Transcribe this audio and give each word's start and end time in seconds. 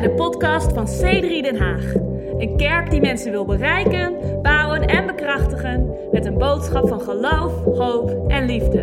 bij 0.00 0.08
de 0.08 0.14
podcast 0.14 0.72
van 0.72 0.86
C3 0.86 1.42
Den 1.42 1.56
Haag. 1.56 1.94
Een 2.38 2.56
kerk 2.56 2.90
die 2.90 3.00
mensen 3.00 3.30
wil 3.30 3.44
bereiken, 3.44 4.40
bouwen 4.42 4.88
en 4.88 5.06
bekrachtigen 5.06 6.08
met 6.12 6.24
een 6.26 6.38
boodschap 6.38 6.88
van 6.88 7.00
geloof, 7.00 7.64
hoop 7.64 8.30
en 8.30 8.46
liefde. 8.46 8.82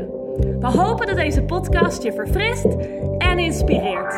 We 0.59 0.67
hopen 0.67 1.07
dat 1.07 1.15
deze 1.15 1.43
podcast 1.43 2.03
je 2.03 2.13
verfrist 2.13 2.65
en 3.17 3.39
inspireert. 3.39 4.13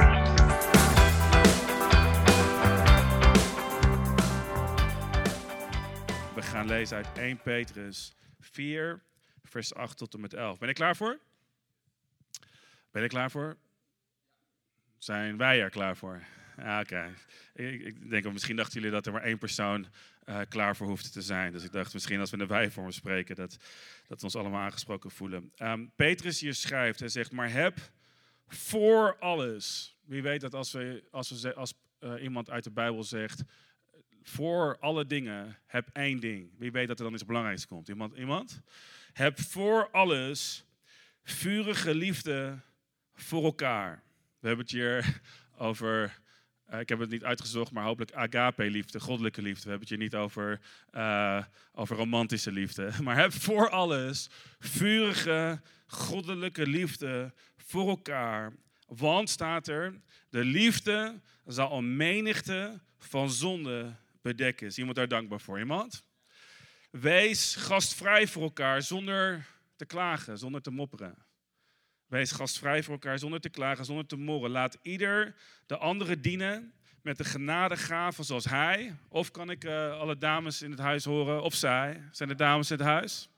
We 6.36 6.42
gaan 6.42 6.68
lezen 6.68 6.98
uit 6.98 7.08
1 7.18 7.42
Petrus 7.42 8.16
4, 8.40 9.02
vers 9.44 9.74
8 9.74 9.98
tot 9.98 10.14
en 10.14 10.22
met 10.22 10.34
11. 10.34 10.58
Ben 10.58 10.68
je 10.68 10.74
klaar 10.74 10.96
voor? 10.96 11.20
Ben 12.92 13.02
je 13.02 13.08
klaar 13.08 13.32
voor? 13.32 13.58
Zijn 14.98 15.38
wij 15.38 15.62
er 15.62 15.70
klaar 15.70 15.98
voor? 15.98 16.22
Ja, 16.58 16.80
Oké. 16.80 17.14
Ik, 17.54 17.82
ik 17.82 18.10
denk, 18.10 18.34
misschien 18.34 18.56
dachten 18.56 18.74
jullie 18.74 18.92
dat 18.92 19.06
er 19.06 19.12
maar 19.12 19.22
één 19.22 19.38
persoon 19.38 19.88
eh, 20.24 20.40
klaar 20.50 20.76
voor 20.76 20.88
hoefde 20.88 21.10
te 21.10 21.22
zijn. 21.22 21.52
Dus 21.52 21.64
ik 21.64 21.72
dacht 21.72 21.94
misschien 21.94 22.20
als 22.20 22.30
we 22.30 22.38
in 22.38 22.48
de 22.48 22.54
wij-vorm 22.54 22.92
spreken, 22.92 23.36
dat, 23.36 23.58
dat 24.08 24.18
we 24.20 24.24
ons 24.24 24.36
allemaal 24.36 24.62
aangesproken 24.62 25.12
voelen. 25.12 25.52
Ehm, 25.56 25.86
Petrus 25.96 26.40
hier 26.40 26.54
schrijft, 26.54 27.00
hij 27.00 27.10
zegt, 27.10 27.32
maar 27.32 27.52
heb 27.52 27.80
voor 28.48 29.18
alles. 29.20 29.98
Wie 30.06 30.22
weet 30.22 30.42
dat 30.42 30.54
als, 30.54 30.72
we, 30.72 31.04
als, 31.12 31.42
we, 31.42 31.54
als 31.54 31.74
eh, 32.00 32.24
iemand 32.24 32.50
uit 32.50 32.64
de 32.64 32.72
Bijbel 32.72 33.04
zegt, 33.04 33.44
voor 34.24 34.78
alle 34.80 35.06
dingen 35.06 35.58
heb 35.66 35.90
één 35.94 36.20
ding. 36.20 36.52
Wie 36.58 36.72
weet 36.72 36.88
dat 36.88 36.98
er 36.98 37.04
dan 37.04 37.14
iets 37.14 37.26
belangrijks 37.26 37.68
komt? 37.68 37.88
Iemand? 37.88 38.14
iemand? 38.14 38.62
Heb 39.14 39.40
voor 39.40 39.90
alles 39.92 40.66
vurige 41.24 41.96
liefde 41.96 42.60
voor 43.14 43.44
elkaar. 43.44 44.04
We 44.40 44.48
hebben 44.48 44.66
het 44.66 44.74
hier 44.74 45.22
over, 45.58 46.20
eh, 46.68 46.80
ik 46.80 46.90
heb 46.90 47.00
het 47.00 47.10
niet 47.10 47.24
uitgezocht, 47.24 47.72
maar 47.72 47.84
hopelijk 47.84 48.14
agape-liefde, 48.14 49.00
goddelijke 49.00 49.42
liefde. 49.42 49.64
We 49.64 49.70
hebben 49.70 49.88
het 49.88 49.98
hier 49.98 50.06
niet 50.08 50.16
over, 50.16 50.60
eh, 50.92 51.44
over 51.74 51.96
romantische 51.96 52.52
liefde. 52.52 52.92
Maar 53.04 53.18
heb 53.18 53.34
voor 53.34 53.70
alles 53.70 54.30
vurige, 54.60 55.62
goddelijke 55.88 56.68
liefde 56.68 57.34
voor 57.58 57.90
elkaar. 57.90 58.54
Want 58.88 59.30
staat 59.30 59.68
er, 59.68 60.02
de 60.30 60.44
liefde 60.44 61.22
zal 61.46 61.78
een 61.78 61.96
menigte 61.96 62.80
van 63.00 63.30
zonden 63.30 64.00
bedekken. 64.22 64.68
Is 64.68 64.78
iemand 64.78 64.96
daar 64.96 65.08
dankbaar 65.08 65.42
voor? 65.42 65.60
Iemand? 65.60 66.04
Wees 66.92 67.56
gastvrij 67.56 68.28
voor 68.28 68.44
elkaar 68.44 68.82
zonder 68.82 69.46
te 69.76 69.86
klagen, 69.86 70.38
zonder 70.38 70.62
te 70.62 70.72
mopperen. 70.72 71.27
Wees 72.08 72.32
gastvrij 72.32 72.84
voor 72.84 72.94
elkaar 72.94 73.20
zonder 73.20 73.40
te 73.40 73.50
klagen, 73.50 73.86
zonder 73.86 74.06
te 74.06 74.18
morren. 74.18 74.52
Laat 74.52 74.78
ieder 74.82 75.36
de 75.66 75.78
andere 75.78 76.20
dienen 76.20 76.74
met 77.02 77.18
de 77.18 77.24
genadegaven 77.24 78.24
zoals 78.24 78.46
hij. 78.46 78.96
Of 79.10 79.32
kan 79.32 79.50
ik 79.50 79.64
eh, 79.64 80.00
alle 80.00 80.18
dames 80.18 80.62
in 80.62 80.72
het 80.72 80.80
huis 80.80 81.04
horen? 81.04 81.42
Of 81.42 81.54
zij? 81.54 82.02
Zijn 82.12 82.30
er 82.30 82.38
dames 82.38 82.72
in 82.72 82.78
het 82.78 82.86
huis? 82.86 83.30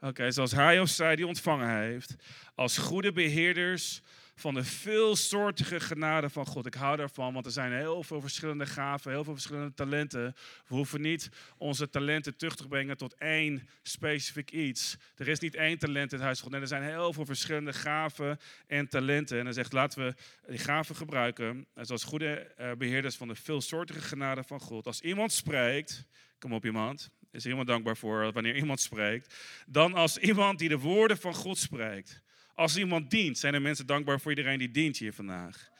Oké, 0.00 0.30
zoals 0.30 0.52
hij 0.52 0.80
of 0.80 0.88
zij 0.88 1.16
die 1.16 1.26
ontvangen 1.26 1.80
heeft. 1.80 2.14
Als 2.54 2.78
goede 2.78 3.12
beheerders 3.12 4.02
van 4.34 4.54
de 4.54 4.64
veelsoortige 4.64 5.80
genade 5.80 6.30
van 6.30 6.46
God. 6.46 6.66
Ik 6.66 6.74
hou 6.74 6.96
daarvan, 6.96 7.32
want 7.32 7.46
er 7.46 7.52
zijn 7.52 7.72
heel 7.72 8.02
veel 8.02 8.20
verschillende 8.20 8.66
gaven, 8.66 9.10
heel 9.10 9.24
veel 9.24 9.32
verschillende 9.32 9.74
talenten. 9.74 10.34
We 10.68 10.74
hoeven 10.74 11.00
niet 11.00 11.28
onze 11.56 11.90
talenten 11.90 12.36
terug 12.36 12.56
te 12.56 12.68
brengen 12.68 12.96
tot 12.96 13.14
één 13.14 13.68
specifiek 13.82 14.50
iets. 14.50 14.96
Er 15.16 15.28
is 15.28 15.38
niet 15.38 15.54
één 15.54 15.78
talent 15.78 16.12
in 16.12 16.16
het 16.18 16.26
huis 16.26 16.38
van 16.38 16.44
God. 16.44 16.52
Nee, 16.52 16.60
er 16.60 16.68
zijn 16.68 16.82
heel 16.82 17.12
veel 17.12 17.24
verschillende 17.24 17.72
gaven 17.72 18.38
en 18.66 18.88
talenten. 18.88 19.38
En 19.38 19.44
hij 19.44 19.54
zegt, 19.54 19.72
laten 19.72 20.06
we 20.06 20.14
die 20.46 20.58
gaven 20.58 20.96
gebruiken. 20.96 21.66
En 21.74 21.86
zoals 21.86 22.04
goede 22.04 22.34
eh, 22.34 22.72
beheerders 22.72 23.16
van 23.16 23.28
de 23.28 23.34
veelsoortige 23.34 24.00
genade 24.00 24.42
van 24.42 24.60
God. 24.60 24.86
Als 24.86 25.00
iemand 25.00 25.32
spreekt, 25.32 26.06
kom 26.38 26.52
op 26.52 26.64
iemand, 26.64 27.10
is 27.30 27.44
er 27.44 27.50
iemand 27.50 27.68
dankbaar 27.68 27.96
voor 27.96 28.32
wanneer 28.32 28.56
iemand 28.56 28.80
spreekt. 28.80 29.34
Dan 29.66 29.94
als 29.94 30.18
iemand 30.18 30.58
die 30.58 30.68
de 30.68 30.78
woorden 30.78 31.18
van 31.18 31.34
God 31.34 31.58
spreekt. 31.58 32.21
Als 32.54 32.76
iemand 32.76 33.10
dient, 33.10 33.38
zijn 33.38 33.54
er 33.54 33.62
mensen 33.62 33.86
dankbaar 33.86 34.20
voor 34.20 34.30
iedereen 34.30 34.58
die 34.58 34.70
dient 34.70 34.96
hier 34.96 35.12
vandaag. 35.12 35.70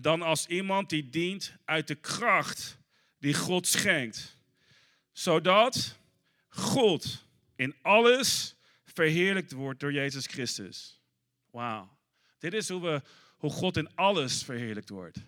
Dan 0.00 0.22
als 0.22 0.46
iemand 0.46 0.90
die 0.90 1.10
dient 1.10 1.56
uit 1.64 1.88
de 1.88 1.94
kracht 1.94 2.78
die 3.18 3.34
God 3.34 3.66
schenkt. 3.66 4.38
Zodat 5.12 5.98
God 6.48 7.26
in 7.56 7.74
alles 7.82 8.56
verheerlijkt 8.84 9.52
wordt 9.52 9.80
door 9.80 9.92
Jezus 9.92 10.26
Christus. 10.26 11.00
Wauw. 11.50 11.98
Dit 12.38 12.54
is 12.54 12.68
hoe, 12.68 12.80
we, 12.80 13.02
hoe 13.36 13.50
God 13.50 13.76
in 13.76 13.94
alles 13.94 14.42
verheerlijkt 14.42 14.88
wordt. 14.88 15.18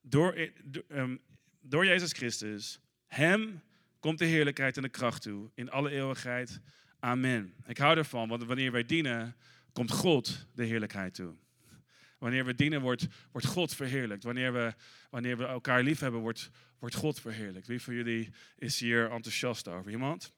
Door, 0.00 0.50
ehm, 0.88 1.16
door 1.60 1.86
Jezus 1.86 2.12
Christus. 2.12 2.78
Hem 3.06 3.62
komt 4.00 4.18
de 4.18 4.24
heerlijkheid 4.24 4.76
en 4.76 4.82
de 4.82 4.88
kracht 4.88 5.22
toe. 5.22 5.50
In 5.54 5.70
alle 5.70 5.90
eeuwigheid. 5.90 6.60
Amen. 7.00 7.54
Ik 7.66 7.78
hou 7.78 7.96
ervan, 7.96 8.28
want 8.28 8.44
wanneer 8.44 8.72
wij 8.72 8.84
dienen, 8.84 9.36
komt 9.74 9.90
God 9.90 10.46
de 10.54 10.64
heerlijkheid 10.64 11.14
toe. 11.14 11.34
Wanneer 12.18 12.44
we 12.44 12.54
dienen, 12.54 12.80
wordt, 12.80 13.06
God 13.32 13.74
verheerlijkt. 13.74 14.24
Wanneer 14.24 14.52
we, 14.52 14.74
wanneer 15.10 15.36
we 15.36 15.44
elkaar 15.44 15.82
lief 15.82 16.00
hebben, 16.00 16.20
wordt, 16.20 16.50
wordt 16.78 16.94
God 16.94 17.20
verheerlijkt. 17.20 17.66
Wie 17.66 17.82
van 17.82 17.94
jullie 17.94 18.30
is 18.56 18.80
hier 18.80 19.10
enthousiast 19.10 19.68
over? 19.68 19.90
Iemand? 19.90 20.32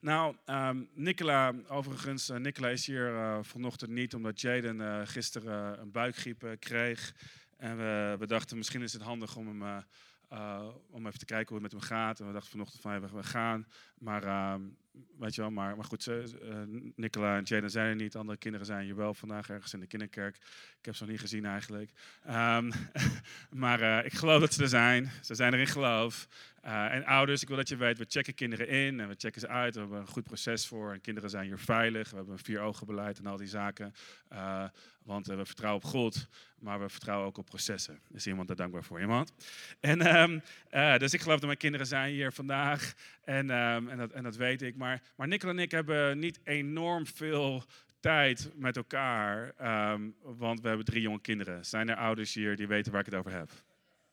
Nou, 0.00 0.36
ehm, 0.44 0.84
Nicola, 0.94 1.52
overigens, 1.68 2.28
eh, 2.28 2.36
Nicola 2.36 2.68
is 2.68 2.86
hier 2.86 3.14
eh, 3.14 3.38
vanochtend 3.42 3.90
niet, 3.90 4.14
omdat 4.14 4.40
Jaden 4.40 4.80
eh, 4.80 5.00
gisteren 5.04 5.80
een 5.80 5.90
buikgriep 5.90 6.56
kreeg. 6.58 7.14
En 7.56 7.76
we, 7.76 8.16
we 8.18 8.26
dachten, 8.26 8.56
misschien 8.56 8.82
is 8.82 8.92
het 8.92 9.02
handig 9.02 9.36
om 9.36 9.46
hem... 9.46 9.84
om 10.90 11.06
even 11.06 11.18
te 11.18 11.24
kijken 11.24 11.54
hoe 11.54 11.62
het 11.62 11.72
met 11.72 11.80
hem 11.80 11.90
gaat. 11.90 12.20
En 12.20 12.26
we 12.26 12.32
dachten 12.32 12.50
vanochtend 12.50 12.80
van, 12.80 13.10
we 13.12 13.22
gaan. 13.22 13.66
Maar, 13.98 14.24
ehm, 14.24 14.62
weet 15.18 15.34
je 15.34 15.40
wel, 15.40 15.50
maar, 15.50 15.76
maar 15.76 15.84
goed, 15.84 16.06
eh, 16.06 16.16
Nicola 16.96 17.36
en 17.36 17.42
Jaden 17.42 17.70
zijn 17.70 17.88
er 17.88 17.94
niet. 17.94 18.16
Andere 18.16 18.38
kinderen 18.38 18.66
zijn 18.66 18.84
hier 18.84 18.96
wel 18.96 19.14
vandaag 19.14 19.50
ergens 19.50 19.72
in 19.72 19.80
de 19.80 19.86
kinderkerk. 19.86 20.36
Ik 20.78 20.84
heb 20.84 20.94
ze 20.94 21.02
nog 21.02 21.10
niet 21.10 21.20
gezien 21.20 21.44
eigenlijk. 21.44 21.90
Ehm, 22.24 22.72
maar 23.62 23.80
eh, 23.80 24.04
ik 24.04 24.12
geloof 24.12 24.40
dat 24.40 24.54
ze 24.54 24.62
er 24.62 24.68
zijn. 24.68 25.10
Ze 25.20 25.34
zijn 25.34 25.52
er 25.52 25.58
in 25.58 25.66
geloof. 25.66 26.28
Eh, 26.60 26.94
en 26.94 27.04
ouders, 27.04 27.42
ik 27.42 27.48
wil 27.48 27.56
dat 27.56 27.68
je 27.68 27.76
weet, 27.76 27.98
we 27.98 28.04
checken 28.08 28.34
kinderen 28.34 28.68
in 28.68 29.00
en 29.00 29.08
we 29.08 29.14
checken 29.18 29.40
ze 29.40 29.48
uit. 29.48 29.74
We 29.74 29.80
hebben 29.80 30.00
een 30.00 30.06
goed 30.06 30.24
proces 30.24 30.66
voor. 30.66 30.92
En 30.92 31.00
kinderen 31.00 31.30
zijn 31.30 31.46
hier 31.46 31.58
veilig. 31.58 32.10
We 32.10 32.16
hebben 32.16 32.34
een 32.34 32.44
vier 32.44 32.60
ogen 32.60 32.86
beleid 32.86 33.18
en 33.18 33.26
al 33.26 33.36
die 33.36 33.46
zaken. 33.46 33.94
Want 35.04 35.26
we 35.26 35.46
vertrouwen 35.46 35.82
op 35.84 35.90
God, 35.90 36.28
maar 36.58 36.80
we 36.80 36.88
vertrouwen 36.88 37.26
ook 37.26 37.38
op 37.38 37.46
processen. 37.46 38.00
Is 38.12 38.26
iemand 38.26 38.48
daar 38.48 38.56
dankbaar 38.56 38.84
voor? 38.84 39.00
Iemand? 39.00 39.32
En, 39.80 40.00
ehm, 40.00 40.38
eh, 40.70 40.96
dus 40.96 41.12
ik 41.12 41.20
geloof 41.20 41.36
dat 41.36 41.46
mijn 41.46 41.58
kinderen 41.58 41.86
zijn 41.86 42.12
hier 42.12 42.32
vandaag. 42.32 42.94
En, 43.24 43.50
ehm, 43.50 43.88
en, 43.88 43.98
dat, 43.98 44.10
en 44.10 44.22
dat 44.22 44.36
weet 44.36 44.62
ik. 44.62 44.76
Maar, 44.82 45.02
maar 45.16 45.28
en 45.28 45.58
ik 45.58 45.70
hebben 45.70 46.18
niet 46.18 46.40
enorm 46.44 47.06
veel 47.06 47.64
tijd 48.00 48.50
met 48.54 48.76
elkaar. 48.76 49.52
ehm, 49.56 50.10
want 50.22 50.60
we 50.60 50.68
hebben 50.68 50.86
drie 50.86 51.02
jonge 51.02 51.20
kinderen. 51.20 51.64
Zijn 51.64 51.88
er 51.88 51.96
ouders 51.96 52.34
hier 52.34 52.56
die 52.56 52.66
weten 52.66 52.92
waar 52.92 53.00
ik 53.00 53.06
het 53.06 53.14
over 53.14 53.32
heb? 53.32 53.50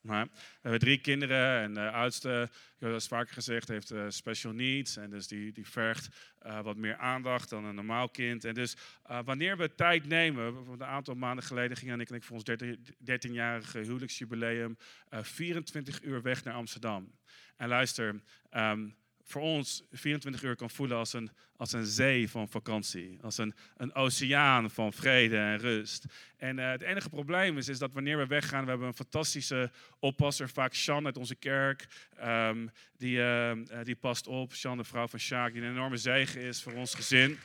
Maar 0.02 0.26
we 0.26 0.60
hebben 0.62 0.80
drie 0.80 1.02
kinderen 1.02 1.62
en 1.62 1.74
de 1.74 1.90
oudste, 1.90 2.50
dat 2.80 3.08
vaker 3.08 3.34
gezegd, 3.34 3.68
heeft 3.68 3.92
eh, 3.92 4.06
special 4.08 4.54
needs. 4.54 4.98
En 4.98 5.10
dus 5.10 5.28
die, 5.28 5.52
die 5.52 5.68
vergt 5.68 6.34
eh, 6.40 6.62
wat 6.62 6.76
meer 6.76 6.98
aandacht 6.98 7.50
dan 7.50 7.66
een 7.66 7.76
normaal 7.76 8.10
kind. 8.10 8.46
En 8.46 8.54
dus 8.54 8.76
eh, 9.04 9.20
wanneer 9.26 9.58
we 9.58 9.76
tijd 9.76 10.08
nemen, 10.08 10.56
een 10.68 10.84
aantal 10.84 11.16
maanden 11.16 11.44
geleden 11.44 11.78
gingen 11.78 12.00
ik 12.00 12.10
en 12.10 12.16
ik 12.16 12.24
voor 12.24 12.36
ons 12.36 12.44
13 12.44 12.86
13-jarige 13.12 13.80
huwelijksjubileum 13.80 14.78
eh 15.10 15.24
24 15.24 16.02
uur 16.04 16.22
weg 16.22 16.44
naar 16.44 16.54
Amsterdam. 16.54 17.12
En 17.56 17.68
luister, 17.68 18.22
ehm, 18.50 18.90
voor 19.30 19.42
ons 19.42 19.84
24 19.92 20.44
uur 20.44 20.56
kan 20.56 20.70
voelen 20.70 20.98
als 20.98 21.14
een, 21.14 21.32
als 21.58 21.74
een 21.74 21.86
zee 21.86 22.30
van 22.30 22.50
vakantie. 22.50 23.20
Als 23.22 23.38
een, 23.38 23.54
een 23.78 23.94
oceaan 23.94 24.72
van 24.72 24.94
vrede 24.94 25.38
en 25.38 25.58
rust. 25.58 26.06
En 26.38 26.60
eh, 26.60 26.70
het 26.70 26.82
enige 26.82 27.10
probleem 27.10 27.58
is, 27.58 27.68
is 27.68 27.80
dat 27.80 27.94
wanneer 27.94 28.18
we 28.18 28.28
weggaan, 28.28 28.64
we 28.64 28.70
hebben 28.70 28.88
een 28.88 28.94
fantastische 28.94 29.72
oppasser, 30.00 30.50
vaak 30.50 30.74
Sjan 30.74 31.06
uit 31.06 31.18
onze 31.18 31.36
kerk. 31.36 31.88
ehm, 32.18 32.68
die, 32.98 33.20
eh, 33.20 33.52
eh, 33.52 33.58
die 33.84 33.96
past 33.96 34.28
op. 34.28 34.54
Sjan, 34.54 34.78
de 34.78 34.84
vrouw 34.84 35.08
van 35.08 35.20
Sjaak, 35.20 35.54
die 35.54 35.62
een 35.62 35.72
enorme 35.72 35.98
zegen 35.98 36.42
is 36.42 36.62
voor 36.62 36.74
ons 36.74 36.94
gezin. 36.94 37.40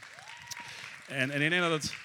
En, 1.09 1.31
en 1.31 1.43
ik 1.43 1.51
denk 1.51 1.63
dat 1.63 1.83
het 1.83 2.04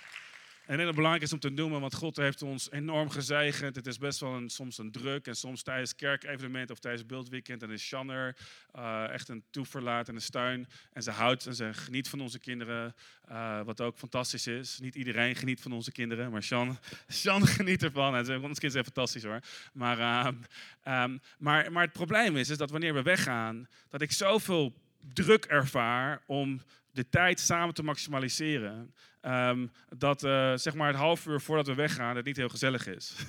en 0.69 0.80
het 0.80 0.95
belangrijk 0.95 1.24
is 1.24 1.33
om 1.33 1.39
te 1.39 1.50
noemen, 1.50 1.81
want 1.81 1.94
God 1.95 2.16
heeft 2.18 2.42
ons 2.42 2.71
enorm 2.71 3.10
gezegend. 3.10 3.75
Het 3.75 3.88
is 3.88 3.98
best 3.98 4.19
wel 4.19 4.33
een, 4.33 4.50
soms 4.50 4.77
een 4.77 4.92
druk. 4.92 5.27
En 5.27 5.36
soms 5.36 5.62
tijdens 5.63 5.95
kerkevenementen 5.95 6.75
of 6.75 6.80
tijdens 6.81 7.06
beeldweekend. 7.06 7.63
En 7.63 7.69
is 7.71 7.83
Sjan 7.88 8.10
er 8.10 8.36
eh, 8.74 9.10
echt 9.10 9.30
een 9.30 9.44
toeverlaat 9.50 10.07
en 10.07 10.16
een 10.16 10.21
steun. 10.21 10.68
En 10.94 11.04
ze 11.04 11.12
houdt 11.12 11.45
en 11.45 11.56
ze 11.56 11.74
geniet 11.74 12.07
van 12.10 12.21
onze 12.21 12.39
kinderen. 12.39 12.95
eh, 13.27 13.62
wat 13.62 13.81
ook 13.81 13.98
fantastisch 13.98 14.48
is. 14.48 14.80
Niet 14.80 14.95
iedereen 14.95 15.36
geniet 15.36 15.62
van 15.62 15.71
onze 15.71 15.92
kinderen, 15.92 16.31
maar 16.31 16.44
Sjan, 16.44 16.77
Sjan 17.10 17.48
geniet 17.48 17.83
ervan. 17.83 18.15
En 18.15 18.25
ze- 18.25 18.31
onze 18.31 18.44
kinderen 18.44 18.72
zijn 18.72 18.83
fantastisch 18.86 19.24
hoor. 19.24 19.39
Maar, 19.74 20.00
ehm, 20.00 20.36
ehm, 20.83 21.18
maar, 21.38 21.72
maar 21.72 21.83
het 21.83 21.94
probleem 21.94 22.38
is, 22.38 22.50
is 22.50 22.57
dat 22.57 22.69
wanneer 22.72 22.94
we 22.94 23.01
weggaan, 23.01 23.68
dat 23.89 24.01
ik 24.01 24.12
zoveel 24.12 24.74
druk 25.13 25.45
ervaar 25.45 26.22
om 26.25 26.62
de 26.92 27.10
tijd 27.10 27.39
samen 27.39 27.74
te 27.74 27.83
maximaliseren. 27.83 28.94
Ehm, 29.21 29.68
dat 29.98 30.24
eh, 30.24 30.54
zeg 30.56 30.74
maar 30.74 30.88
het 30.88 30.98
half 30.98 31.25
uur 31.25 31.42
voordat 31.42 31.68
we 31.68 31.74
weggaan 31.74 32.16
het 32.16 32.25
niet 32.25 32.38
heel 32.38 32.50
gezellig 32.50 32.88
is. 32.88 33.16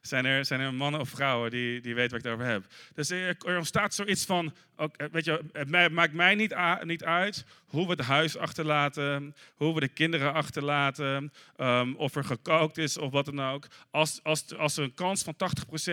Zijn 0.00 0.24
er, 0.24 0.44
zijn 0.44 0.60
er 0.60 0.74
mannen 0.74 1.00
of 1.00 1.08
vrouwen 1.08 1.50
die, 1.50 1.80
die 1.80 1.94
weten 1.94 2.10
waar 2.10 2.18
ik 2.18 2.24
het 2.24 2.34
over 2.34 2.46
heb? 2.46 2.64
Dus 2.94 3.10
er, 3.10 3.36
er 3.46 3.56
ontstaat 3.56 3.94
zoiets 3.94 4.24
van, 4.24 4.54
eh, 4.76 4.86
weet 5.12 5.24
je, 5.24 5.40
het 5.52 5.92
maakt 5.92 6.12
mij 6.12 6.34
niet, 6.34 6.56
niet 6.82 7.04
uit 7.04 7.44
hoe 7.66 7.84
we 7.84 7.90
het 7.90 8.00
huis 8.00 8.36
achterlaten, 8.36 9.34
hoe 9.54 9.74
we 9.74 9.80
de 9.80 9.88
kinderen 9.88 10.32
achterlaten, 10.32 11.32
um, 11.56 11.96
of 11.96 12.14
er 12.14 12.24
gekookt 12.24 12.78
is 12.78 12.98
of 12.98 13.12
wat 13.12 13.24
dan 13.24 13.40
ook. 13.40 13.66
Als, 13.90 14.20
als, 14.22 14.56
als 14.56 14.76
er 14.76 14.84
een 14.84 14.94
kans 14.94 15.22
van 15.22 15.34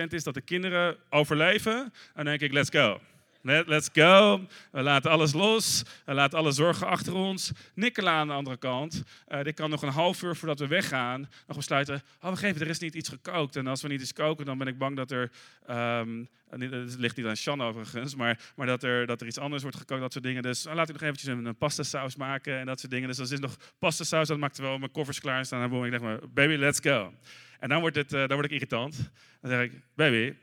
80% 0.02 0.08
is 0.08 0.22
dat 0.22 0.34
de 0.34 0.40
kinderen 0.40 0.96
overleven, 1.10 1.92
dan 2.14 2.24
denk 2.24 2.40
ik, 2.40 2.52
let's 2.52 2.70
go. 2.70 3.00
Let, 3.44 3.66
let's 3.66 3.88
go. 3.92 4.46
We 4.70 4.82
laten 4.82 5.10
alles 5.10 5.32
los. 5.32 5.82
We 6.04 6.14
laten 6.14 6.38
alle 6.38 6.52
zorgen 6.52 6.86
achter 6.86 7.14
ons. 7.14 7.52
Nicola 7.74 8.10
aan 8.10 8.26
de 8.26 8.32
andere 8.32 8.56
kant, 8.56 9.02
uh, 9.28 9.42
die 9.42 9.52
kan 9.52 9.70
nog 9.70 9.82
een 9.82 9.88
half 9.88 10.22
uur 10.22 10.36
voordat 10.36 10.58
we 10.58 10.66
weggaan 10.66 11.28
nog 11.46 11.56
besluiten, 11.56 12.02
oh 12.20 12.30
we 12.30 12.36
geven, 12.36 12.60
er 12.60 12.68
is 12.68 12.78
niet 12.78 12.94
iets 12.94 13.08
gekookt. 13.08 13.56
En 13.56 13.66
als 13.66 13.82
we 13.82 13.88
niet 13.88 14.00
iets 14.00 14.12
koken, 14.12 14.46
dan 14.46 14.58
ben 14.58 14.66
ik 14.66 14.78
bang 14.78 14.96
dat 14.96 15.10
er, 15.10 15.30
um, 15.70 16.28
het 16.48 16.98
ligt 16.98 17.16
niet 17.16 17.26
aan 17.26 17.36
Shan 17.36 17.62
overigens, 17.62 18.14
maar, 18.14 18.38
maar 18.56 18.66
dat, 18.66 18.82
er, 18.82 19.06
dat 19.06 19.20
er 19.20 19.26
iets 19.26 19.38
anders 19.38 19.62
wordt 19.62 19.76
gekookt, 19.76 20.00
dat 20.00 20.12
soort 20.12 20.24
dingen. 20.24 20.42
Dus 20.42 20.66
uh, 20.66 20.74
laat 20.74 20.88
ik 20.88 20.94
nog 20.94 21.02
eventjes 21.02 21.28
een, 21.28 21.56
pasta 21.56 21.82
saus 21.82 22.16
maken 22.16 22.58
en 22.58 22.66
dat 22.66 22.80
soort 22.80 22.92
dingen. 22.92 23.08
Dus 23.08 23.18
als 23.18 23.30
is 23.30 23.40
nog 23.40 23.56
pasta 23.78 24.04
saus, 24.04 24.28
dat 24.28 24.38
maakt 24.38 24.58
wel 24.58 24.78
mijn 24.78 24.90
koffers 24.90 25.20
klaar 25.20 25.44
staan. 25.44 25.62
En 25.62 25.70
dan 25.70 25.84
ik 25.84 25.90
denk 25.90 26.02
maar, 26.02 26.18
baby, 26.28 26.54
let's 26.54 26.80
go. 26.82 27.12
En 27.58 27.68
dan, 27.68 27.80
wordt 27.80 27.96
het, 27.96 28.12
uh, 28.12 28.18
dan 28.18 28.32
word 28.32 28.44
ik 28.44 28.50
irritant. 28.50 29.10
Dan 29.40 29.50
zeg 29.50 29.62
ik, 29.62 29.72
baby, 29.94 30.34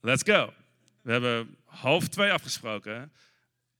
let's 0.00 0.22
go. 0.22 0.52
We 1.08 1.14
hebben 1.14 1.56
half 1.64 2.08
twee 2.08 2.32
afgesproken. 2.32 3.12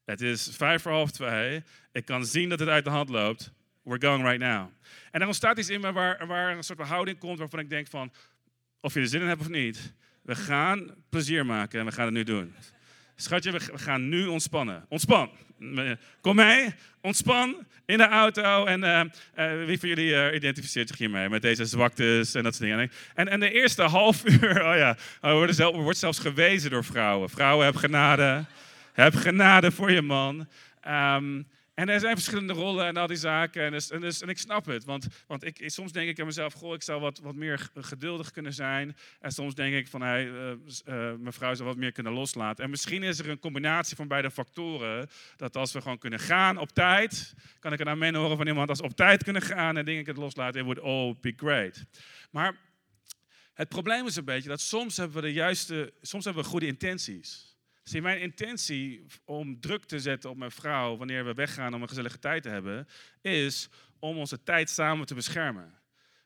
Het 0.04 0.20
is 0.20 0.48
vijf 0.52 0.82
voor 0.82 0.92
half 0.92 1.10
twee. 1.10 1.62
Ik 1.92 2.04
kan 2.04 2.26
zien 2.26 2.48
dat 2.48 2.58
het 2.58 2.68
uit 2.68 2.84
de 2.84 2.90
hand 2.90 3.08
loopt. 3.08 3.52
We're 3.82 4.06
going 4.06 4.24
right 4.24 4.38
now. 4.38 4.68
En 5.10 5.20
er 5.20 5.26
ontstaat 5.26 5.58
iets 5.58 5.68
in 5.68 5.80
me 5.80 5.92
waar, 5.92 6.50
een 6.56 6.62
soort 6.62 6.78
van 6.78 6.88
houding 6.88 7.18
komt 7.18 7.38
waarvan 7.38 7.58
ik 7.58 7.70
denk 7.70 7.86
van, 7.86 8.12
of 8.80 8.94
je 8.94 9.00
er 9.00 9.06
zin 9.06 9.20
in 9.20 9.26
hebt 9.26 9.40
of 9.40 9.48
niet, 9.48 9.92
we 10.22 10.34
gaan 10.34 10.94
plezier 11.08 11.46
maken 11.46 11.80
en 11.80 11.86
we 11.86 11.92
gaan 11.92 12.04
het 12.04 12.14
nu 12.14 12.24
doen. 12.24 12.54
Schatje, 13.20 13.52
we 13.52 13.60
gaan 13.74 14.08
nu 14.08 14.26
ontspannen. 14.26 14.86
Ontspan. 14.88 15.30
Kom 16.20 16.36
mee, 16.36 16.74
ontspan 17.00 17.66
in 17.86 17.98
de 17.98 18.08
auto. 18.08 18.64
En 18.64 18.82
uh, 18.82 19.00
uh, 19.38 19.66
wie 19.66 19.78
van 19.78 19.88
jullie 19.88 20.34
identificeert 20.34 20.88
zich 20.88 20.98
hiermee? 20.98 21.28
Met 21.28 21.42
deze 21.42 21.64
zwaktes 21.64 22.34
en 22.34 22.42
dat 22.42 22.54
soort 22.54 22.68
dingen. 22.68 22.90
En, 23.14 23.28
en 23.28 23.40
de 23.40 23.50
eerste 23.50 23.82
half 23.82 24.24
uur, 24.40 24.64
oh 24.64 24.76
ja, 24.76 24.96
oh, 25.20 25.72
wordt 25.72 25.98
zelfs 25.98 26.18
gewezen 26.18 26.70
door 26.70 26.84
vrouwen. 26.84 27.30
Vrouwen, 27.30 27.66
heb 27.66 27.76
genade. 27.76 28.44
Heb 28.92 29.14
genade 29.14 29.70
voor 29.70 29.90
je 29.90 30.02
man. 30.02 30.46
Um, 30.88 31.46
en 31.78 31.88
er 31.88 32.00
zijn 32.00 32.14
verschillende 32.14 32.52
rollen 32.52 32.86
en 32.86 32.96
al 32.96 33.06
die 33.06 33.16
zaken. 33.16 33.62
En, 33.62 33.72
dus, 33.72 33.90
en, 33.90 34.00
dus, 34.00 34.20
en 34.20 34.28
ik 34.28 34.38
snap 34.38 34.66
het. 34.66 34.84
Want, 34.84 35.06
want 35.26 35.44
ik, 35.44 35.70
soms 35.70 35.92
denk 35.92 36.08
ik 36.08 36.20
aan 36.20 36.26
mezelf, 36.26 36.52
goh, 36.52 36.74
ik 36.74 36.82
zou 36.82 37.00
wat, 37.00 37.18
wat 37.18 37.34
meer 37.34 37.70
geduldig 37.74 38.30
kunnen 38.30 38.52
zijn. 38.52 38.96
En 39.20 39.32
soms 39.32 39.54
denk 39.54 39.74
ik 39.74 39.88
van, 39.88 40.00
hey, 40.00 40.26
uh, 40.26 40.50
uh, 40.86 41.12
mevrouw 41.18 41.54
zou 41.54 41.68
wat 41.68 41.76
meer 41.76 41.92
kunnen 41.92 42.12
loslaten. 42.12 42.64
En 42.64 42.70
misschien 42.70 43.02
is 43.02 43.18
er 43.18 43.28
een 43.28 43.38
combinatie 43.38 43.96
van 43.96 44.08
beide 44.08 44.30
factoren. 44.30 45.08
Dat 45.36 45.56
als 45.56 45.72
we 45.72 45.80
gewoon 45.80 45.98
kunnen 45.98 46.18
gaan 46.18 46.58
op 46.58 46.70
tijd, 46.70 47.34
kan 47.58 47.72
ik 47.72 47.80
een 47.80 47.88
amen 47.88 48.14
horen 48.14 48.36
van 48.36 48.46
iemand. 48.46 48.68
Als 48.68 48.82
op 48.82 48.96
tijd 48.96 49.24
kunnen 49.24 49.42
gaan 49.42 49.76
en 49.76 49.84
dingen 49.84 50.04
kunnen 50.04 50.22
loslaten, 50.22 50.60
it 50.60 50.66
would 50.66 50.80
all 50.80 51.16
be 51.20 51.32
great. 51.36 51.84
Maar 52.30 52.56
het 53.54 53.68
probleem 53.68 54.06
is 54.06 54.16
een 54.16 54.24
beetje 54.24 54.48
dat 54.48 54.60
soms 54.60 54.96
hebben 54.96 55.16
we 55.16 55.22
de 55.22 55.32
juiste, 55.32 55.92
soms 56.00 56.24
hebben 56.24 56.42
we 56.42 56.48
goede 56.48 56.66
intenties. 56.66 57.47
Zie, 57.88 58.02
mijn 58.02 58.20
intentie 58.20 59.06
om 59.24 59.60
druk 59.60 59.84
te 59.84 60.00
zetten 60.00 60.30
op 60.30 60.36
mijn 60.36 60.50
vrouw 60.50 60.96
wanneer 60.96 61.24
we 61.24 61.34
weggaan 61.34 61.74
om 61.74 61.82
een 61.82 61.88
gezellige 61.88 62.18
tijd 62.18 62.42
te 62.42 62.48
hebben, 62.48 62.88
is 63.20 63.68
om 63.98 64.16
onze 64.16 64.42
tijd 64.42 64.70
samen 64.70 65.06
te 65.06 65.14
beschermen. 65.14 65.74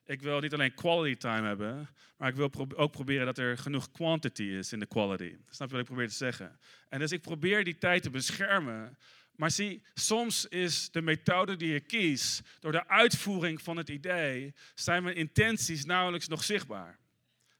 Ik 0.05 0.23
wil 0.23 0.41
niet 0.41 0.53
alleen 0.53 0.75
quality 0.75 1.17
time 1.17 1.47
hebben, 1.47 1.88
maar 2.17 2.29
ik 2.29 2.35
wil 2.35 2.50
ook 2.76 2.93
proberen 2.93 3.26
dat 3.26 3.38
er 3.38 3.59
genoeg 3.59 3.91
quantity 3.91 4.43
is 4.43 4.73
in 4.73 4.79
de 4.79 4.87
quality. 4.87 5.37
Snap 5.49 5.69
je 5.69 5.73
wat 5.73 5.82
ik 5.82 5.91
probeer 5.91 6.09
te 6.09 6.14
zeggen? 6.14 6.59
En 6.88 6.99
dus 6.99 7.12
ik 7.12 7.20
probeer 7.20 7.65
die 7.65 7.79
tijd 7.79 8.03
te 8.03 8.11
beschermen. 8.11 8.99
Maar 9.37 9.50
zie, 9.50 9.82
soms 9.94 10.47
is 10.47 10.91
de 10.91 11.03
methode 11.03 11.56
die 11.56 11.73
je 11.73 11.81
kiest, 11.81 12.41
door 12.61 12.73
de 12.73 12.88
uitvoering 12.88 13.62
van 13.62 13.76
het 13.76 13.88
idee, 13.88 14.55
zijn 14.75 15.03
mijn 15.03 15.17
intenties 15.17 15.85
nauwelijks 15.85 16.29
nog 16.29 16.44
zichtbaar 16.44 17.00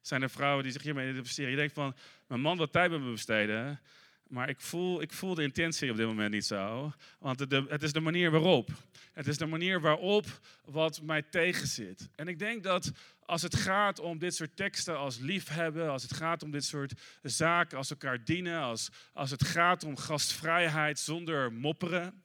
zijn 0.03 0.23
er 0.23 0.31
vrouwen 0.31 0.63
die 0.63 0.73
zich 0.73 0.83
hiermee 0.83 1.09
identificeren. 1.09 1.51
Je 1.51 1.57
denkt 1.57 1.75
van, 1.75 1.95
mijn 2.27 2.41
man 2.41 2.57
wil 2.57 2.71
tijd 2.71 2.91
met 2.91 3.01
me 3.01 3.11
besteden, 3.11 3.81
maar 4.29 4.49
ik 4.49 4.61
voel, 4.61 5.03
ik 5.03 5.13
voel 5.13 5.35
de 5.35 5.43
intentie 5.43 5.91
op 5.91 5.97
dit 5.97 6.07
moment 6.07 6.33
niet 6.33 6.45
zo. 6.45 6.93
Want 7.19 7.39
het, 7.39 7.53
het 7.69 7.83
is 7.83 7.93
de 7.93 8.01
manier 8.01 8.31
waarop. 8.31 8.71
Het 9.13 9.27
is 9.27 9.37
de 9.37 9.47
manier 9.47 9.81
waarop 9.81 10.27
wat 10.65 11.03
mij 11.03 11.23
tegenzit. 11.23 12.09
En 12.15 12.29
ik 12.29 12.39
denk 12.39 12.63
dat 12.63 12.93
als 13.27 13.43
het 13.43 13.57
gaat 13.57 13.99
om 13.99 14.19
dit 14.19 14.35
soort 14.35 14.57
teksten 14.57 14.99
als 14.99 15.19
liefhebben, 15.19 15.91
als 15.91 16.03
het 16.03 16.15
gaat 16.15 16.43
om 16.43 16.51
dit 16.51 16.65
soort 16.65 16.93
zaken, 17.23 17.79
als 17.79 17.91
elkaar 17.91 18.25
dienen, 18.25 18.61
als, 18.61 18.91
als 19.13 19.31
het 19.31 19.45
gaat 19.45 19.85
om 19.85 19.97
gastvrijheid 19.97 20.99
zonder 20.99 21.53
mopperen, 21.53 22.23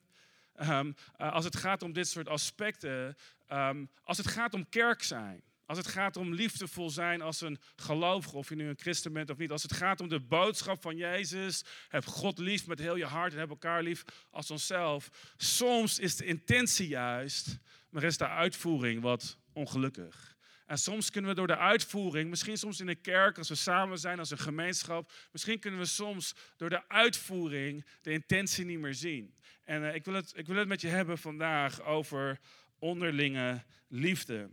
um, 0.62 0.96
als 1.18 1.46
het 1.46 1.56
gaat 1.56 1.84
om 1.84 1.94
dit 1.94 2.08
soort 2.08 2.30
aspecten, 2.30 3.18
um, 3.52 3.90
als 4.04 4.18
het 4.18 4.28
gaat 4.28 4.54
om 4.54 4.70
kerk 4.70 5.04
zijn, 5.04 5.42
als 5.68 5.78
het 5.78 5.88
gaat 5.88 6.18
om 6.18 6.34
liefdevol 6.34 6.90
zijn 6.90 7.22
als 7.22 7.42
een 7.42 7.60
gelovige, 7.76 8.36
of 8.36 8.50
je 8.50 8.56
nu 8.56 8.68
een 8.68 8.80
christen 8.80 9.14
bent 9.14 9.30
of 9.30 9.38
niet. 9.38 9.52
Als 9.52 9.64
het 9.64 9.74
gaat 9.74 10.02
om 10.02 10.08
de 10.08 10.20
boodschap 10.20 10.82
van 10.82 10.96
Jezus. 10.96 11.64
Heb 11.88 12.06
God 12.06 12.38
lief 12.38 12.68
met 12.68 12.80
heel 12.80 12.96
je 12.96 13.06
hart 13.06 13.34
en 13.34 13.40
heb 13.40 13.50
elkaar 13.50 13.84
lief 13.84 14.04
als 14.32 14.52
onszelf. 14.52 15.10
Soms 15.38 16.00
is 16.00 16.16
de 16.16 16.26
intentie 16.26 16.88
juist, 16.88 17.60
maar 17.90 18.04
is 18.04 18.18
de 18.18 18.28
uitvoering 18.28 19.02
wat 19.02 19.38
ongelukkig. 19.54 20.36
En 20.66 20.78
soms 20.78 21.12
kunnen 21.12 21.30
we 21.30 21.36
door 21.36 21.48
de 21.48 21.58
uitvoering, 21.58 22.30
misschien 22.30 22.58
soms 22.58 22.80
in 22.80 22.86
de 22.86 22.96
kerk, 22.96 23.38
als 23.38 23.50
we 23.50 23.56
samen 23.56 23.98
zijn 23.98 24.20
als 24.20 24.32
een 24.32 24.38
gemeenschap, 24.38 25.12
misschien 25.32 25.60
kunnen 25.60 25.80
we 25.80 25.86
soms 25.86 26.36
door 26.58 26.70
de 26.70 26.90
uitvoering 26.90 27.86
de 28.02 28.12
intentie 28.12 28.66
niet 28.66 28.80
meer 28.80 28.94
zien. 28.94 29.36
En 29.64 29.82
uh, 29.82 29.96
ik, 29.96 30.06
wil 30.06 30.14
het, 30.14 30.32
ik 30.36 30.48
wil 30.48 30.56
het 30.56 30.68
met 30.68 30.82
je 30.82 30.88
hebben 30.88 31.18
vandaag 31.18 31.82
over 31.82 32.40
onderlinge 32.80 33.64
liefde. 33.88 34.50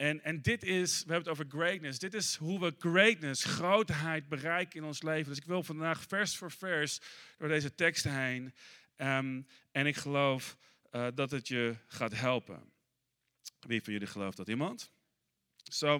En, 0.00 0.22
en 0.22 0.42
dit 0.42 0.62
is, 0.62 1.04
we 1.04 1.12
hebben 1.12 1.32
het 1.32 1.40
over 1.40 1.58
greatness. 1.58 1.98
Dit 1.98 2.14
is 2.14 2.36
hoe 2.36 2.60
we 2.60 2.74
greatness, 2.78 3.44
grootheid 3.44 4.28
bereiken 4.28 4.80
in 4.80 4.86
ons 4.86 5.02
leven. 5.02 5.28
Dus 5.28 5.38
ik 5.38 5.44
wil 5.44 5.62
vandaag 5.62 6.02
vers 6.02 6.36
voor 6.36 6.50
vers 6.50 7.00
door 7.38 7.48
deze 7.48 7.74
teksten 7.74 8.14
heen. 8.20 8.54
Um, 8.96 9.46
en 9.72 9.86
ik 9.86 9.96
geloof 9.96 10.56
uh, 10.92 11.06
dat 11.14 11.30
het 11.30 11.48
je 11.48 11.76
gaat 11.86 12.12
helpen. 12.12 12.72
Wie 13.60 13.82
van 13.82 13.92
jullie 13.92 14.08
gelooft 14.08 14.36
dat? 14.36 14.48
Iemand? 14.48 14.90
Zo. 15.62 15.94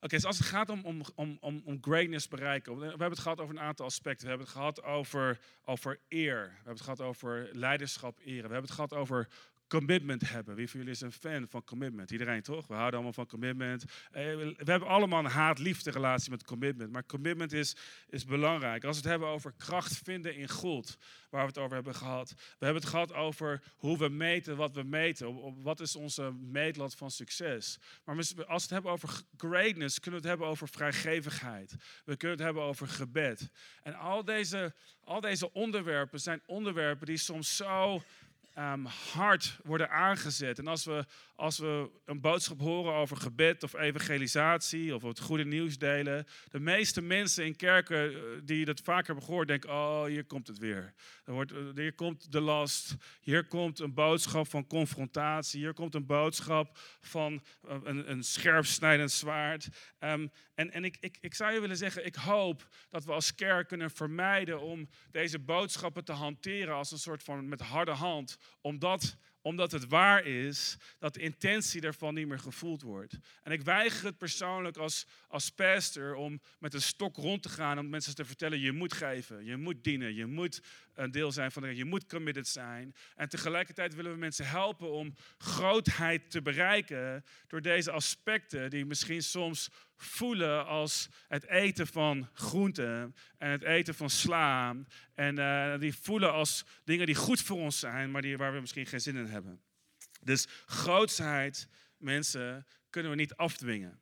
Oké, 0.00 0.14
dus 0.16 0.24
als 0.24 0.38
het 0.38 0.46
gaat 0.46 0.68
om, 0.68 0.84
om, 0.84 1.02
om, 1.14 1.38
om, 1.64 1.78
greatness 1.80 2.28
bereiken, 2.28 2.78
we 2.78 2.86
hebben 2.86 3.10
het 3.10 3.18
gehad 3.18 3.40
over 3.40 3.54
een 3.54 3.62
aantal 3.62 3.86
aspecten. 3.86 4.22
We 4.22 4.28
hebben 4.28 4.46
het 4.46 4.56
gehad 4.56 4.82
over, 4.82 5.38
over 5.64 6.00
eer, 6.08 6.42
we 6.48 6.54
hebben 6.54 6.72
het 6.72 6.80
gehad 6.80 7.00
over 7.00 7.48
leiderschap 7.52 8.18
eren, 8.18 8.48
we 8.48 8.52
hebben 8.52 8.70
het 8.70 8.70
gehad 8.70 8.94
over 8.94 9.28
commitment 9.70 10.30
hebben. 10.30 10.54
Wie 10.54 10.70
van 10.70 10.78
jullie 10.78 10.94
is 10.94 11.00
een 11.00 11.12
fan 11.12 11.46
van 11.48 11.64
commitment? 11.64 12.10
Iedereen 12.10 12.42
toch? 12.42 12.66
We 12.66 12.74
houden 12.74 12.94
allemaal 12.94 13.12
van 13.12 13.26
commitment. 13.26 13.84
Eh, 14.10 14.22
we 14.34 14.54
hebben 14.64 14.88
allemaal 14.88 15.18
een 15.18 15.30
haat-liefde 15.30 15.90
relatie 15.90 16.30
met 16.30 16.44
commitment. 16.44 16.92
Maar 16.92 17.06
commitment 17.06 17.52
is, 17.52 17.76
is 18.08 18.24
belangrijk. 18.24 18.84
Als 18.84 18.96
we 18.96 19.02
het 19.02 19.10
hebben 19.10 19.28
over 19.28 19.52
kracht 19.56 20.00
vinden 20.04 20.34
in 20.34 20.48
God, 20.48 20.96
waar 21.30 21.40
we 21.40 21.46
het 21.46 21.58
over 21.58 21.74
hebben 21.74 21.94
gehad. 21.94 22.30
We 22.58 22.64
hebben 22.64 22.82
het 22.82 22.90
gehad 22.90 23.12
over 23.12 23.62
hoe 23.76 23.98
we 23.98 24.08
meten 24.08 24.56
wat 24.56 24.74
we 24.74 24.82
meten. 24.82 25.62
Wat 25.62 25.80
is 25.80 25.96
onze 25.96 26.32
meetlat 26.32 26.94
van 26.94 27.10
succes? 27.10 27.78
Maar 28.04 28.16
als 28.16 28.34
we 28.34 28.44
het 28.46 28.70
hebben 28.70 28.90
over 28.90 29.22
greatness, 29.36 30.00
kunnen 30.00 30.20
we 30.20 30.26
het 30.26 30.36
hebben 30.36 30.52
over 30.52 30.68
vrijgevigheid. 30.68 31.74
We 32.04 32.16
kunnen 32.16 32.36
het 32.36 32.46
hebben 32.46 32.62
over 32.62 32.88
gebed. 32.88 33.50
En 33.82 33.94
al 33.94 34.24
deze, 34.24 34.74
al 35.04 35.20
deze 35.20 35.52
onderwerpen 35.52 36.20
zijn 36.20 36.42
onderwerpen 36.46 37.06
die 37.06 37.16
soms 37.16 37.56
zo 37.56 38.02
um, 38.60 38.86
hard 39.12 39.58
worden 39.64 39.90
aangezet. 39.90 40.58
En 40.58 40.66
als 40.66 40.84
we, 40.84 41.04
als 41.40 41.58
we 41.58 41.90
een 42.04 42.20
boodschap 42.20 42.60
horen 42.60 42.94
over 42.94 43.16
gebed 43.16 43.62
of 43.62 43.74
evangelisatie 43.74 44.94
of 44.94 45.02
het 45.02 45.20
goede 45.20 45.44
nieuws 45.44 45.78
delen, 45.78 46.26
de 46.50 46.60
meeste 46.60 47.02
mensen 47.02 47.44
in 47.44 47.56
kerken 47.56 48.14
eh, 48.14 48.20
die 48.44 48.64
dat 48.64 48.80
vaker 48.80 49.06
hebben 49.06 49.24
gehoord, 49.24 49.48
denken: 49.48 49.70
Oh, 49.70 50.04
hier 50.04 50.24
komt 50.24 50.46
het 50.46 50.58
weer. 50.58 50.94
Er 51.24 51.32
wordt, 51.32 51.52
eh, 51.52 51.58
hier 51.74 51.94
komt 51.94 52.32
de 52.32 52.40
last. 52.40 52.94
Hier 53.20 53.44
komt 53.44 53.78
een 53.78 53.94
boodschap 53.94 54.48
van 54.48 54.66
confrontatie. 54.66 55.60
Hier 55.60 55.74
komt 55.74 55.94
een 55.94 56.06
boodschap 56.06 56.78
van 57.00 57.42
eh, 57.68 57.76
een, 57.84 58.10
een 58.10 58.22
scherp 58.22 58.64
snijdend 58.64 59.10
zwaard. 59.10 59.68
Ehm, 59.98 60.26
en 60.54 60.70
en 60.70 60.84
ik, 60.84 60.96
ik, 61.00 61.18
ik 61.20 61.34
zou 61.34 61.52
je 61.52 61.60
willen 61.60 61.76
zeggen: 61.76 62.06
ik 62.06 62.14
hoop 62.14 62.68
dat 62.90 63.04
we 63.04 63.12
als 63.12 63.34
kerk 63.34 63.68
kunnen 63.68 63.90
vermijden 63.90 64.60
om 64.60 64.88
deze 65.10 65.38
boodschappen 65.38 66.04
te 66.04 66.12
hanteren 66.12 66.74
als 66.74 66.90
een 66.90 66.98
soort 66.98 67.22
van 67.22 67.48
met 67.48 67.60
harde 67.60 67.90
hand 67.90 68.38
omdat, 68.60 69.16
omdat 69.42 69.72
het 69.72 69.86
waar 69.86 70.24
is 70.24 70.76
dat 70.98 71.14
de 71.14 71.20
intentie 71.20 71.80
daarvan 71.80 72.14
niet 72.14 72.28
meer 72.28 72.38
gevoeld 72.38 72.82
wordt. 72.82 73.18
En 73.42 73.52
ik 73.52 73.62
weiger 73.62 74.04
het 74.04 74.18
persoonlijk 74.18 74.76
als, 74.76 75.06
als 75.28 75.50
pastor 75.50 76.14
om 76.14 76.40
met 76.58 76.74
een 76.74 76.82
stok 76.82 77.16
rond 77.16 77.42
te 77.42 77.48
gaan 77.48 77.78
om 77.78 77.88
mensen 77.88 78.14
te 78.14 78.24
vertellen: 78.24 78.60
je 78.60 78.72
moet 78.72 78.92
geven, 78.92 79.44
je 79.44 79.56
moet 79.56 79.84
dienen, 79.84 80.14
je 80.14 80.26
moet 80.26 80.62
een 81.00 81.10
deel 81.10 81.32
zijn 81.32 81.52
van 81.52 81.62
de 81.62 81.76
Je 81.76 81.84
moet 81.84 82.06
committed 82.06 82.48
zijn. 82.48 82.94
En 83.16 83.28
tegelijkertijd 83.28 83.94
willen 83.94 84.12
we 84.12 84.18
mensen 84.18 84.46
helpen 84.46 84.90
om 84.90 85.14
grootheid 85.38 86.30
te 86.30 86.42
bereiken 86.42 87.24
door 87.46 87.62
deze 87.62 87.90
aspecten 87.90 88.70
die 88.70 88.86
misschien 88.86 89.22
soms 89.22 89.70
voelen 89.96 90.66
als 90.66 91.08
het 91.28 91.46
eten 91.46 91.86
van 91.86 92.28
groenten 92.32 93.14
en 93.38 93.50
het 93.50 93.62
eten 93.62 93.94
van 93.94 94.10
sla. 94.10 94.76
En 95.14 95.38
uh, 95.38 95.78
die 95.78 95.94
voelen 95.94 96.32
als 96.32 96.64
dingen 96.84 97.06
die 97.06 97.14
goed 97.14 97.40
voor 97.40 97.58
ons 97.58 97.78
zijn, 97.78 98.10
maar 98.10 98.22
die, 98.22 98.36
waar 98.36 98.52
we 98.52 98.60
misschien 98.60 98.86
geen 98.86 99.00
zin 99.00 99.16
in 99.16 99.26
hebben. 99.26 99.60
Dus 100.20 100.46
grootsheid, 100.66 101.68
mensen, 101.96 102.66
kunnen 102.90 103.10
we 103.10 103.16
niet 103.16 103.34
afdwingen. 103.34 104.00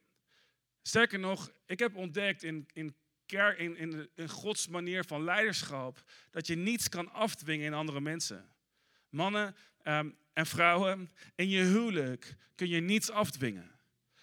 Sterker 0.82 1.18
nog, 1.18 1.50
ik 1.66 1.78
heb 1.78 1.96
ontdekt 1.96 2.42
in, 2.42 2.68
in, 2.72 2.96
kerk, 3.28 3.58
in, 3.58 3.76
in, 3.76 4.28
Gods 4.28 4.68
manier 4.68 5.04
van 5.04 5.24
leiderschap 5.24 6.02
dat 6.30 6.46
je 6.46 6.56
niets 6.56 6.88
kan 6.88 7.12
afdwingen 7.12 7.66
in 7.66 7.74
andere 7.74 8.00
mensen. 8.00 8.48
Mannen 9.08 9.56
um, 9.84 10.16
en 10.32 10.46
vrouwen, 10.46 11.10
in 11.34 11.48
je 11.48 11.62
huwelijk 11.62 12.36
kun 12.54 12.68
je 12.68 12.80
niets 12.80 13.10
afdwingen. 13.10 13.70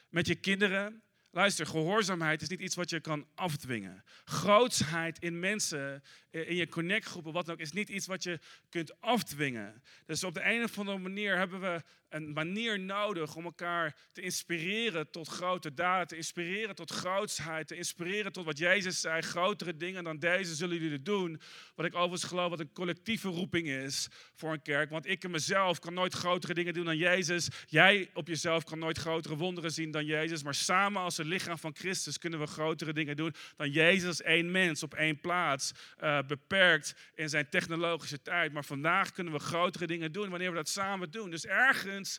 Met 0.10 0.28
je 0.28 0.36
kinderen, 0.36 1.04
Luister, 1.36 1.66
gehoorzaamheid 1.66 2.42
is 2.42 2.48
niet 2.48 2.60
iets 2.60 2.76
wat 2.76 2.90
je 2.90 3.00
kan 3.00 3.28
afdwingen. 3.36 4.04
Grootsheid 4.26 5.20
in 5.20 5.40
mensen, 5.40 6.04
in 6.30 6.56
je 6.56 6.68
connectgroepen, 6.68 7.34
wat 7.34 7.46
dan 7.46 7.56
ook, 7.56 7.62
is 7.62 7.72
niet 7.72 7.90
iets 7.90 8.06
wat 8.06 8.24
je 8.24 8.40
kunt 8.70 9.02
afdwingen. 9.02 9.82
Dus 10.06 10.24
op 10.24 10.34
de 10.34 10.44
een 10.44 10.64
of 10.64 10.80
andere 10.80 10.98
manier 10.98 11.38
hebben 11.38 11.62
we 11.62 11.84
een 12.10 12.34
manier 12.34 12.80
nodig 12.80 13.36
om 13.36 13.46
elkaar 13.46 13.96
te 14.12 14.22
inspireren 14.22 15.12
tot 15.12 15.28
grote 15.28 15.74
daden, 15.74 16.08
te 16.08 16.16
inspireren 16.16 16.76
tot 16.76 16.92
grootsheid, 16.92 17.68
te 17.68 17.76
inspireren 17.76 18.32
tot 18.32 18.46
wat 18.46 18.58
Jezus 18.58 19.02
zei, 19.02 19.22
grotere 19.22 19.78
dingen 19.78 20.04
dan 20.04 20.20
deze 20.20 20.56
zullen 20.56 20.78
jullie 20.80 21.02
doen. 21.02 21.42
Wat 21.76 21.86
ik 21.86 21.96
overigens 21.96 22.24
geloof 22.24 22.50
wat 22.50 22.60
een 22.60 22.74
collectieve 22.74 23.28
roeping 23.28 23.68
is 23.68 24.08
voor 24.34 24.54
een 24.54 24.62
kerk, 24.62 24.90
want 24.90 25.08
ik 25.08 25.24
in 25.24 25.32
mezelf 25.32 25.80
kan 25.80 25.94
nooit 25.94 26.14
grotere 26.14 26.54
dingen 26.54 26.74
doen 26.74 26.86
dan 26.86 26.98
Jezus. 26.98 27.48
Jij 27.68 28.10
op 28.14 28.28
jezelf 28.28 28.64
kan 28.64 28.80
nooit 28.80 28.98
grotere 28.98 29.36
wonderen 29.36 29.72
zien 29.72 29.92
dan 29.92 30.06
Jezus, 30.06 30.44
maar 30.44 30.56
samen 30.56 31.02
als 31.02 31.18
het 31.26 31.34
lichaam 31.34 31.58
van 31.58 31.76
Christus 31.76 32.18
kunnen 32.18 32.40
we 32.40 32.46
grotere 32.46 32.94
dingen 32.94 33.16
doen 33.16 33.34
dan 33.56 33.70
Jezus 33.70 34.22
één 34.22 34.52
mens 34.52 34.84
op 34.84 34.94
één 34.94 35.20
plaats, 35.20 35.72
uh, 36.04 36.20
beperkt 36.28 36.96
in 37.16 37.30
zijn 37.30 37.50
technologische 37.50 38.22
tijd. 38.22 38.54
Maar 38.54 38.66
vandaag 38.66 39.12
kunnen 39.12 39.34
we 39.34 39.40
grotere 39.40 39.88
dingen 39.88 40.12
doen 40.12 40.30
wanneer 40.30 40.50
we 40.50 40.56
dat 40.56 40.70
samen 40.70 41.12
doen. 41.12 41.30
Dus 41.30 41.46
ergens 41.46 42.18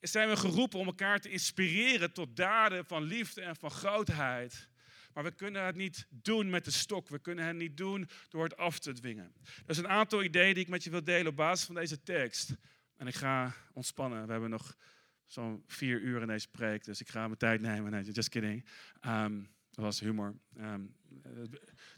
zijn 0.00 0.28
we 0.28 0.36
geroepen 0.36 0.78
om 0.78 0.86
elkaar 0.86 1.20
te 1.20 1.28
inspireren 1.28 2.12
tot 2.12 2.36
daden 2.36 2.84
van 2.84 3.02
liefde 3.02 3.40
en 3.40 3.56
van 3.56 3.70
grootheid. 3.70 4.68
Maar 5.12 5.24
we 5.24 5.30
kunnen 5.30 5.64
het 5.64 5.76
niet 5.76 6.06
doen 6.10 6.50
met 6.50 6.64
de 6.64 6.70
stok. 6.70 7.08
We 7.08 7.18
kunnen 7.18 7.44
het 7.44 7.56
niet 7.56 7.76
doen 7.76 8.08
door 8.28 8.44
het 8.44 8.56
af 8.56 8.78
te 8.78 8.92
dwingen. 8.92 9.32
Er 9.44 9.70
is 9.70 9.78
een 9.78 9.88
aantal 9.88 10.22
ideeën 10.22 10.54
die 10.54 10.62
ik 10.62 10.68
met 10.68 10.84
je 10.84 10.90
wil 10.90 11.04
delen 11.04 11.26
op 11.26 11.36
basis 11.36 11.66
van 11.66 11.74
deze 11.74 12.02
tekst. 12.02 12.54
En 12.96 13.06
ik 13.06 13.14
ga 13.14 13.54
ontspannen. 13.72 14.26
We 14.26 14.32
hebben 14.32 14.50
nog 14.50 14.76
zo'n 15.26 15.62
vier 15.66 16.00
uur 16.00 16.20
in 16.20 16.26
deze 16.26 16.48
preek, 16.48 16.84
dus 16.84 17.00
ik 17.00 17.08
ga 17.08 17.26
mijn 17.26 17.38
tijd 17.38 17.60
nemen. 17.60 17.90
Nee, 17.90 18.02
just 18.02 18.28
kidding. 18.28 18.64
Um, 19.06 19.48
dat 19.70 19.84
was 19.84 20.00
humor. 20.00 20.34
Um, 20.60 20.94
de, 21.08 21.48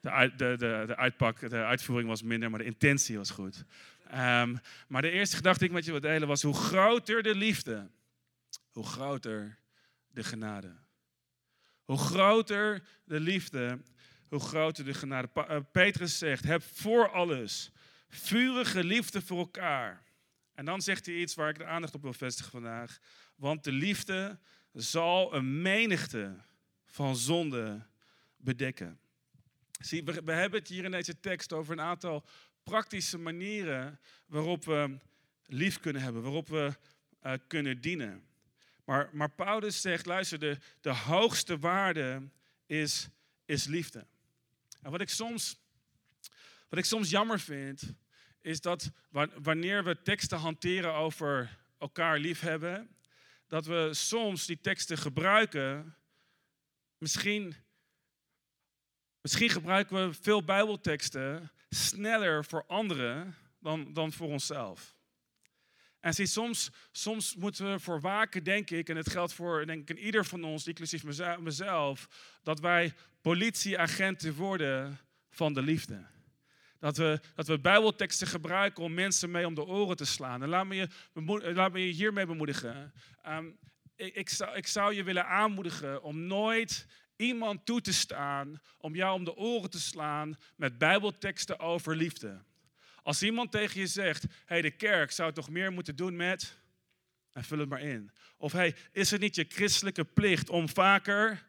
de, 0.00 0.32
de, 0.36 0.84
de, 0.86 0.96
uitpak, 0.96 1.50
de 1.50 1.64
uitvoering 1.64 2.08
was 2.08 2.22
minder, 2.22 2.50
maar 2.50 2.58
de 2.58 2.64
intentie 2.64 3.16
was 3.16 3.30
goed. 3.30 3.64
Um, 4.14 4.58
maar 4.88 5.02
de 5.02 5.10
eerste 5.10 5.36
gedachte 5.36 5.58
die 5.58 5.68
ik 5.68 5.74
met 5.74 5.84
je 5.84 5.90
wil 5.90 6.00
delen 6.00 6.28
was: 6.28 6.42
hoe 6.42 6.54
groter 6.54 7.22
de 7.22 7.34
liefde, 7.34 7.90
hoe 8.70 8.86
groter 8.86 9.58
de 10.10 10.24
genade. 10.24 10.76
Hoe 11.84 11.98
groter 11.98 12.82
de 13.04 13.20
liefde, 13.20 13.78
hoe 14.28 14.40
groter 14.40 14.84
de 14.84 14.94
genade. 14.94 15.28
Uh, 15.34 15.56
Petrus 15.72 16.18
zegt: 16.18 16.44
heb 16.44 16.62
voor 16.62 17.10
alles 17.10 17.72
vurige 18.08 18.84
liefde 18.84 19.22
voor 19.22 19.38
elkaar. 19.38 20.02
En 20.58 20.64
dan 20.64 20.82
zegt 20.82 21.06
hij 21.06 21.14
iets 21.14 21.34
waar 21.34 21.48
ik 21.48 21.58
de 21.58 21.64
aandacht 21.64 21.94
op 21.94 22.02
wil 22.02 22.12
vestigen 22.12 22.50
vandaag. 22.50 22.98
Want 23.36 23.64
de 23.64 23.72
liefde 23.72 24.38
zal 24.72 25.34
een 25.34 25.62
menigte 25.62 26.36
van 26.84 27.16
zonde 27.16 27.86
bedekken. 28.36 29.00
Zie, 29.80 30.04
we, 30.04 30.32
hebben 30.32 30.58
het 30.58 30.68
hier 30.68 30.84
in 30.84 30.90
deze 30.90 31.20
tekst 31.20 31.52
over 31.52 31.72
een 31.72 31.80
aantal 31.80 32.24
praktische 32.62 33.18
manieren 33.18 34.00
waarop 34.26 34.64
we 34.64 34.98
lief 35.46 35.80
kunnen 35.80 36.02
hebben, 36.02 36.22
waarop 36.22 36.48
we 36.48 36.76
uh, 37.22 37.32
kunnen 37.46 37.80
dienen. 37.80 38.24
Maar, 38.84 39.10
maar 39.12 39.30
Paulus 39.30 39.80
zegt, 39.80 40.06
luister, 40.06 40.38
de, 40.38 40.58
de 40.80 40.94
hoogste 40.94 41.58
waarde 41.58 42.28
is, 42.66 43.08
is 43.44 43.64
liefde. 43.66 44.06
En 44.82 44.90
wat 44.90 45.00
ik, 45.00 45.08
soms, 45.08 45.60
wat 46.68 46.78
ik 46.78 46.84
soms 46.84 47.10
jammer 47.10 47.40
vind, 47.40 47.94
is 48.48 48.60
dat 48.60 48.90
wanneer 49.42 49.84
we 49.84 50.02
teksten 50.02 50.38
hanteren 50.38 50.94
over 50.94 51.58
elkaar 51.78 52.18
liefhebben, 52.18 52.96
dat 53.46 53.66
we 53.66 53.88
soms 53.92 54.46
die 54.46 54.60
teksten 54.60 54.98
gebruiken, 54.98 55.96
misschien, 56.98 57.54
misschien 59.20 59.48
gebruiken 59.48 60.08
we 60.08 60.14
veel 60.14 60.44
Bijbelteksten 60.44 61.50
sneller 61.68 62.44
voor 62.44 62.64
anderen 62.66 63.34
dan, 63.60 63.92
dan 63.92 64.12
voor 64.12 64.28
onszelf. 64.28 64.96
En 66.00 66.14
zie, 66.14 66.26
soms, 66.26 66.70
soms 66.92 67.34
moeten 67.34 67.72
we 67.72 67.78
voor 67.78 68.00
waken, 68.00 68.44
denk 68.44 68.70
ik, 68.70 68.88
en 68.88 68.96
het 68.96 69.10
geldt 69.10 69.32
voor 69.32 69.66
denk 69.66 69.90
ik, 69.90 69.98
ieder 69.98 70.24
van 70.24 70.44
ons, 70.44 70.66
inclusief 70.66 71.04
mezelf, 71.38 72.08
dat 72.42 72.60
wij 72.60 72.94
politieagenten 73.20 74.34
worden 74.34 74.98
van 75.30 75.54
de 75.54 75.62
liefde. 75.62 76.16
Dat 76.78 76.96
we, 76.96 77.20
dat 77.34 77.46
we 77.46 77.60
Bijbelteksten 77.60 78.26
gebruiken 78.26 78.82
om 78.82 78.94
mensen 78.94 79.30
mee 79.30 79.46
om 79.46 79.54
de 79.54 79.66
oren 79.66 79.96
te 79.96 80.04
slaan. 80.04 80.42
En 80.42 80.48
laat 80.48 80.66
me 80.66 80.74
je, 80.74 80.88
laat 81.54 81.72
me 81.72 81.86
je 81.86 81.92
hiermee 81.92 82.26
bemoedigen. 82.26 82.92
Um, 83.28 83.58
ik, 83.96 84.14
ik, 84.14 84.28
zou, 84.28 84.56
ik 84.56 84.66
zou 84.66 84.94
je 84.94 85.02
willen 85.02 85.26
aanmoedigen 85.26 86.02
om 86.02 86.26
nooit 86.26 86.86
iemand 87.16 87.66
toe 87.66 87.80
te 87.80 87.92
staan 87.92 88.60
om 88.78 88.94
jou 88.94 89.14
om 89.14 89.24
de 89.24 89.36
oren 89.36 89.70
te 89.70 89.80
slaan 89.80 90.38
met 90.56 90.78
Bijbelteksten 90.78 91.58
over 91.58 91.96
liefde. 91.96 92.42
Als 93.02 93.22
iemand 93.22 93.52
tegen 93.52 93.80
je 93.80 93.86
zegt: 93.86 94.24
hey, 94.44 94.62
de 94.62 94.70
kerk 94.70 95.10
zou 95.10 95.32
toch 95.32 95.50
meer 95.50 95.72
moeten 95.72 95.96
doen 95.96 96.16
met. 96.16 96.58
En 97.32 97.44
vul 97.44 97.58
het 97.58 97.68
maar 97.68 97.80
in. 97.80 98.10
Of 98.36 98.52
hey, 98.52 98.76
is 98.92 99.10
het 99.10 99.20
niet 99.20 99.34
je 99.34 99.46
christelijke 99.48 100.04
plicht 100.04 100.50
om 100.50 100.68
vaker 100.68 101.46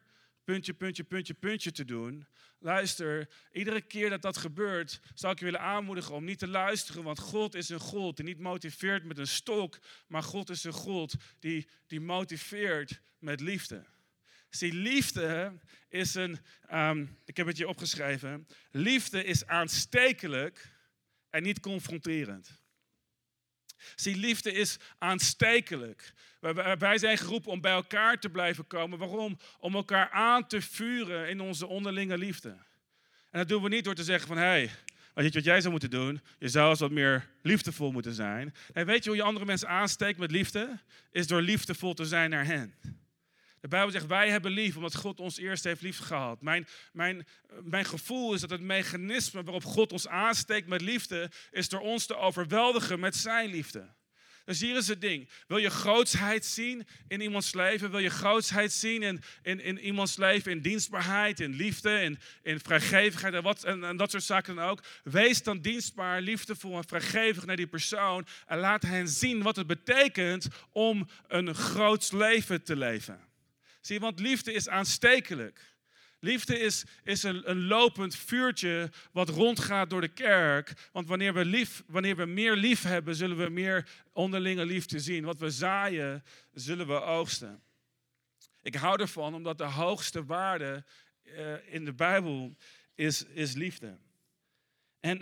puntje, 0.50 0.74
puntje, 0.74 1.04
puntje, 1.04 1.34
puntje 1.34 1.72
te 1.72 1.84
doen? 1.84 2.26
Luister, 2.58 3.28
iedere 3.52 3.80
keer 3.80 4.10
dat 4.10 4.22
dat 4.22 4.36
gebeurt, 4.36 5.00
zou 5.14 5.32
ik 5.32 5.38
je 5.38 5.44
willen 5.44 5.60
aanmoedigen 5.60 6.14
om 6.14 6.24
niet 6.24 6.38
te 6.38 6.48
luisteren, 6.48 7.02
want 7.02 7.18
God 7.18 7.54
is 7.54 7.68
een 7.68 7.80
God 7.80 8.16
die 8.16 8.24
niet 8.24 8.38
motiveert 8.38 9.04
met 9.04 9.18
een 9.18 9.26
stok, 9.26 9.78
maar 10.06 10.22
God 10.22 10.50
is 10.50 10.64
een 10.64 10.72
God 10.72 11.14
die, 11.38 11.68
die 11.86 12.00
motiveert 12.00 13.00
met 13.18 13.40
liefde. 13.40 13.84
Zie, 14.48 14.72
liefde 14.72 15.58
is 15.88 16.14
een, 16.14 16.38
um, 16.72 17.18
ik 17.24 17.36
heb 17.36 17.46
het 17.46 17.56
hier 17.56 17.68
opgeschreven, 17.68 18.46
liefde 18.70 19.24
is 19.24 19.46
aanstekelijk 19.46 20.68
en 21.30 21.42
niet 21.42 21.60
confronterend. 21.60 22.59
Zie, 23.94 24.16
liefde 24.16 24.52
is 24.52 24.76
aanstekelijk. 24.98 26.12
Wij 26.78 26.98
zijn 26.98 27.18
geroepen 27.18 27.52
om 27.52 27.60
bij 27.60 27.72
elkaar 27.72 28.18
te 28.18 28.28
blijven 28.28 28.66
komen. 28.66 28.98
Waarom? 28.98 29.38
Om 29.58 29.74
elkaar 29.74 30.10
aan 30.10 30.46
te 30.46 30.60
vuren 30.60 31.28
in 31.28 31.40
onze 31.40 31.66
onderlinge 31.66 32.18
liefde. 32.18 32.48
En 33.30 33.38
dat 33.38 33.48
doen 33.48 33.62
we 33.62 33.68
niet 33.68 33.84
door 33.84 33.94
te 33.94 34.04
zeggen 34.04 34.28
van, 34.28 34.36
hé, 34.36 34.42
hey, 34.42 34.70
weet 35.14 35.26
je 35.26 35.38
wat 35.38 35.44
jij 35.44 35.60
zou 35.60 35.70
moeten 35.70 35.90
doen? 35.90 36.20
Je 36.38 36.48
zou 36.48 36.70
eens 36.70 36.80
wat 36.80 36.90
meer 36.90 37.28
liefdevol 37.42 37.92
moeten 37.92 38.14
zijn. 38.14 38.54
En 38.72 38.86
weet 38.86 39.04
je 39.04 39.08
hoe 39.10 39.18
je 39.18 39.24
andere 39.24 39.46
mensen 39.46 39.68
aansteekt 39.68 40.18
met 40.18 40.30
liefde? 40.30 40.78
Is 41.10 41.26
door 41.26 41.42
liefdevol 41.42 41.94
te 41.94 42.04
zijn 42.04 42.30
naar 42.30 42.44
hen. 42.44 42.74
De 43.60 43.68
Bijbel 43.68 43.90
zegt, 43.90 44.06
wij 44.06 44.30
hebben 44.30 44.50
lief 44.52 44.76
omdat 44.76 44.94
God 44.94 45.20
ons 45.20 45.38
eerst 45.38 45.64
heeft 45.64 45.82
lief 45.82 45.98
gehad. 45.98 46.42
Mijn, 46.42 46.66
mijn, 46.92 47.26
mijn 47.62 47.84
gevoel 47.84 48.34
is 48.34 48.40
dat 48.40 48.50
het 48.50 48.60
mechanisme 48.60 49.42
waarop 49.42 49.64
God 49.64 49.92
ons 49.92 50.08
aansteekt 50.08 50.68
met 50.68 50.80
liefde, 50.80 51.30
is 51.50 51.68
door 51.68 51.80
ons 51.80 52.06
te 52.06 52.16
overweldigen 52.16 53.00
met 53.00 53.16
zijn 53.16 53.50
liefde. 53.50 53.88
Dus 54.44 54.60
hier 54.60 54.76
is 54.76 54.88
het 54.88 55.00
ding. 55.00 55.28
Wil 55.46 55.56
je 55.56 55.70
grootsheid 55.70 56.44
zien 56.44 56.86
in 57.08 57.20
iemands 57.20 57.54
leven? 57.54 57.90
Wil 57.90 58.00
je 58.00 58.10
grootsheid 58.10 58.72
zien 58.72 59.02
in, 59.02 59.22
in, 59.42 59.60
in 59.60 59.78
iemands 59.78 60.16
leven? 60.16 60.52
In 60.52 60.60
dienstbaarheid, 60.60 61.40
in 61.40 61.54
liefde, 61.54 62.00
in, 62.00 62.18
in 62.42 62.60
vrijgevigheid 62.60 63.34
en, 63.34 63.42
wat, 63.42 63.64
en 63.64 63.96
dat 63.96 64.10
soort 64.10 64.22
zaken 64.22 64.54
dan 64.54 64.64
ook. 64.64 64.82
Wees 65.02 65.42
dan 65.42 65.60
dienstbaar, 65.60 66.20
liefdevol 66.20 66.76
en 66.76 66.84
vrijgevig 66.84 67.46
naar 67.46 67.56
die 67.56 67.66
persoon. 67.66 68.26
En 68.46 68.58
laat 68.58 68.82
hen 68.82 69.08
zien 69.08 69.42
wat 69.42 69.56
het 69.56 69.66
betekent 69.66 70.48
om 70.72 71.08
een 71.28 71.54
groots 71.54 72.12
leven 72.12 72.62
te 72.62 72.76
leven. 72.76 73.29
Zie 73.80 74.00
want 74.00 74.20
liefde 74.20 74.52
is 74.52 74.68
aanstekelijk. 74.68 75.70
Liefde 76.20 76.58
is, 76.58 76.84
is 77.04 77.22
een, 77.22 77.50
een, 77.50 77.66
lopend 77.66 78.16
vuurtje 78.16 78.90
wat 79.12 79.28
rondgaat 79.28 79.90
door 79.90 80.00
de 80.00 80.08
kerk. 80.08 80.72
Want 80.92 81.08
wanneer 81.08 81.34
we, 81.34 81.44
lief, 81.44 81.82
wanneer 81.86 82.16
we 82.16 82.24
meer 82.24 82.56
lief 82.56 82.82
hebben, 82.82 83.14
zullen 83.16 83.36
we 83.36 83.48
meer 83.48 83.88
onderlinge 84.12 84.64
liefde 84.64 85.00
zien. 85.00 85.24
Wat 85.24 85.38
we 85.38 85.50
zaaien, 85.50 86.24
zullen 86.52 86.86
we 86.86 87.00
oogsten. 87.00 87.62
Ik 88.62 88.74
hou 88.74 89.00
ervan 89.00 89.34
omdat 89.34 89.58
de 89.58 89.64
hoogste 89.64 90.24
waarde 90.24 90.84
uh, 91.24 91.74
in 91.74 91.84
de 91.84 91.92
Bijbel 91.92 92.56
is, 92.94 93.24
is 93.24 93.52
liefde. 93.54 93.98
En 95.00 95.20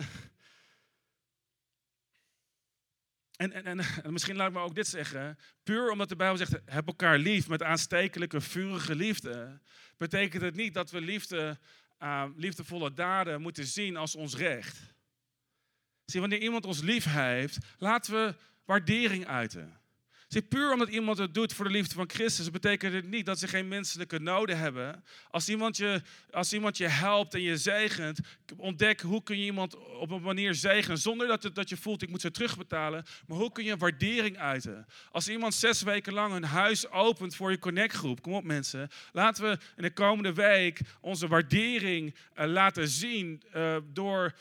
en, 3.39 3.53
en, 3.53 3.65
en, 3.65 3.81
en 4.03 4.13
misschien 4.13 4.37
laat 4.37 4.49
ik 4.49 4.55
me 4.55 4.61
ook 4.61 4.75
dit 4.75 4.87
zeggen. 4.87 5.39
Puur 5.63 5.91
omdat 5.91 6.09
de 6.09 6.17
Bijbel 6.17 6.37
zegt, 6.37 6.61
heb 6.65 6.87
elkaar 6.87 7.19
lief 7.19 7.49
met 7.49 7.63
aanstekelijke, 7.63 8.41
vurige 8.41 8.95
liefde. 8.95 9.61
Betekent 9.97 10.43
het 10.43 10.55
niet 10.55 10.75
dat 10.75 10.91
we 10.91 11.01
liefde, 11.01 11.59
uh, 12.03 12.25
liefdevolle 12.37 12.93
daden 12.93 13.41
moeten 13.41 13.67
zien 13.67 13.97
als 13.97 14.15
ons 14.15 14.37
recht. 14.37 14.79
Zie, 16.05 16.21
wanneer 16.21 16.41
iemand 16.41 16.65
ons 16.65 16.81
lief 16.81 17.05
heeft, 17.05 17.59
laten 17.79 18.13
we 18.13 18.35
waardering 18.65 19.27
uiten. 19.27 19.81
Zie, 20.29 20.43
puur 20.43 20.73
omdat 20.73 20.89
iemand 20.89 21.19
het 21.19 21.35
doet 21.35 21.53
voor 21.53 21.65
de 21.65 21.71
liefde 21.71 21.95
van 21.95 22.11
Christus, 22.11 22.51
betekent 22.51 22.93
het 22.93 23.09
niet 23.09 23.27
dat 23.27 23.39
ze 23.39 23.49
geen 23.49 23.69
menselijke 23.69 24.19
noden 24.19 24.59
hebben. 24.59 25.05
Als 25.31 25.49
iemand 25.49 25.77
je, 25.77 26.03
als 26.31 26.53
iemand 26.53 26.77
je 26.77 26.87
helpt 26.87 27.35
en 27.35 27.43
je 27.43 27.57
zegent, 27.57 28.21
ontdek 28.57 29.01
hoe 29.01 29.23
kun 29.23 29.39
je 29.39 29.45
iemand 29.45 29.77
op 29.77 30.11
een 30.11 30.23
manier 30.23 30.55
zegenen 30.55 30.99
zonder 30.99 31.27
dat, 31.27 31.43
het, 31.43 31.55
dat 31.55 31.69
je 31.69 31.77
voelt 31.77 32.03
ik 32.03 32.09
moet 32.09 32.21
ze 32.21 32.31
terugbetalen. 32.31 33.05
Maar 33.27 33.39
hoe 33.39 33.53
kun 33.53 33.65
je 33.65 33.77
waardering 33.77 34.39
uiten? 34.39 34.87
Als 35.13 35.29
iemand 35.29 35.55
zes 35.55 35.83
weken 35.83 36.13
lang 36.13 36.35
een 36.35 36.45
huis 36.45 36.91
opent 36.91 37.37
voor 37.37 37.51
je 37.51 37.59
connectgroep, 37.59 38.23
kom 38.23 38.33
op 38.33 38.45
mensen, 38.45 38.89
laten 39.13 39.45
we 39.45 39.59
in 39.77 39.83
de 39.83 39.93
komende 39.93 40.33
week 40.33 40.81
onze 41.01 41.29
waardering 41.29 42.15
uh, 42.39 42.47
laten 42.47 42.89
zien 42.89 43.43
uh, 43.55 43.77
door 43.93 44.35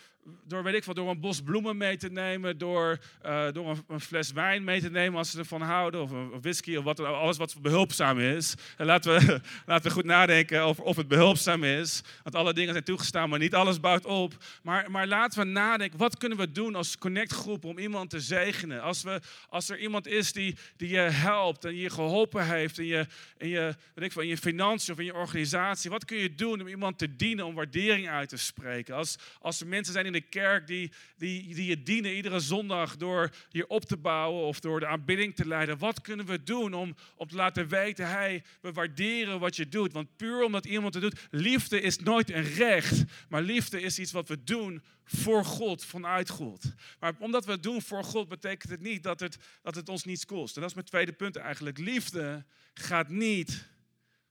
door, 0.48 0.63
weet 0.63 0.74
ik 0.74 0.84
wat, 0.84 0.96
door 0.96 1.10
een 1.10 1.19
bos 1.19 1.41
bloemen 1.41 1.77
mee 1.77 1.98
te 1.98 2.10
nemen, 2.10 2.57
door, 2.57 3.00
uh, 3.25 3.51
door 3.51 3.77
een, 3.88 4.00
fles 4.00 4.31
wijn 4.31 4.63
mee 4.63 4.81
te 4.81 4.89
nemen 4.89 5.17
als 5.17 5.31
ze 5.31 5.38
ervan 5.38 5.62
houden, 5.62 6.01
of 6.01 6.12
een 6.12 6.41
whisky, 6.41 6.75
of 6.75 6.84
wat, 6.84 7.00
alles 7.00 7.38
wat 7.38 7.62
behulpzaam 7.62 8.19
is. 8.19 8.55
En 8.77 8.86
laten, 8.86 9.13
we, 9.13 9.41
laten 9.65 9.88
we 9.88 9.96
goed 9.96 10.05
nadenken 10.05 10.62
over 10.62 10.84
of 10.84 10.96
het 10.96 11.07
behulpzaam 11.07 11.63
is, 11.63 12.01
want 12.24 12.36
alle 12.36 12.53
dingen 12.53 12.72
zijn 12.72 12.84
toegestaan, 12.84 13.29
maar 13.29 13.39
niet 13.39 13.55
alles 13.55 13.79
bouwt 13.79 14.05
op. 14.05 14.34
Maar, 14.63 14.91
maar 14.91 15.07
laten 15.07 15.39
we 15.39 15.46
nadenken, 15.46 16.00
wat 16.00 16.17
kunnen 16.17 16.38
we 16.38 16.51
doen 16.51 16.75
als 16.75 16.98
connectgroep 16.98 17.65
om 17.65 17.77
iemand 17.77 18.10
te 18.10 18.19
zegenen? 18.19 18.81
Als, 18.81 19.03
we, 19.03 19.19
als 19.50 19.69
er 19.69 19.79
iemand 19.79 20.07
is 20.07 20.31
die, 20.31 20.55
die 20.77 20.89
je 20.89 21.00
helpt 21.00 21.65
en 21.65 21.75
je 21.75 21.89
geholpen 21.89 22.46
heeft 22.46 22.79
in 22.79 22.86
je, 22.86 23.05
in, 23.38 23.48
je, 23.50 23.75
weet 23.93 24.05
ik 24.05 24.12
veel, 24.12 24.22
in 24.22 24.27
je 24.27 24.38
financiën 24.38 24.93
of 24.93 25.00
in 25.00 25.05
je 25.05 25.15
organisatie, 25.15 25.89
wat 25.89 26.05
kun 26.05 26.17
je 26.17 26.36
doen 26.36 26.62
om 26.62 26.67
iemand 26.67 26.98
te 26.98 27.15
dienen, 27.15 27.46
om 27.46 27.55
waardering 27.55 28.10
uit 28.10 28.29
te 28.29 28.38
spreken? 28.38 28.96
Als, 28.96 29.15
als 29.39 29.62
er 29.62 29.67
mensen 29.67 29.93
zijn 29.93 30.05
in 30.05 30.12
de 30.12 30.16
kerk 30.21 30.67
die, 30.67 30.91
die, 31.17 31.55
die 31.55 31.65
je 31.65 31.83
dienen 31.83 32.15
iedere 32.15 32.39
zondag 32.39 32.97
door 32.97 33.29
je 33.50 33.67
op 33.67 33.86
te 33.86 33.97
bouwen 33.97 34.43
of 34.43 34.59
door 34.59 34.79
de 34.79 34.88
aanbidding 34.88 35.36
te 35.36 35.47
leiden. 35.47 35.77
Wat 35.77 36.01
kunnen 36.01 36.25
we 36.25 36.43
doen 36.43 36.74
om, 36.74 36.95
om 37.15 37.27
te 37.27 37.36
laten 37.36 37.67
weten, 37.67 38.09
hey, 38.09 38.43
we 38.62 38.71
waarderen 38.71 39.39
wat 39.39 39.55
je 39.55 39.69
doet. 39.69 39.93
Want 39.93 40.15
puur 40.15 40.43
omdat 40.43 40.65
iemand 40.65 40.93
het 40.93 41.03
doet, 41.03 41.27
liefde 41.31 41.81
is 41.81 42.00
nooit 42.00 42.31
een 42.31 42.53
recht, 42.53 43.03
maar 43.29 43.41
liefde 43.41 43.81
is 43.81 44.00
iets 44.00 44.12
wat 44.12 44.27
we 44.27 44.43
doen 44.43 44.83
voor 45.03 45.45
God, 45.45 45.86
vanuit 45.86 46.29
God. 46.29 46.63
Maar 47.00 47.13
omdat 47.19 47.45
we 47.45 47.51
het 47.51 47.63
doen 47.63 47.81
voor 47.81 48.03
God, 48.03 48.27
betekent 48.27 48.71
het 48.71 48.81
niet 48.81 49.03
dat 49.03 49.19
het, 49.19 49.38
dat 49.62 49.75
het 49.75 49.89
ons 49.89 50.03
niets 50.03 50.25
kost. 50.25 50.55
En 50.55 50.62
dat 50.62 50.69
is 50.69 50.75
mijn 50.75 50.88
tweede 50.88 51.12
punt 51.12 51.36
eigenlijk. 51.36 51.77
Liefde 51.77 52.45
gaat 52.74 53.09
niet 53.09 53.65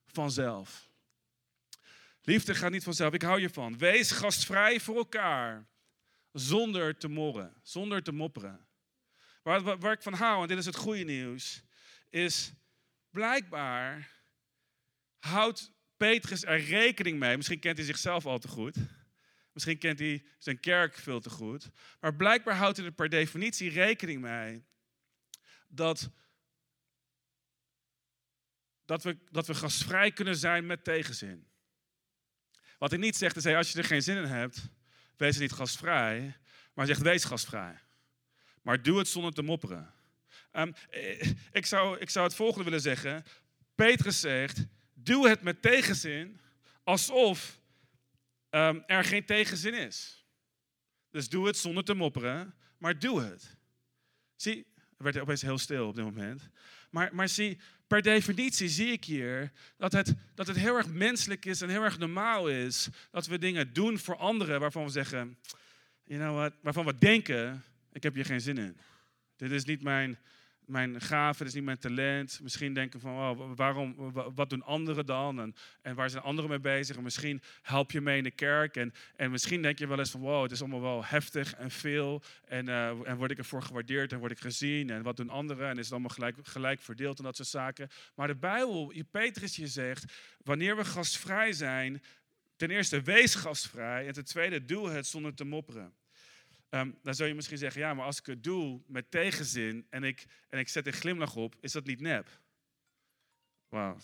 vanzelf. 0.06 0.88
Liefde 2.22 2.54
gaat 2.54 2.70
niet 2.70 2.84
vanzelf. 2.84 3.12
Ik 3.12 3.22
hou 3.22 3.40
je 3.40 3.50
van. 3.50 3.78
Wees 3.78 4.10
gastvrij 4.10 4.80
voor 4.80 4.96
elkaar 4.96 5.66
zonder 6.38 6.98
te 6.98 7.08
morren, 7.08 7.54
zonder 7.62 8.02
te 8.02 8.12
mopperen. 8.12 8.66
Waar, 9.42 9.78
waar, 9.78 9.92
ik 9.92 10.02
van 10.02 10.14
hou, 10.14 10.42
en 10.42 10.48
dit 10.48 10.58
is 10.58 10.66
het 10.66 10.76
goede 10.76 11.04
nieuws, 11.04 11.62
is 12.10 12.52
blijkbaar 13.10 14.10
houdt 15.18 15.72
Petrus 15.96 16.44
er 16.44 16.60
rekening 16.60 17.18
mee. 17.18 17.36
Misschien 17.36 17.58
kent 17.58 17.76
hij 17.76 17.86
zichzelf 17.86 18.26
al 18.26 18.38
te 18.38 18.48
goed. 18.48 18.76
Misschien 19.52 19.78
kent 19.78 19.98
hij 19.98 20.24
zijn 20.38 20.60
kerk 20.60 20.94
veel 20.94 21.20
te 21.20 21.30
goed. 21.30 21.70
Maar 22.00 22.14
blijkbaar 22.14 22.56
houdt 22.56 22.76
hij 22.76 22.86
er 22.86 22.92
per 22.92 23.08
definitie 23.08 23.70
rekening 23.70 24.20
mee 24.20 24.64
dat, 25.68 26.10
dat, 28.84 29.02
we, 29.02 29.18
dat 29.30 29.46
we 29.46 29.54
gastvrij 29.54 30.12
kunnen 30.12 30.36
zijn 30.36 30.66
met 30.66 30.84
tegenzin. 30.84 31.48
Wat 32.78 32.90
hij 32.90 32.98
niet 32.98 33.16
zegt 33.16 33.36
is, 33.36 33.46
als 33.46 33.72
je 33.72 33.78
er 33.78 33.84
geen 33.84 34.02
zin 34.02 34.16
in 34.16 34.24
hebt, 34.24 34.68
wees 35.16 35.38
niet 35.38 35.52
gastvrij, 35.52 36.36
maar 36.74 36.86
zegt 36.86 37.02
wees 37.02 37.24
gastvrij. 37.24 37.78
Maar 38.62 38.82
doe 38.82 38.98
het 38.98 39.08
zonder 39.08 39.32
te 39.32 39.42
mopperen. 39.42 39.94
Um, 40.52 40.74
ik, 41.52 41.66
zou, 41.66 41.98
ik 41.98 42.10
zou 42.10 42.26
het 42.26 42.34
volgende 42.34 42.64
willen 42.64 42.80
zeggen. 42.80 43.24
Petrus 43.74 44.20
zegt, 44.20 44.64
doe 44.94 45.28
het 45.28 45.42
met 45.42 45.62
tegenzin, 45.62 46.40
alsof 46.82 47.60
um, 48.50 48.82
er 48.86 49.04
geen 49.04 49.24
tegenzin 49.24 49.74
is. 49.74 50.26
Dus 51.10 51.28
doe 51.28 51.46
het 51.46 51.56
zonder 51.56 51.84
te 51.84 51.94
mopperen, 51.94 52.54
maar 52.78 52.98
doe 52.98 53.22
het. 53.22 53.56
Zie, 54.36 54.66
er 54.76 55.04
werd 55.04 55.18
opeens 55.18 55.42
heel 55.42 55.58
stil 55.58 55.88
op 55.88 55.94
dit 55.94 56.04
moment. 56.04 56.48
Maar, 56.90 57.14
maar 57.14 57.28
zie, 57.28 57.60
per 57.86 58.02
definitie 58.02 58.68
zie 58.68 58.92
ik 58.92 59.04
hier 59.04 59.52
dat 59.76 59.92
het, 59.92 60.14
dat 60.34 60.46
het 60.46 60.56
heel 60.56 60.76
erg 60.76 60.86
menselijk 60.86 61.44
is 61.44 61.60
en 61.60 61.68
heel 61.68 61.82
erg 61.82 61.98
normaal 61.98 62.48
is 62.48 62.88
dat 63.10 63.26
we 63.26 63.38
dingen 63.38 63.72
doen 63.72 63.98
voor 63.98 64.16
anderen 64.16 64.60
waarvan 64.60 64.84
we 64.84 64.90
zeggen, 64.90 65.38
you 66.04 66.20
know 66.20 66.36
what, 66.36 66.52
waarvan 66.60 66.84
we 66.84 66.98
denken, 66.98 67.64
ik 67.92 68.02
heb 68.02 68.14
hier 68.14 68.24
geen 68.24 68.40
zin 68.40 68.58
in. 68.58 68.76
Dit 69.36 69.50
is 69.50 69.64
niet 69.64 69.82
mijn, 69.82 70.18
mijn 70.66 71.00
gave, 71.00 71.38
dit 71.38 71.46
is 71.46 71.54
niet 71.54 71.64
mijn 71.64 71.78
talent. 71.78 72.40
Misschien 72.42 72.74
denken 72.74 73.00
van, 73.00 73.12
oh, 73.12 73.56
waarom, 73.56 74.12
wat 74.34 74.50
doen 74.50 74.62
anderen 74.62 75.06
dan? 75.06 75.40
En, 75.40 75.54
en 75.82 75.94
waar 75.94 76.10
zijn 76.10 76.22
anderen 76.22 76.50
mee 76.50 76.60
bezig? 76.60 76.96
En 76.96 77.02
misschien 77.02 77.42
help 77.62 77.90
je 77.90 78.00
mee 78.00 78.16
in 78.16 78.22
de 78.24 78.30
kerk. 78.30 78.76
En, 78.76 78.94
en 79.16 79.30
misschien 79.30 79.62
denk 79.62 79.78
je 79.78 79.86
wel 79.86 79.98
eens 79.98 80.10
van, 80.10 80.20
wow, 80.20 80.42
het 80.42 80.52
is 80.52 80.60
allemaal 80.60 80.80
wel 80.80 81.04
heftig 81.04 81.54
en 81.54 81.70
veel. 81.70 82.22
En, 82.44 82.68
uh, 82.68 83.08
en 83.08 83.16
word 83.16 83.30
ik 83.30 83.38
ervoor 83.38 83.62
gewaardeerd 83.62 84.12
en 84.12 84.18
word 84.18 84.32
ik 84.32 84.40
gezien? 84.40 84.90
En 84.90 85.02
wat 85.02 85.16
doen 85.16 85.30
anderen? 85.30 85.68
En 85.68 85.78
is 85.78 85.84
het 85.84 85.92
allemaal 85.92 86.10
gelijk, 86.10 86.36
gelijk 86.42 86.80
verdeeld 86.80 87.18
en 87.18 87.24
dat 87.24 87.36
soort 87.36 87.48
zaken. 87.48 87.88
Maar 88.14 88.26
de 88.26 88.36
Bijbel, 88.36 88.92
Petrus 89.10 89.56
je 89.56 89.66
zegt, 89.66 90.04
wanneer 90.44 90.76
we 90.76 90.84
gastvrij 90.84 91.52
zijn, 91.52 92.02
ten 92.56 92.70
eerste 92.70 93.02
wees 93.02 93.34
gastvrij. 93.34 94.06
En 94.06 94.12
ten 94.12 94.24
tweede, 94.24 94.64
doe 94.64 94.90
het 94.90 95.06
zonder 95.06 95.34
te 95.34 95.44
mopperen. 95.44 95.92
Um, 96.70 96.98
dan 97.02 97.14
zou 97.14 97.28
je 97.28 97.34
misschien 97.34 97.58
zeggen, 97.58 97.80
ja, 97.80 97.94
maar 97.94 98.04
als 98.04 98.18
ik 98.18 98.26
het 98.26 98.44
doe 98.44 98.80
met 98.86 99.10
tegenzin 99.10 99.86
en 99.90 100.04
ik, 100.04 100.26
en 100.48 100.58
ik 100.58 100.68
zet 100.68 100.86
een 100.86 100.92
glimlach 100.92 101.36
op, 101.36 101.56
is 101.60 101.72
dat 101.72 101.84
niet 101.84 102.00
nep? 102.00 102.40
Wauw, 103.68 103.94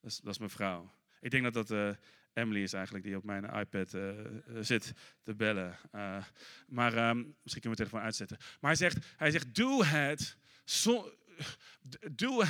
dat 0.00 0.10
is, 0.10 0.18
dat 0.18 0.38
mijn 0.38 0.50
vrouw. 0.50 0.92
Ik 1.20 1.30
denk 1.30 1.42
dat 1.42 1.52
dat 1.52 1.70
uh, 1.70 1.90
Emily 2.32 2.62
is 2.62 2.72
eigenlijk 2.72 3.04
die 3.04 3.16
op 3.16 3.24
mijn 3.24 3.44
iPad 3.44 3.94
uh, 3.94 4.12
zit 4.60 4.92
te 5.22 5.34
bellen. 5.34 5.78
Maar 6.66 7.08
um, 7.08 7.36
misschien 7.42 7.62
kunnen 7.62 7.62
we 7.62 7.68
mijn 7.68 7.76
telefoon 7.76 8.00
uitzetten. 8.00 8.36
Maar 8.38 8.70
hij 8.70 8.74
zegt, 8.74 9.06
hij 9.16 9.30
zegt 9.30 9.54
doe 9.54 9.84
het, 9.84 10.36
doe 12.10 12.46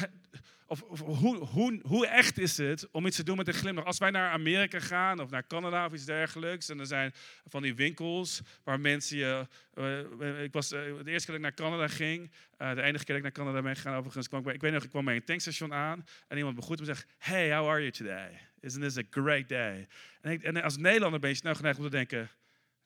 of, 0.71 1.01
hoe, 1.01 1.37
hoe, 1.37 1.81
hoe, 1.83 2.07
echt 2.07 2.39
is 2.39 2.57
het 2.57 2.91
om 2.91 3.07
iets 3.07 3.17
te 3.17 3.23
doen 3.23 3.37
met 3.37 3.49
een 3.49 3.55
glimlach? 3.55 3.85
Als 3.85 3.99
wij 3.99 4.11
naar 4.11 4.31
Amerika 4.31 4.81
gaan 4.81 5.21
of 5.21 5.31
naar 5.31 5.47
Canada 5.47 5.87
of 5.87 5.93
iets 5.93 6.05
dergelijks. 6.05 6.69
En 6.69 6.81
er 6.81 6.87
zijn 6.87 7.13
van 7.47 7.63
die 7.63 7.75
winkels 7.75 8.41
waar 8.65 8.81
mensen 8.81 9.17
je. 9.17 9.47
Uh, 9.75 10.43
ik 10.43 10.53
was 10.53 10.73
uh, 10.73 10.81
de 10.81 10.87
eerste 10.87 11.05
keer 11.05 11.15
dat 11.15 11.35
ik 11.35 11.41
naar 11.41 11.55
Canada 11.55 11.89
ging. 11.89 12.31
De 12.57 12.83
enige 12.83 13.05
keer 13.05 13.15
dat 13.15 13.17
ik 13.17 13.23
naar 13.23 13.33
Canada 13.33 13.63
ben 13.63 13.77
gegaan, 13.77 13.97
overigens 13.97 14.29
kwam 14.29 14.49
ik, 14.49 14.55
ik 14.55 14.61
weet 14.61 14.73
nog, 14.73 14.85
ik 14.85 14.91
kwam 14.91 15.05
bij 15.05 15.15
een 15.15 15.25
tankstation 15.25 15.75
aan. 15.75 16.07
En 16.29 16.37
iemand 16.37 16.57
begroet 16.57 16.81
me 16.81 16.87
en 16.87 16.95
zegt: 16.95 17.07
Hey, 17.19 17.57
how 17.57 17.69
are 17.69 17.79
you 17.81 17.91
today? 17.91 18.41
Isn't 18.61 18.83
this 18.83 18.99
a 18.99 19.03
great 19.11 19.49
day? 19.49 19.87
En, 20.21 20.33
ik, 20.33 20.63
als 20.63 20.77
Nederlander 20.77 21.21
ben 21.21 21.31
je 21.31 21.37
snel 21.37 21.55
geneigd 21.55 21.79
om 21.79 21.85
te 21.85 21.91
denken: 21.91 22.31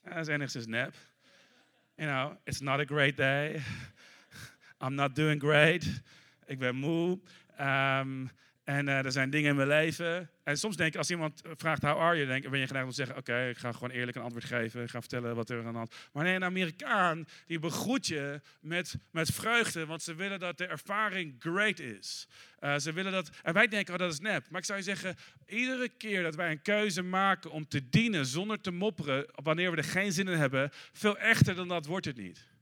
Dat 0.02 0.16
is 0.16 0.26
enigszins 0.26 0.66
nep. 0.66 0.94
You 1.96 2.10
know, 2.10 2.38
it's 2.44 2.60
not 2.60 2.80
a 2.80 2.84
great 2.84 3.16
day. 3.16 3.62
I'm 4.85 4.94
not 4.94 5.16
doing 5.16 5.40
great. 5.40 5.85
Ik 6.47 6.59
ben 6.59 6.77
moe. 6.77 7.18
Um, 7.61 8.31
en 8.64 8.87
uh, 8.87 9.05
er 9.05 9.12
zijn 9.12 9.31
dingen 9.31 9.51
in 9.51 9.57
mijn 9.57 9.68
leven. 9.68 10.31
En 10.42 10.59
soms 10.59 10.77
denk 10.77 10.92
ik, 10.92 10.99
als 10.99 11.11
iemand 11.11 11.42
vraagt, 11.57 11.83
how 11.83 11.99
are 11.99 12.16
you? 12.16 12.27
Denk, 12.27 12.51
ben 12.51 12.61
je 12.61 12.66
geneigd 12.66 12.87
om 12.87 12.90
te 12.90 12.97
zeggen, 12.97 13.16
oké, 13.16 13.49
ik 13.49 13.57
ga 13.57 13.73
gewoon 13.73 13.90
eerlijk 13.90 14.16
een 14.16 14.23
antwoord 14.23 14.44
geven. 14.44 14.83
Ik 14.83 14.90
ga 14.90 15.01
vertellen 15.01 15.35
wat 15.35 15.51
er 15.51 15.59
aan 15.59 15.73
de 15.73 15.79
hand 15.79 15.94
Maar 16.12 16.25
nee, 16.25 16.35
een 16.35 16.44
Amerikaan, 16.44 17.27
die 17.47 17.59
begroet 17.59 18.07
je 18.07 18.40
met, 18.61 18.94
met 19.11 19.31
vreugde. 19.31 19.87
Want 19.87 20.03
ze 20.03 20.14
willen 20.14 20.38
dat 20.38 20.59
de 20.59 20.66
ervaring 20.66 21.35
great 21.38 21.79
is. 21.79 22.29
Uh, 22.61 22.77
ze 22.77 22.92
willen 22.92 23.12
dat, 23.12 23.31
en 23.42 23.55
wij 23.55 23.66
denken, 23.66 23.94
oh, 23.94 24.01
dat 24.01 24.12
is 24.12 24.20
nep. 24.20 24.44
Maar 24.51 24.61
ik 24.61 24.66
zou 24.66 24.79
je 24.79 24.85
zeggen, 24.85 25.16
iedere 25.47 25.88
keer 25.88 26.23
dat 26.23 26.35
wij 26.35 26.51
een 26.51 26.62
keuze 26.62 27.03
maken 27.03 27.51
om 27.51 27.68
te 27.68 27.88
dienen 27.88 28.27
zonder 28.27 28.61
te 28.61 28.70
mopperen, 28.70 29.27
wanneer 29.35 29.70
we 29.70 29.77
er 29.77 29.85
geen 29.85 30.12
zin 30.12 30.29
in 30.29 30.38
hebben, 30.38 30.70
veel 30.92 31.18
echter 31.18 31.55
dan 31.55 31.68
dat 31.68 31.87
wordt 31.87 32.07
het 32.07 32.16
niet. 32.16 32.53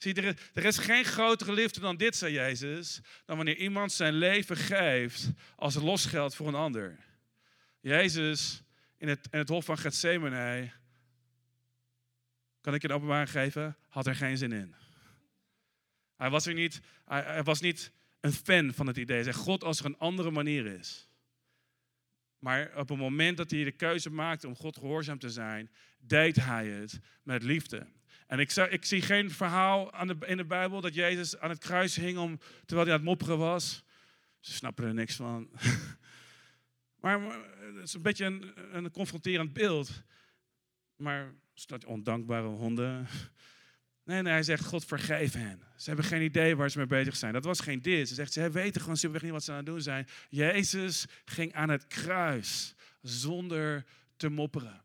Zie, 0.00 0.14
er, 0.52 0.64
is 0.64 0.78
geen 0.78 1.04
grotere 1.04 1.52
liefde 1.52 1.80
dan 1.80 1.96
dit, 1.96 2.16
zei 2.16 2.32
Jezus, 2.32 3.00
dan 3.24 3.36
wanneer 3.36 3.56
iemand 3.56 3.92
zijn 3.92 4.14
leven 4.14 4.56
geeft 4.56 5.30
als 5.56 5.74
losgeld 5.74 6.34
voor 6.34 6.48
een 6.48 6.54
ander. 6.54 6.98
Jezus 7.80 8.62
in 8.96 9.08
het, 9.08 9.28
in 9.30 9.38
het 9.38 9.48
hof 9.48 9.64
van 9.64 9.78
Gethsemane, 9.78 10.72
kan 12.60 12.74
ik 12.74 12.82
je 12.82 12.88
een 12.88 12.94
openbaring 12.94 13.30
geven, 13.30 13.76
had 13.88 14.06
er 14.06 14.14
geen 14.14 14.38
zin 14.38 14.52
in. 14.52 14.74
Hij 16.16 16.30
was, 16.30 16.46
er 16.46 16.54
niet, 16.54 16.80
hij, 17.04 17.42
was 17.42 17.60
niet 17.60 17.92
een 18.20 18.32
fan 18.32 18.74
van 18.74 18.86
het 18.86 18.96
idee. 18.96 19.22
Zei, 19.22 19.34
God, 19.34 19.64
als 19.64 19.78
er 19.78 19.84
een 19.84 19.98
andere 19.98 20.30
manier 20.30 20.66
is. 20.66 21.08
Maar 22.38 22.76
op 22.76 22.88
het 22.88 22.98
moment 22.98 23.36
dat 23.36 23.50
hij 23.50 23.64
de 23.64 23.72
keuze 23.72 24.10
maakte 24.10 24.46
om 24.46 24.56
God 24.56 24.76
gehoorzaam 24.76 25.18
te 25.18 25.30
zijn, 25.30 25.70
deed 25.98 26.36
hij 26.36 26.66
het 26.66 26.98
met 27.22 27.42
liefde. 27.42 27.86
En 28.30 28.38
ik, 28.38 28.54
ik 28.54 28.84
zie 28.84 29.02
geen 29.02 29.30
verhaal 29.30 29.92
aan 29.92 30.06
de, 30.06 30.16
in 30.26 30.36
de 30.36 30.44
Bijbel 30.44 30.80
dat 30.80 30.94
Jezus 30.94 31.38
aan 31.38 31.50
het 31.50 31.58
kruis 31.58 31.96
hing 31.96 32.18
om, 32.18 32.38
terwijl 32.64 32.86
hij 32.86 32.96
aan 32.96 33.00
het 33.00 33.08
mopperen 33.08 33.38
was. 33.38 33.84
Ze 34.40 34.52
snappen 34.52 34.84
er 34.84 34.94
niks 34.94 35.16
van. 35.16 35.50
maar, 37.00 37.20
het 37.60 37.76
is 37.82 37.94
een 37.94 38.02
beetje 38.02 38.24
een, 38.24 38.52
een 38.72 38.90
confronterend 38.90 39.52
beeld. 39.52 40.02
Maar 40.96 41.34
staat 41.54 41.84
ondankbare 41.84 42.46
honden. 42.46 43.06
Nee, 44.04 44.22
nee, 44.22 44.32
hij 44.32 44.42
zegt, 44.42 44.64
God 44.64 44.84
vergeef 44.84 45.32
hen. 45.32 45.62
Ze 45.76 45.88
hebben 45.88 46.06
geen 46.06 46.22
idee 46.22 46.56
waar 46.56 46.70
ze 46.70 46.78
mee 46.78 46.86
bezig 46.86 47.16
zijn. 47.16 47.32
Dat 47.32 47.44
was 47.44 47.60
geen 47.60 47.82
dit. 47.82 48.08
Ze 48.08 48.14
zegt, 48.14 48.32
ze 48.32 48.50
weten 48.50 48.80
gewoon 48.80 48.96
simpelweg 48.96 49.22
niet 49.22 49.32
wat 49.32 49.44
ze 49.44 49.50
aan 49.50 49.56
het 49.56 49.66
doen 49.66 49.80
zijn. 49.80 50.06
Jezus 50.28 51.06
ging 51.24 51.54
aan 51.54 51.68
het 51.68 51.86
kruis 51.86 52.74
zonder 53.00 53.84
te 54.16 54.28
mopperen. 54.28 54.82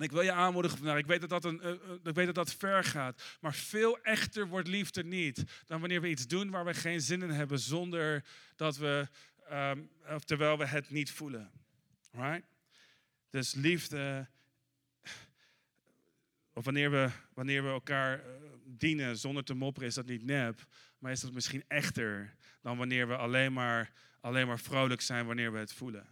En 0.00 0.06
ik 0.06 0.12
wil 0.12 0.22
je 0.22 0.32
aanmoedigen 0.32 0.78
vandaag. 0.78 0.98
Ik 0.98 1.06
weet 1.06 1.20
dat 1.20 1.30
dat, 1.30 1.44
een, 1.44 1.60
uh, 1.64 1.70
ik 2.02 2.14
weet 2.14 2.26
dat 2.26 2.34
dat 2.34 2.54
ver 2.54 2.84
gaat. 2.84 3.22
Maar 3.40 3.54
veel 3.54 3.98
echter 4.02 4.48
wordt 4.48 4.68
liefde 4.68 5.04
niet 5.04 5.44
dan 5.66 5.80
wanneer 5.80 6.00
we 6.00 6.08
iets 6.08 6.26
doen 6.26 6.50
waar 6.50 6.64
we 6.64 6.74
geen 6.74 7.00
zin 7.00 7.22
in 7.22 7.30
hebben. 7.30 7.58
Zonder 7.58 8.24
dat 8.56 8.76
we, 8.76 9.08
um, 9.52 9.90
of 10.08 10.24
terwijl 10.24 10.58
we 10.58 10.66
het 10.66 10.90
niet 10.90 11.10
voelen. 11.10 11.50
Right? 12.10 12.46
Dus 13.30 13.54
liefde 13.54 14.28
of 16.52 16.64
wanneer 16.64 16.90
we, 16.90 17.10
wanneer 17.34 17.62
we 17.62 17.68
elkaar 17.68 18.18
eh, 18.18 18.24
dienen 18.64 19.16
zonder 19.16 19.44
te 19.44 19.54
mopperen, 19.54 19.88
is 19.88 19.94
dat 19.94 20.06
niet 20.06 20.24
nep. 20.24 20.66
Maar 20.98 21.12
is 21.12 21.20
dat 21.20 21.32
misschien 21.32 21.64
echter 21.68 22.34
dan 22.60 22.76
wanneer 22.76 23.08
we 23.08 23.16
alleen 23.16 23.52
maar, 23.52 23.92
alleen 24.20 24.46
maar 24.46 24.60
vrolijk 24.60 25.00
zijn 25.00 25.26
wanneer 25.26 25.52
we 25.52 25.58
het 25.58 25.72
voelen. 25.72 26.06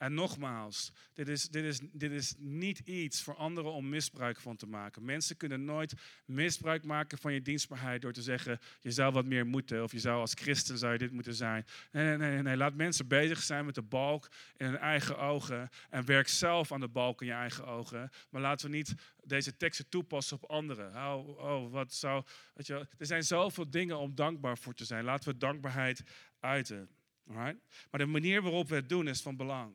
En 0.00 0.14
nogmaals, 0.14 0.92
dit 1.14 1.28
is, 1.28 1.48
dit, 1.48 1.64
is, 1.64 1.80
dit 1.92 2.10
is 2.10 2.34
niet 2.38 2.78
iets 2.78 3.22
voor 3.22 3.36
anderen 3.36 3.72
om 3.72 3.88
misbruik 3.88 4.40
van 4.40 4.56
te 4.56 4.66
maken. 4.66 5.04
Mensen 5.04 5.36
kunnen 5.36 5.64
nooit 5.64 5.94
misbruik 6.24 6.84
maken 6.84 7.18
van 7.18 7.32
je 7.32 7.42
dienstbaarheid 7.42 8.02
door 8.02 8.12
te 8.12 8.22
zeggen, 8.22 8.58
je 8.80 8.90
zou 8.90 9.12
wat 9.12 9.24
meer 9.24 9.46
moeten, 9.46 9.82
of 9.82 9.92
je 9.92 9.98
zou 9.98 10.20
als 10.20 10.34
christen 10.34 10.78
zou 10.78 10.92
je 10.92 10.98
dit 10.98 11.12
moeten 11.12 11.34
zijn. 11.34 11.66
Nee, 11.92 12.04
nee, 12.04 12.16
nee, 12.16 12.42
nee. 12.42 12.56
laat 12.56 12.74
mensen 12.74 13.08
bezig 13.08 13.42
zijn 13.42 13.64
met 13.64 13.74
de 13.74 13.82
balk 13.82 14.28
in 14.56 14.66
hun 14.66 14.78
eigen 14.78 15.18
ogen 15.18 15.68
en 15.90 16.04
werk 16.04 16.28
zelf 16.28 16.72
aan 16.72 16.80
de 16.80 16.88
balk 16.88 17.20
in 17.20 17.26
je 17.26 17.32
eigen 17.32 17.66
ogen. 17.66 18.10
Maar 18.30 18.40
laten 18.40 18.70
we 18.70 18.76
niet 18.76 18.94
deze 19.24 19.56
teksten 19.56 19.88
toepassen 19.88 20.36
op 20.36 20.50
anderen. 20.50 20.94
Oh, 20.96 21.38
oh 21.38 21.72
wat 21.72 21.94
zou, 21.94 22.24
er 22.54 22.86
zijn 22.98 23.22
zoveel 23.22 23.70
dingen 23.70 23.98
om 23.98 24.14
dankbaar 24.14 24.58
voor 24.58 24.74
te 24.74 24.84
zijn. 24.84 25.04
Laten 25.04 25.32
we 25.32 25.38
dankbaarheid 25.38 26.02
uiten. 26.38 26.88
Maar 27.22 27.56
de 27.90 28.06
manier 28.06 28.42
waarop 28.42 28.68
we 28.68 28.74
het 28.74 28.88
doen 28.88 29.08
is 29.08 29.20
van 29.20 29.36
belang. 29.36 29.74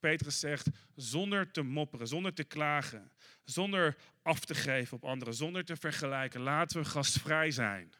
Petrus 0.00 0.38
zegt, 0.38 0.68
zonder 0.94 1.50
te 1.50 1.62
mopperen, 1.62 2.08
zonder 2.08 2.34
te 2.34 2.44
klagen, 2.44 3.12
zonder 3.44 3.96
af 4.22 4.44
te 4.44 4.54
geven 4.54 4.96
op 4.96 5.04
anderen, 5.04 5.34
zonder 5.34 5.64
te 5.64 5.76
vergelijken. 5.76 6.40
Laten 6.40 6.82
we 6.82 6.88
gastvrij 6.88 7.50
zijn. 7.50 7.92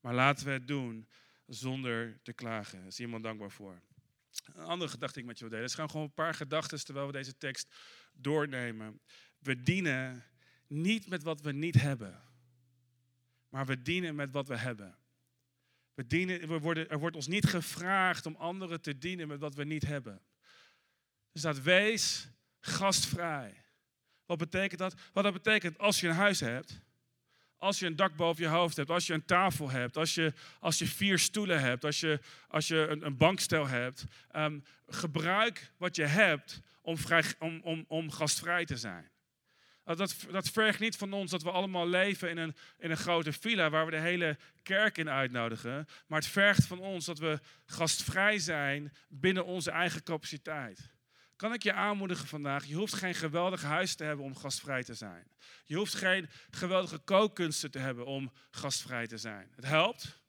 Maar 0.00 0.14
laten 0.14 0.46
we 0.46 0.52
het 0.52 0.66
doen 0.66 1.08
zonder 1.46 2.18
te 2.22 2.32
klagen. 2.32 2.78
Daar 2.78 2.86
is 2.86 3.00
iemand 3.00 3.22
dankbaar 3.22 3.50
voor. 3.50 3.80
Een 4.54 4.64
andere 4.64 4.90
gedachte 4.90 5.14
die 5.14 5.22
ik 5.22 5.28
met 5.28 5.38
je 5.38 5.44
wil 5.44 5.52
delen. 5.52 5.66
Het 5.66 5.78
gaan 5.78 5.90
gewoon 5.90 6.06
een 6.06 6.14
paar 6.14 6.34
gedachten 6.34 6.84
terwijl 6.84 7.06
we 7.06 7.12
deze 7.12 7.36
tekst 7.38 7.74
doornemen. 8.12 9.00
We 9.38 9.62
dienen 9.62 10.24
niet 10.66 11.08
met 11.08 11.22
wat 11.22 11.40
we 11.40 11.52
niet 11.52 11.74
hebben, 11.74 12.22
maar 13.48 13.66
we 13.66 13.82
dienen 13.82 14.14
met 14.14 14.30
wat 14.30 14.48
we 14.48 14.56
hebben. 14.56 14.96
We 15.96 16.06
dienen, 16.06 16.48
we 16.48 16.58
worden, 16.58 16.90
er 16.90 16.98
wordt 16.98 17.16
ons 17.16 17.26
niet 17.26 17.46
gevraagd 17.46 18.26
om 18.26 18.36
anderen 18.36 18.80
te 18.80 18.98
dienen 18.98 19.28
met 19.28 19.40
wat 19.40 19.54
we 19.54 19.64
niet 19.64 19.86
hebben. 19.86 20.20
Dus 21.32 21.42
dat 21.42 21.60
wees 21.60 22.28
gastvrij. 22.60 23.64
Wat 24.26 24.38
betekent 24.38 24.80
dat? 24.80 24.94
Wat 25.12 25.24
dat 25.24 25.32
betekent 25.32 25.78
als 25.78 26.00
je 26.00 26.08
een 26.08 26.14
huis 26.14 26.40
hebt, 26.40 26.80
als 27.56 27.78
je 27.78 27.86
een 27.86 27.96
dak 27.96 28.16
boven 28.16 28.42
je 28.42 28.48
hoofd 28.48 28.76
hebt, 28.76 28.90
als 28.90 29.06
je 29.06 29.12
een 29.12 29.24
tafel 29.24 29.70
hebt, 29.70 29.96
als 29.96 30.14
je, 30.14 30.32
als 30.60 30.78
je 30.78 30.86
vier 30.86 31.18
stoelen 31.18 31.60
hebt, 31.60 31.84
als 31.84 32.00
je, 32.00 32.20
als 32.48 32.68
je 32.68 32.86
een, 32.88 33.06
een 33.06 33.16
bankstel 33.16 33.66
hebt. 33.66 34.04
Um, 34.36 34.64
gebruik 34.86 35.72
wat 35.76 35.96
je 35.96 36.04
hebt 36.04 36.60
om, 36.80 36.96
om, 37.38 37.60
om, 37.62 37.84
om 37.88 38.10
gastvrij 38.10 38.64
te 38.64 38.76
zijn. 38.76 39.10
Dat, 39.94 40.48
vergt 40.52 40.80
niet 40.80 40.96
van 40.96 41.12
ons 41.12 41.30
dat 41.30 41.42
we 41.42 41.50
allemaal 41.50 41.88
leven 41.88 42.30
in 42.30 42.36
een, 42.36 42.54
in 42.78 42.90
een 42.90 42.96
grote 42.96 43.32
villa 43.32 43.70
waar 43.70 43.84
we 43.84 43.90
de 43.90 44.00
hele 44.00 44.36
kerk 44.62 44.98
in 44.98 45.10
uitnodigen. 45.10 45.86
Maar 46.06 46.18
het 46.18 46.28
vergt 46.28 46.66
van 46.66 46.78
ons 46.78 47.04
dat 47.04 47.18
we 47.18 47.40
gastvrij 47.66 48.38
zijn 48.38 48.92
binnen 49.08 49.44
onze 49.44 49.70
eigen 49.70 50.02
capaciteit. 50.02 50.94
Kan 51.36 51.52
ik 51.52 51.62
je 51.62 51.72
aanmoedigen 51.72 52.26
vandaag? 52.26 52.64
Je 52.64 52.74
hoeft 52.74 52.94
geen 52.94 53.14
geweldig 53.14 53.62
huis 53.62 53.94
te 53.94 54.04
hebben 54.04 54.24
om 54.24 54.36
gastvrij 54.36 54.82
te 54.82 54.94
zijn. 54.94 55.26
Je 55.64 55.76
hoeft 55.76 55.94
geen 55.94 56.28
geweldige 56.50 56.98
kookkunsten 56.98 57.70
te 57.70 57.78
hebben 57.78 58.06
om 58.06 58.32
gastvrij 58.50 59.06
te 59.06 59.18
zijn. 59.18 59.52
Het 59.54 59.64
helpt. 59.64 60.24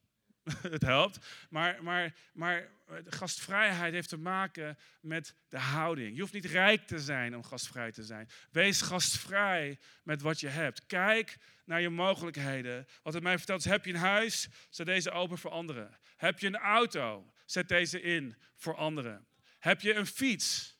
het 0.61 0.81
helpt. 0.81 1.25
Maar, 1.49 1.83
maar, 1.83 2.13
maar 2.33 2.69
gastvrijheid 3.05 3.93
heeft 3.93 4.09
te 4.09 4.17
maken 4.17 4.77
met 5.01 5.35
de 5.49 5.59
houding. 5.59 6.15
Je 6.15 6.21
hoeft 6.21 6.33
niet 6.33 6.45
rijk 6.45 6.87
te 6.87 6.99
zijn 6.99 7.35
om 7.35 7.43
gastvrij 7.43 7.91
te 7.91 8.03
zijn. 8.03 8.29
Wees 8.51 8.81
gastvrij 8.81 9.79
met 10.03 10.21
wat 10.21 10.39
je 10.39 10.47
hebt. 10.47 10.85
Kijk 10.85 11.37
naar 11.65 11.81
je 11.81 11.89
mogelijkheden. 11.89 12.87
Wat 13.03 13.13
het 13.13 13.23
mij 13.23 13.37
vertelt 13.37 13.59
is, 13.59 13.71
heb 13.71 13.85
je 13.85 13.93
een 13.93 13.99
huis, 13.99 14.47
zet 14.69 14.85
deze 14.85 15.11
open 15.11 15.37
voor 15.37 15.51
anderen. 15.51 15.97
Heb 16.17 16.39
je 16.39 16.47
een 16.47 16.57
auto, 16.57 17.31
zet 17.45 17.67
deze 17.67 18.01
in 18.01 18.35
voor 18.55 18.75
anderen. 18.75 19.27
Heb 19.59 19.81
je 19.81 19.93
een 19.93 20.07
fiets, 20.07 20.77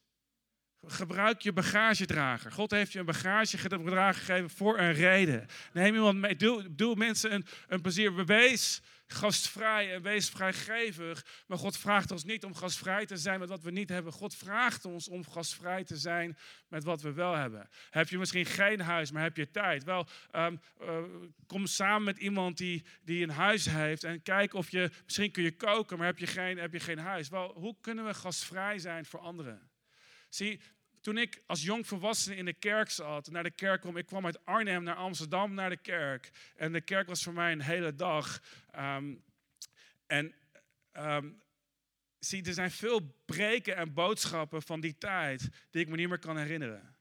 Gebruik 0.89 1.41
je 1.41 1.53
bagagedrager. 1.53 2.51
God 2.51 2.71
heeft 2.71 2.91
je 2.91 2.99
een 2.99 3.05
bagagedrager 3.05 4.21
gegeven 4.23 4.49
voor 4.49 4.79
een 4.79 4.93
reden. 4.93 5.47
Neem 5.73 5.93
iemand 5.95 6.17
mee. 6.17 6.35
Doe, 6.35 6.75
doe 6.75 6.95
mensen 6.95 7.33
een, 7.33 7.45
een 7.67 7.81
plezier. 7.81 8.25
Wees 8.25 8.81
gastvrij 9.07 9.93
en 9.93 10.01
wees 10.01 10.29
vrijgevig. 10.29 11.25
Maar 11.47 11.57
God 11.57 11.77
vraagt 11.77 12.11
ons 12.11 12.23
niet 12.23 12.43
om 12.43 12.55
gastvrij 12.55 13.05
te 13.05 13.17
zijn 13.17 13.39
met 13.39 13.49
wat 13.49 13.63
we 13.63 13.71
niet 13.71 13.89
hebben. 13.89 14.13
God 14.13 14.35
vraagt 14.35 14.85
ons 14.85 15.07
om 15.07 15.27
gastvrij 15.27 15.83
te 15.83 15.97
zijn 15.97 16.37
met 16.67 16.83
wat 16.83 17.01
we 17.01 17.13
wel 17.13 17.35
hebben. 17.35 17.69
Heb 17.89 18.09
je 18.09 18.17
misschien 18.17 18.45
geen 18.45 18.79
huis, 18.79 19.11
maar 19.11 19.23
heb 19.23 19.37
je 19.37 19.51
tijd? 19.51 19.83
Wel, 19.83 20.07
ehm, 20.31 20.55
eh, 20.79 21.03
kom 21.47 21.65
samen 21.65 22.03
met 22.03 22.17
iemand 22.17 22.57
die, 22.57 22.85
die 23.03 23.23
een 23.23 23.29
huis 23.29 23.65
heeft 23.65 24.03
en 24.03 24.21
kijk 24.21 24.53
of 24.53 24.71
je, 24.71 24.91
misschien 25.03 25.31
kun 25.31 25.43
je 25.43 25.55
koken, 25.55 25.97
maar 25.97 26.07
heb 26.07 26.19
je 26.19 26.27
geen, 26.27 26.57
heb 26.57 26.73
je 26.73 26.79
geen 26.79 26.99
huis? 26.99 27.29
Wel, 27.29 27.53
hoe 27.53 27.75
kunnen 27.81 28.05
we 28.05 28.13
gastvrij 28.13 28.79
zijn 28.79 29.05
voor 29.05 29.19
anderen? 29.19 29.69
Zie, 30.29 30.61
toen 31.07 31.17
ik 31.17 31.41
als 31.45 31.63
jong 31.63 31.87
volwassene 31.87 32.35
in 32.35 32.45
de 32.45 32.53
kerk 32.53 32.89
zat, 32.89 33.31
naar 33.31 33.43
de 33.43 33.51
kerk 33.51 33.81
kwam, 33.81 33.97
ik 33.97 34.05
kwam 34.05 34.25
uit 34.25 34.45
Arnhem 34.45 34.83
naar 34.83 34.95
Amsterdam 34.95 35.53
naar 35.53 35.69
de 35.69 35.77
kerk. 35.77 36.31
En 36.55 36.71
de 36.71 36.81
kerk 36.81 37.07
was 37.07 37.23
voor 37.23 37.33
mij 37.33 37.51
een 37.51 37.61
hele 37.61 37.95
dag. 37.95 38.41
Ehm, 38.71 39.15
en 40.07 40.33
um, 40.93 41.41
zie, 42.19 42.45
er 42.45 42.53
zijn 42.53 42.71
veel 42.71 43.15
breken 43.25 43.75
en 43.75 43.93
boodschappen 43.93 44.61
van 44.61 44.79
die 44.79 44.97
tijd 44.97 45.49
die 45.69 45.81
ik 45.81 45.87
me 45.87 45.95
niet 45.95 46.09
meer 46.09 46.19
kan 46.19 46.37
herinneren. 46.37 46.96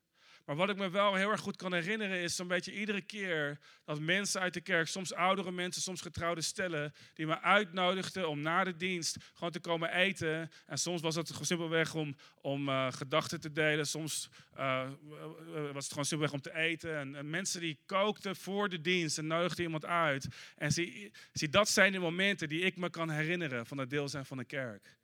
Maar 0.46 0.56
wat 0.56 0.68
ik 0.68 0.76
me 0.76 0.90
wel 0.90 1.14
heel 1.14 1.30
erg 1.30 1.40
goed 1.40 1.56
kan 1.56 1.72
herinneren 1.72 2.18
is 2.18 2.36
zo'n 2.36 2.48
beetje 2.48 2.78
iedere 2.78 3.00
keer 3.00 3.58
dat 3.84 4.00
mensen 4.00 4.40
uit 4.40 4.54
de 4.54 4.60
kerk, 4.60 4.88
soms 4.88 5.14
oudere 5.14 5.52
mensen, 5.52 5.82
soms 5.82 6.00
getrouwde 6.00 6.40
stellen, 6.40 6.94
die 7.14 7.26
me 7.26 7.40
uitnodigden 7.40 8.28
om 8.28 8.40
na 8.40 8.64
de 8.64 8.76
dienst 8.76 9.16
gewoon 9.34 9.50
te 9.50 9.60
komen 9.60 9.92
eten. 9.92 10.50
En 10.66 10.78
soms 10.78 11.00
was 11.00 11.14
het 11.14 11.32
simpelweg 11.40 11.94
om, 11.94 12.16
om 12.40 12.68
uh, 12.68 12.92
gedachten 12.92 13.40
te 13.40 13.52
delen, 13.52 13.86
soms 13.86 14.28
uh, 14.58 14.88
was 15.72 15.84
het 15.84 15.88
gewoon 15.88 16.04
simpelweg 16.04 16.32
om 16.32 16.40
te 16.40 16.54
eten. 16.54 16.96
En, 16.98 17.16
en, 17.16 17.30
mensen 17.30 17.60
die 17.60 17.78
kookten 17.86 18.36
voor 18.36 18.68
de 18.68 18.80
dienst 18.80 19.18
en 19.18 19.26
nodigden 19.26 19.64
iemand 19.64 19.84
uit. 19.84 20.26
En 20.56 20.72
zie, 20.72 21.12
zie, 21.32 21.48
dat 21.48 21.68
zijn 21.68 21.92
de 21.92 21.98
momenten 21.98 22.48
die 22.48 22.60
ik 22.60 22.76
me 22.76 22.90
kan 22.90 23.10
herinneren 23.10 23.66
van 23.66 23.78
het 23.78 23.90
deel 23.90 24.08
zijn 24.08 24.26
van 24.26 24.36
de 24.36 24.44
kerk. 24.44 24.96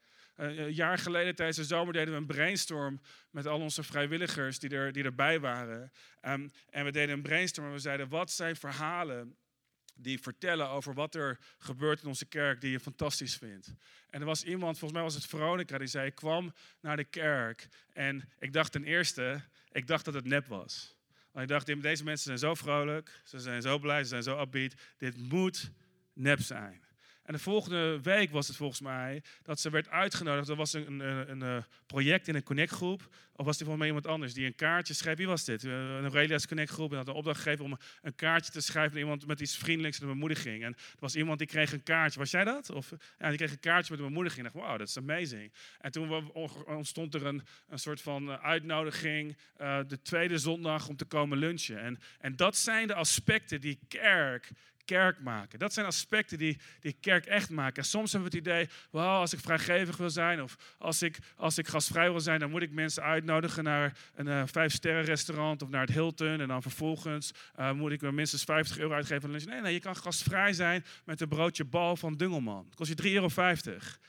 Eh, 0.43 0.59
een 0.59 0.75
jaar 0.75 0.99
geleden 0.99 1.35
tijdens 1.35 1.59
de 1.59 1.65
zomer 1.65 1.93
deden 1.93 2.15
we 2.15 2.21
een 2.21 2.27
brainstorm 2.27 3.01
met 3.31 3.47
al 3.47 3.61
onze 3.61 3.83
vrijwilligers 3.83 4.59
die, 4.59 4.71
er, 4.71 4.93
die 4.93 5.05
erbij 5.05 5.41
waren. 5.41 5.93
Um, 6.23 6.51
en 6.71 6.85
we 6.85 6.91
deden 6.91 7.15
een 7.15 7.23
brainstorm 7.23 7.67
en 7.67 7.73
we 7.73 7.79
zeiden, 7.79 8.09
wat 8.09 8.31
zijn 8.31 8.57
verhalen 8.57 9.37
die 9.95 10.21
vertellen 10.21 10.69
over 10.69 10.95
wat 10.95 11.15
er 11.15 11.39
gebeurt 11.59 12.03
in 12.03 12.09
onze 12.09 12.27
kerk 12.27 12.61
die 12.61 12.71
je 12.71 12.81
fantastisch 12.81 13.37
vindt. 13.37 13.75
En 14.11 14.21
er 14.21 14.27
was 14.27 14.45
iemand, 14.45 14.79
volgens 14.79 14.93
mij 14.93 15.03
was 15.03 15.15
het 15.15 15.27
Veronica, 15.27 15.79
die 15.79 15.87
zei, 15.87 16.07
ik 16.07 16.15
kwam 16.15 16.55
naar 16.81 16.97
de 16.97 17.05
kerk 17.05 17.69
en 17.93 18.29
ik 18.39 18.53
dacht 18.53 18.73
ten 18.73 18.85
eerste, 18.85 19.43
ik 19.71 19.87
dacht 19.87 20.05
dat 20.05 20.15
het 20.15 20.27
nep 20.27 20.47
was. 20.47 20.97
Want 21.31 21.45
ik 21.45 21.51
dacht, 21.51 21.83
deze 21.83 22.05
mensen 22.05 22.25
zijn 22.25 22.39
zo 22.39 22.55
vrolijk, 22.55 23.21
ze 23.25 23.39
zijn 23.39 23.63
zo 23.63 23.79
blij, 23.79 24.03
ze 24.03 24.09
zijn 24.09 24.23
zo 24.23 24.41
upbeat, 24.41 24.75
dit 24.97 25.17
moet 25.17 25.71
nep 26.13 26.41
zijn. 26.41 26.83
En 27.23 27.33
de 27.33 27.39
volgende 27.39 28.01
week 28.03 28.31
was 28.31 28.47
het 28.47 28.57
volgens 28.57 28.81
mij 28.81 29.23
dat 29.43 29.61
ze 29.61 29.71
werd 29.71 29.89
uitgenodigd. 29.89 30.49
Er 30.49 30.57
was 30.57 30.73
een, 30.73 31.01
een, 31.01 31.31
een, 31.31 31.41
een 31.41 31.65
project 31.87 32.29
in 32.29 32.35
een 32.35 32.43
connectgroep. 32.43 33.09
Of 33.37 33.45
was 33.45 33.57
dit 33.57 33.67
volgens 33.67 33.79
mij 33.79 33.87
iemand 33.87 34.07
anders 34.07 34.35
die 34.35 34.47
een 34.47 34.55
kaartje 34.55 34.95
schreef? 34.95 35.17
Wie 35.17 35.27
was 35.27 35.45
dit? 35.45 35.63
Een 35.63 36.03
Aurelia's 36.03 36.47
Connect-groep. 36.47 36.91
En 36.91 36.97
had 36.97 37.09
een 37.09 37.15
opdracht 37.15 37.41
gegeven 37.41 37.65
om 37.65 37.79
een 38.03 38.15
kaartje 38.15 38.53
te 38.53 38.61
schrijven. 38.61 38.99
Iemand 38.99 39.27
met 39.27 39.41
iets 39.41 39.57
vriendelijks 39.57 39.99
en 39.99 40.07
een 40.07 40.13
bemoediging. 40.13 40.65
En 40.65 40.73
er 40.73 40.97
was 40.99 41.17
iemand 41.17 41.39
die 41.39 41.47
kreeg 41.47 41.73
een 41.73 41.83
kaartje. 41.83 42.19
Was 42.19 42.31
jij 42.31 42.45
dat? 42.45 42.71
Of, 42.71 42.93
ja, 43.19 43.29
die 43.29 43.37
kreeg 43.37 43.51
een 43.51 43.61
kaartje 43.61 43.93
met 43.93 44.01
een 44.01 44.09
bemoediging. 44.09 44.47
Ik 44.47 44.53
dacht, 44.53 44.67
wow, 44.67 44.79
dat 44.79 44.89
is 44.89 44.97
amazing. 44.97 45.53
En 45.79 45.91
toen 45.91 46.33
ontstond 46.67 47.15
er 47.15 47.27
een, 47.27 47.43
een 47.69 47.79
soort 47.79 48.01
van 48.01 48.31
eh, 48.31 48.45
uitnodiging. 48.45 49.37
De 49.87 50.03
tweede 50.03 50.39
zondag 50.39 50.89
om 50.89 50.97
te 50.97 51.05
komen 51.05 51.39
lunchen. 51.39 51.81
En, 51.81 51.99
en 52.21 52.37
dat 52.37 52.57
zijn 52.57 52.87
de 52.87 52.95
aspecten 52.95 53.61
die 53.61 53.79
kerk 53.89 54.51
kerk 54.85 55.21
maken. 55.21 55.59
Dat 55.59 55.73
zijn 55.73 55.87
aspecten 55.87 56.38
die, 56.38 56.59
die 56.81 56.97
kerk 57.01 57.27
echt 57.27 57.51
maken. 57.51 57.83
En 57.83 57.88
soms 57.88 58.12
hebben 58.12 58.31
we 58.31 58.37
het 58.37 58.47
idee, 58.47 58.68
well, 58.90 59.03
als 59.03 59.33
ik 59.33 59.38
vrijgevig 59.38 59.97
wil 59.97 60.11
zijn 60.11 60.42
of 60.42 60.57
als 60.79 61.03
ik, 61.03 61.18
als 61.37 61.59
ik 61.59 61.68
gastvrij 61.68 62.11
wil 62.11 62.21
zijn, 62.21 62.40
dan 62.40 62.51
moet 62.51 62.62
ik 62.62 62.73
mensen 62.73 63.03
uitnodigen 63.03 63.64
naar 63.64 63.97
een 64.14 64.27
uh, 64.27 64.42
vijf-sterren 64.47 65.05
restaurant 65.05 65.62
of 65.62 65.68
naar 65.68 65.81
het 65.81 65.90
Hilton. 65.90 66.40
En 66.40 66.49
dan 66.49 66.62
vervolgens 66.62 67.33
uh, 67.59 67.73
moet 67.73 67.92
ik 67.92 68.11
minstens 68.12 68.45
50 68.45 68.79
euro 68.79 68.95
uitgeven. 68.95 69.31
Nee, 69.31 69.61
nee, 69.61 69.73
je 69.73 69.81
kan 69.81 69.97
gastvrij 69.97 70.53
zijn 70.53 70.85
met 71.05 71.21
een 71.21 71.29
broodje 71.29 71.64
bal 71.64 71.97
van 71.97 72.14
Dungelman. 72.14 72.64
Dat 72.68 72.75
kost 72.75 72.90
je 72.90 73.03
3,50 73.03 73.12
euro. 73.12 73.29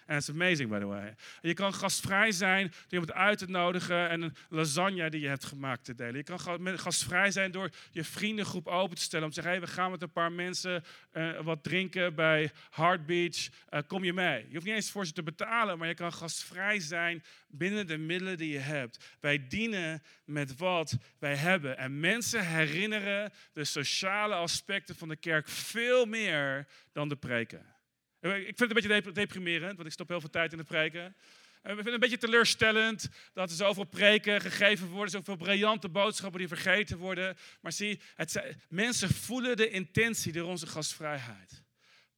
En 0.05 0.17
is 0.17 0.29
amazing, 0.29 0.69
by 0.69 0.79
the 0.79 0.85
way. 0.85 1.15
Je 1.41 1.53
kan 1.53 1.73
gastvrij 1.73 2.31
zijn 2.31 2.67
door 2.67 3.01
iemand 3.01 3.13
uit 3.13 3.37
te 3.37 3.49
nodigen 3.49 4.09
en 4.09 4.21
een 4.21 4.35
lasagne 4.49 5.09
die 5.09 5.21
je 5.21 5.27
hebt 5.27 5.45
gemaakt 5.45 5.85
te 5.85 5.95
delen. 5.95 6.15
Je 6.15 6.23
kan 6.23 6.39
gastvrij 6.79 7.31
zijn 7.31 7.51
door 7.51 7.69
je 7.91 8.03
vriendengroep 8.03 8.67
open 8.67 8.95
te 8.95 9.01
stellen 9.01 9.25
om 9.25 9.31
te 9.31 9.41
zeggen, 9.41 9.59
hey, 9.59 9.67
we 9.67 9.73
gaan 9.73 9.91
met 9.91 10.01
een 10.01 10.11
paar 10.11 10.31
mensen 10.73 11.37
uh, 11.37 11.45
wat 11.45 11.63
drinken 11.63 12.15
bij 12.15 12.51
Hard 12.69 13.05
Beach, 13.05 13.49
uh, 13.69 13.79
kom 13.87 14.03
je 14.03 14.13
mee. 14.13 14.45
Je 14.47 14.53
hoeft 14.53 14.65
niet 14.65 14.75
eens 14.75 14.91
voor 14.91 15.05
ze 15.05 15.13
te 15.13 15.23
betalen, 15.23 15.77
maar 15.77 15.87
je 15.87 15.93
kan 15.93 16.13
gastvrij 16.13 16.79
zijn 16.79 17.23
binnen 17.47 17.87
de 17.87 17.97
middelen 17.97 18.37
die 18.37 18.51
je 18.51 18.59
hebt. 18.59 19.17
Wij 19.19 19.47
dienen 19.47 20.03
met 20.25 20.57
wat 20.57 20.97
wij 21.19 21.35
hebben. 21.35 21.77
En 21.77 21.99
mensen 21.99 22.47
herinneren 22.47 23.31
de 23.53 23.63
sociale 23.63 24.35
aspecten 24.35 24.95
van 24.95 25.07
de 25.07 25.15
kerk 25.15 25.47
veel 25.47 26.05
meer 26.05 26.67
dan 26.91 27.09
de 27.09 27.15
preken. 27.15 27.71
Ik 28.19 28.29
vind 28.29 28.59
het 28.59 28.69
een 28.69 28.87
beetje 28.87 29.11
deprimerend, 29.11 29.75
want 29.75 29.87
ik 29.87 29.93
stop 29.93 30.07
heel 30.07 30.19
veel 30.19 30.29
tijd 30.29 30.51
in 30.51 30.57
de 30.57 30.63
preken. 30.63 31.15
We 31.63 31.69
vinden 31.69 31.85
het 31.85 31.93
een 31.93 32.09
beetje 32.09 32.27
teleurstellend 32.27 33.09
dat 33.33 33.49
er 33.49 33.55
zoveel 33.55 33.83
preken 33.83 34.41
gegeven 34.41 34.87
worden, 34.87 35.11
zoveel 35.11 35.35
briljante 35.35 35.89
boodschappen 35.89 36.39
die 36.39 36.47
vergeten 36.47 36.97
worden. 36.97 37.37
Maar 37.61 37.71
zie, 37.71 37.99
het, 38.15 38.55
mensen 38.69 39.09
voelen 39.09 39.57
de 39.57 39.69
intentie 39.69 40.31
door 40.31 40.49
onze 40.49 40.67
gastvrijheid. 40.67 41.63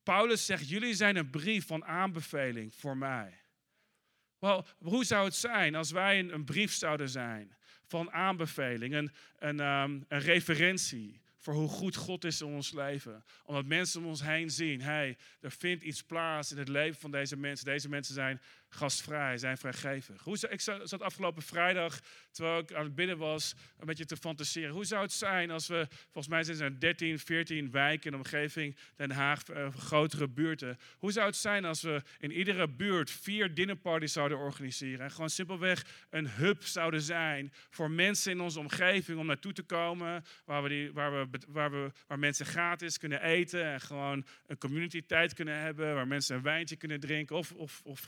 Paulus 0.03 0.45
zegt, 0.45 0.69
jullie 0.69 0.93
zijn 0.93 1.15
een 1.15 1.29
brief 1.29 1.67
van 1.67 1.85
aanbeveling 1.85 2.73
voor 2.73 2.97
mij. 2.97 3.39
Wel, 4.39 4.65
hoe 4.77 5.05
zou 5.05 5.25
het 5.25 5.35
zijn 5.35 5.75
als 5.75 5.91
wij 5.91 6.19
een, 6.19 6.45
brief 6.45 6.73
zouden 6.73 7.09
zijn 7.09 7.55
van 7.83 8.11
aanbeveling, 8.11 8.93
een, 8.93 9.11
een, 9.37 9.59
um, 9.59 10.05
een 10.07 10.19
referentie 10.19 11.21
voor 11.37 11.53
hoe 11.53 11.69
goed 11.69 11.95
God 11.95 12.23
is 12.23 12.41
in 12.41 12.47
ons 12.47 12.71
leven. 12.71 13.23
Omdat 13.43 13.65
mensen 13.65 14.01
om 14.01 14.07
ons 14.07 14.21
heen 14.21 14.49
zien, 14.49 14.81
hey, 14.81 15.17
er 15.41 15.51
vindt 15.51 15.83
iets 15.83 16.03
plaats 16.03 16.51
in 16.51 16.57
het 16.57 16.67
leven 16.67 16.99
van 16.99 17.11
deze 17.11 17.37
mensen. 17.37 17.65
Deze 17.65 17.89
mensen 17.89 18.13
zijn 18.13 18.41
gastvrij, 18.69 19.37
zijn 19.37 19.57
vrijgevig. 19.57 20.21
Hoe, 20.21 20.37
ik 20.49 20.61
zat 20.61 21.01
afgelopen 21.01 21.41
vrijdag, 21.41 21.99
terwijl 22.31 22.59
ik 22.59 22.73
aan 22.73 22.83
het 22.83 22.95
bidden 22.95 23.17
was, 23.17 23.53
een 23.79 23.85
beetje 23.85 24.05
te 24.05 24.17
fantaseren. 24.17 24.69
Hoe 24.69 24.85
zou 24.85 25.01
het 25.01 25.11
zijn 25.11 25.51
als 25.51 25.67
we, 25.67 25.87
volgens 26.03 26.27
mij 26.27 26.43
zijn 26.43 26.73
er 26.73 26.79
13, 26.79 27.19
14 27.19 27.71
wijken 27.71 28.05
in 28.05 28.11
de 28.11 28.17
omgeving 28.17 28.77
Den 28.95 29.11
Haag, 29.11 29.49
uh, 29.49 29.73
grotere 29.73 30.27
buurten. 30.27 30.77
Hoe 30.97 31.11
zou 31.11 31.25
het 31.25 31.35
zijn 31.35 31.65
als 31.65 31.81
we 31.81 32.01
in 32.19 32.31
iedere 32.31 32.67
buurt 32.67 33.11
vier 33.11 33.53
dinnerparties 33.53 34.13
zouden 34.13 34.37
organiseren? 34.37 35.05
En 35.05 35.11
gewoon 35.11 35.29
simpelweg 35.29 35.85
een 36.09 36.29
hub 36.29 36.63
zouden 36.63 37.01
zijn 37.01 37.53
voor 37.69 37.91
mensen 37.91 38.31
in 38.31 38.41
onze 38.41 38.59
omgeving 38.59 39.19
om 39.19 39.25
naartoe 39.25 39.53
te 39.53 39.63
komen, 39.63 40.23
waar, 40.45 40.63
we 40.63 40.69
die, 40.69 40.93
waar, 40.93 41.11
we, 41.11 41.39
waar, 41.47 41.71
we, 41.71 41.91
waar 42.07 42.19
mensen 42.19 42.45
gratis 42.45 42.97
kunnen 42.97 43.21
eten 43.21 43.65
en 43.65 43.81
gewoon 43.81 44.25
een 44.47 44.57
community 44.57 45.05
tijd 45.05 45.33
kunnen 45.33 45.59
hebben, 45.59 45.95
waar 45.95 46.07
mensen 46.07 46.35
een 46.35 46.41
wijntje 46.41 46.75
kunnen 46.75 46.99
drinken 46.99 47.35
of, 47.35 47.51
of, 47.51 47.81
of 47.83 47.99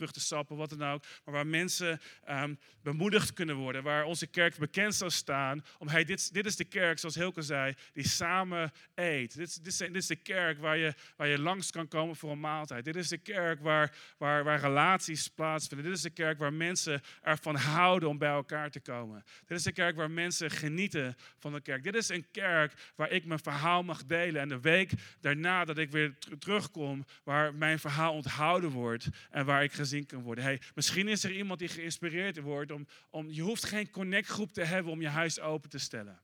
wat 0.56 0.70
dan 0.70 0.84
ook. 0.84 1.04
Maar 1.26 1.34
waar 1.34 1.48
mensen 1.48 2.00
ehm, 2.24 2.54
bemoedigd 2.82 3.34
kunnen 3.34 3.56
worden. 3.56 3.84
Waar 3.84 4.06
onze 4.06 4.28
kerk 4.28 4.58
bekend 4.58 4.96
zou 4.96 5.12
staan. 5.12 5.64
Om, 5.78 5.88
hey, 5.88 6.04
dit, 6.04 6.34
dit 6.34 6.46
is 6.46 6.56
de 6.56 6.64
kerk, 6.64 7.00
zoals 7.00 7.16
Hilke 7.16 7.42
zei, 7.42 7.76
die 7.94 8.08
samen 8.08 8.72
eet. 8.96 9.38
Dit, 9.38 9.64
dit, 9.64 9.68
is, 9.68 9.78
dit 9.78 9.96
is 9.96 10.08
de 10.08 10.16
kerk 10.16 10.60
waar 10.60 10.78
je, 10.78 10.94
waar 11.16 11.28
je 11.28 11.40
langs 11.40 11.72
kan 11.72 11.88
komen 11.88 12.16
voor 12.16 12.32
een 12.32 12.40
maaltijd. 12.40 12.86
Dit 12.86 12.96
is 12.96 13.08
de 13.08 13.18
kerk 13.18 13.62
waar, 13.62 13.96
waar, 14.18 14.44
waar 14.44 14.60
relaties 14.60 15.28
plaatsvinden. 15.28 15.88
Dit 15.88 15.96
is 15.96 16.02
de 16.02 16.10
kerk 16.10 16.40
waar 16.40 16.54
mensen 16.54 17.02
ervan 17.22 17.56
houden 17.56 18.10
om 18.10 18.18
bij 18.18 18.30
elkaar 18.30 18.72
te 18.72 18.80
komen. 18.80 19.24
Dit 19.46 19.58
is 19.58 19.64
de 19.64 19.72
kerk 19.72 19.96
waar 19.96 20.12
mensen 20.12 20.52
genieten 20.52 21.16
van 21.40 21.54
de 21.54 21.62
kerk. 21.62 21.84
Dit 21.84 21.96
is 21.96 22.10
een 22.10 22.26
kerk 22.32 22.74
waar 22.96 23.12
ik 23.12 23.26
mijn 23.26 23.40
verhaal 23.40 23.84
mag 23.84 24.06
delen. 24.06 24.42
En 24.42 24.48
de 24.48 24.60
week 24.60 24.92
daarna 25.22 25.66
dat 25.66 25.78
ik 25.78 25.92
weer 25.92 26.18
terugkom, 26.40 27.06
waar 27.24 27.56
mijn 27.56 27.80
verhaal 27.80 28.14
onthouden 28.14 28.70
wordt 28.70 29.08
en 29.30 29.46
waar 29.46 29.64
ik 29.64 29.74
gezien 29.74 30.06
kan 30.06 30.22
worden 30.22 30.37
misschien 30.76 31.08
is 31.08 31.24
er 31.24 31.32
iemand 31.32 31.60
die 31.60 31.68
geïnspireerd 31.68 32.40
wordt 32.40 32.72
om, 32.72 32.88
om 33.10 33.30
je 33.30 33.42
hoeft 33.42 33.66
geen 33.66 33.90
connectgroep 33.90 34.52
te 34.52 34.64
hebben 34.64 34.92
om 34.92 35.02
je 35.02 35.08
huis 35.08 35.40
open 35.40 35.70
te 35.70 35.78
stellen. 35.78 36.22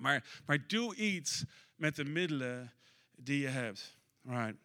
Maar, 0.00 0.42
maar 0.46 0.66
doe 0.66 0.94
iets 0.94 1.44
met 1.74 1.96
de 1.96 2.04
middelen 2.04 2.72
die 3.16 3.40
je 3.40 3.48
hebt. 3.48 3.98
Right. 4.22 4.56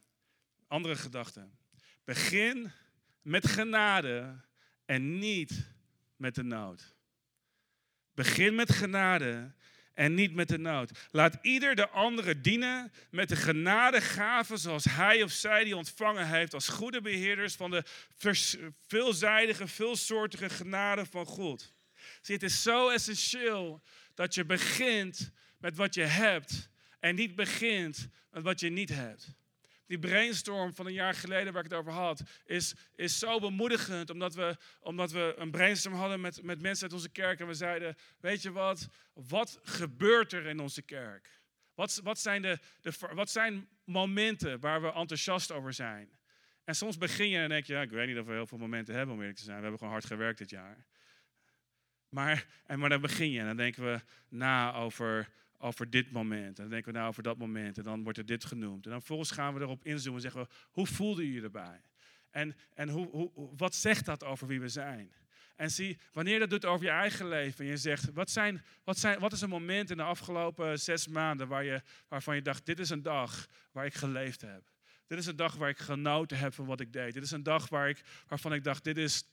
Andere 0.68 0.96
gedachte. 0.96 1.50
Begin 2.04 2.72
met 3.22 3.48
genade 3.48 4.42
en 4.86 5.20
niet 5.20 5.68
met 6.16 6.36
de 6.36 6.44
nood. 6.44 6.96
Begin 8.14 8.56
met 8.56 8.72
genade 8.72 9.54
en 9.94 10.14
niet 10.14 10.34
met 10.34 10.48
de 10.48 10.58
nood. 10.58 10.92
Laat 11.12 11.38
ieder 11.42 11.76
de 11.76 11.90
andere 11.90 12.42
dienen 12.42 12.92
met 13.10 13.30
de 13.30 13.36
genadegaven 13.36 14.58
zoals 14.60 14.86
hij 14.86 15.24
of 15.24 15.32
zij 15.32 15.64
die 15.64 15.76
ontvangen 15.76 16.28
heeft 16.28 16.54
als 16.54 16.68
goede 16.68 17.02
beheerders 17.02 17.56
van 17.56 17.72
de 17.72 17.84
veelzijdige, 18.88 19.68
veelsoortige 19.68 20.50
genade 20.50 21.06
van 21.06 21.26
God. 21.26 21.74
Het 22.22 22.44
is 22.44 22.62
zo 22.62 22.90
essentieel 22.90 23.82
dat 24.14 24.34
je 24.34 24.46
begint 24.46 25.32
met 25.58 25.76
wat 25.76 25.94
je 25.94 26.04
hebt 26.04 26.70
en 27.00 27.16
niet 27.16 27.36
begint 27.36 28.08
met 28.32 28.44
wat 28.44 28.60
je 28.60 28.70
niet 28.70 28.90
hebt. 28.90 29.34
Die 29.92 30.00
brainstorm 30.00 30.74
van 30.74 30.86
een 30.86 30.94
jaar 30.94 31.14
geleden 31.14 31.54
waar 31.54 31.64
ik 31.64 31.70
het 31.70 31.80
over 31.80 31.92
had, 31.92 32.24
is, 32.46 32.76
is 32.96 33.20
zo 33.20 33.40
bemoedigend. 33.40 34.10
Omdat 34.10 34.34
we, 34.34 34.58
omdat 34.80 35.12
we 35.12 35.34
een 35.38 35.52
brainstorm 35.52 35.96
hadden 35.96 36.22
met, 36.22 36.44
met 36.44 36.62
mensen 36.62 36.84
uit 36.84 36.94
onze 36.94 37.10
kerk. 37.10 37.40
En 37.40 37.48
we 37.48 37.54
zeiden, 37.54 37.96
weet 38.20 38.42
je 38.42 38.52
wat, 38.52 38.88
wat 39.14 39.60
gebeurt 39.64 40.34
er 40.34 40.46
in 40.46 40.60
onze 40.60 40.82
kerk? 40.82 41.42
Wat, 41.76 42.00
wat, 42.04 42.20
zijn, 42.20 42.42
de, 42.42 42.60
de, 42.82 42.94
wat 43.14 43.30
zijn 43.30 43.68
momenten 43.84 44.60
waar 44.60 44.82
we 44.82 44.94
enthousiast 44.94 45.52
over 45.52 45.74
zijn? 45.74 46.10
En 46.64 46.76
soms 46.76 46.98
begin 46.98 47.30
je 47.30 47.38
en 47.38 47.50
denk 47.50 47.66
je, 47.66 47.74
ja, 47.74 47.82
ik 47.82 47.90
weet 47.90 48.08
niet 48.08 48.18
of 48.18 48.26
we 48.26 48.34
heel 48.34 48.48
veel 48.48 48.58
momenten 48.58 48.96
hebben 48.96 49.14
om 49.14 49.20
eerlijk 49.20 49.38
te 49.38 49.44
zijn. 49.44 49.56
We 49.56 49.62
hebben 49.62 49.80
gewoon 49.80 49.94
hard 49.94 50.06
gewerkt 50.06 50.38
dit 50.38 50.50
jaar. 50.50 50.86
Maar, 52.10 52.46
en, 52.66 52.80
maar 52.80 52.90
dan 52.90 53.02
begin 53.02 53.32
je 53.32 53.40
en 53.40 53.46
dan 53.46 53.58
denken 53.58 53.84
we 53.84 54.02
na 54.30 54.74
over 54.74 55.30
over 55.62 55.90
dit 55.90 56.12
moment. 56.12 56.58
En 56.58 56.64
dan 56.64 56.70
denken 56.70 56.92
we 56.92 56.98
nou 56.98 57.10
over 57.10 57.24
dat 57.24 57.38
moment. 57.38 57.78
En 57.78 57.84
dan 57.84 58.04
wordt 58.04 58.18
er 58.18 58.26
dit 58.26 58.46
genoemd. 58.46 58.86
En 58.86 58.92
dan 58.92 59.00
vervolgens 59.00 59.32
gaan 59.32 59.54
we 59.54 59.60
erop 59.60 59.86
inzoomen 59.86 60.16
en 60.16 60.32
zeggen 60.32 60.42
we, 60.42 60.56
hoe 60.72 60.88
voelde 60.88 61.28
je 61.28 61.34
je 61.34 61.42
erbij? 61.42 61.82
En, 62.30 62.56
en 62.74 62.90
hoe, 62.90 63.10
hoe, 63.10 63.50
wat 63.58 63.76
zegt 63.76 64.06
dat 64.06 64.24
over 64.24 64.48
wie 64.48 64.62
we 64.62 64.70
zijn? 64.70 65.12
En 65.56 65.72
zie, 65.72 65.98
wanneer 66.14 66.40
dat 66.40 66.50
doet 66.50 66.66
over 66.66 66.86
je 66.86 66.92
eigen 66.92 67.28
leven 67.28 67.66
en 67.66 67.72
je 67.72 67.78
zegt, 67.78 68.14
wat, 68.14 68.30
zijn, 68.30 68.64
wat, 68.84 68.98
zijn, 68.98 69.20
wat 69.20 69.32
is 69.32 69.42
een 69.42 69.50
moment 69.50 69.90
in 69.90 69.98
de 69.98 70.04
afgelopen 70.04 70.80
zes 70.80 71.08
maanden 71.08 71.48
waar 71.48 71.64
je, 71.64 71.82
waarvan 72.08 72.36
je 72.36 72.42
dacht, 72.42 72.66
dit 72.66 72.80
is 72.80 72.90
een 72.90 73.02
dag 73.02 73.48
waar 73.72 73.86
ik 73.86 73.94
geleefd 73.94 74.42
heb. 74.42 74.72
Dit 75.08 75.20
is 75.20 75.26
een 75.26 75.36
dag 75.36 75.56
waar 75.56 75.70
ik 75.70 75.78
genoten 75.78 76.38
heb 76.38 76.54
van 76.54 76.66
wat 76.66 76.80
ik 76.80 76.94
deed. 76.94 77.14
Dit 77.14 77.24
is 77.24 77.32
een 77.32 77.44
dag 77.44 77.70
waar 77.70 77.90
ik, 77.90 78.02
waarvan 78.28 78.54
ik 78.54 78.64
dacht, 78.64 78.84
dit 78.84 78.98
is, 78.98 79.24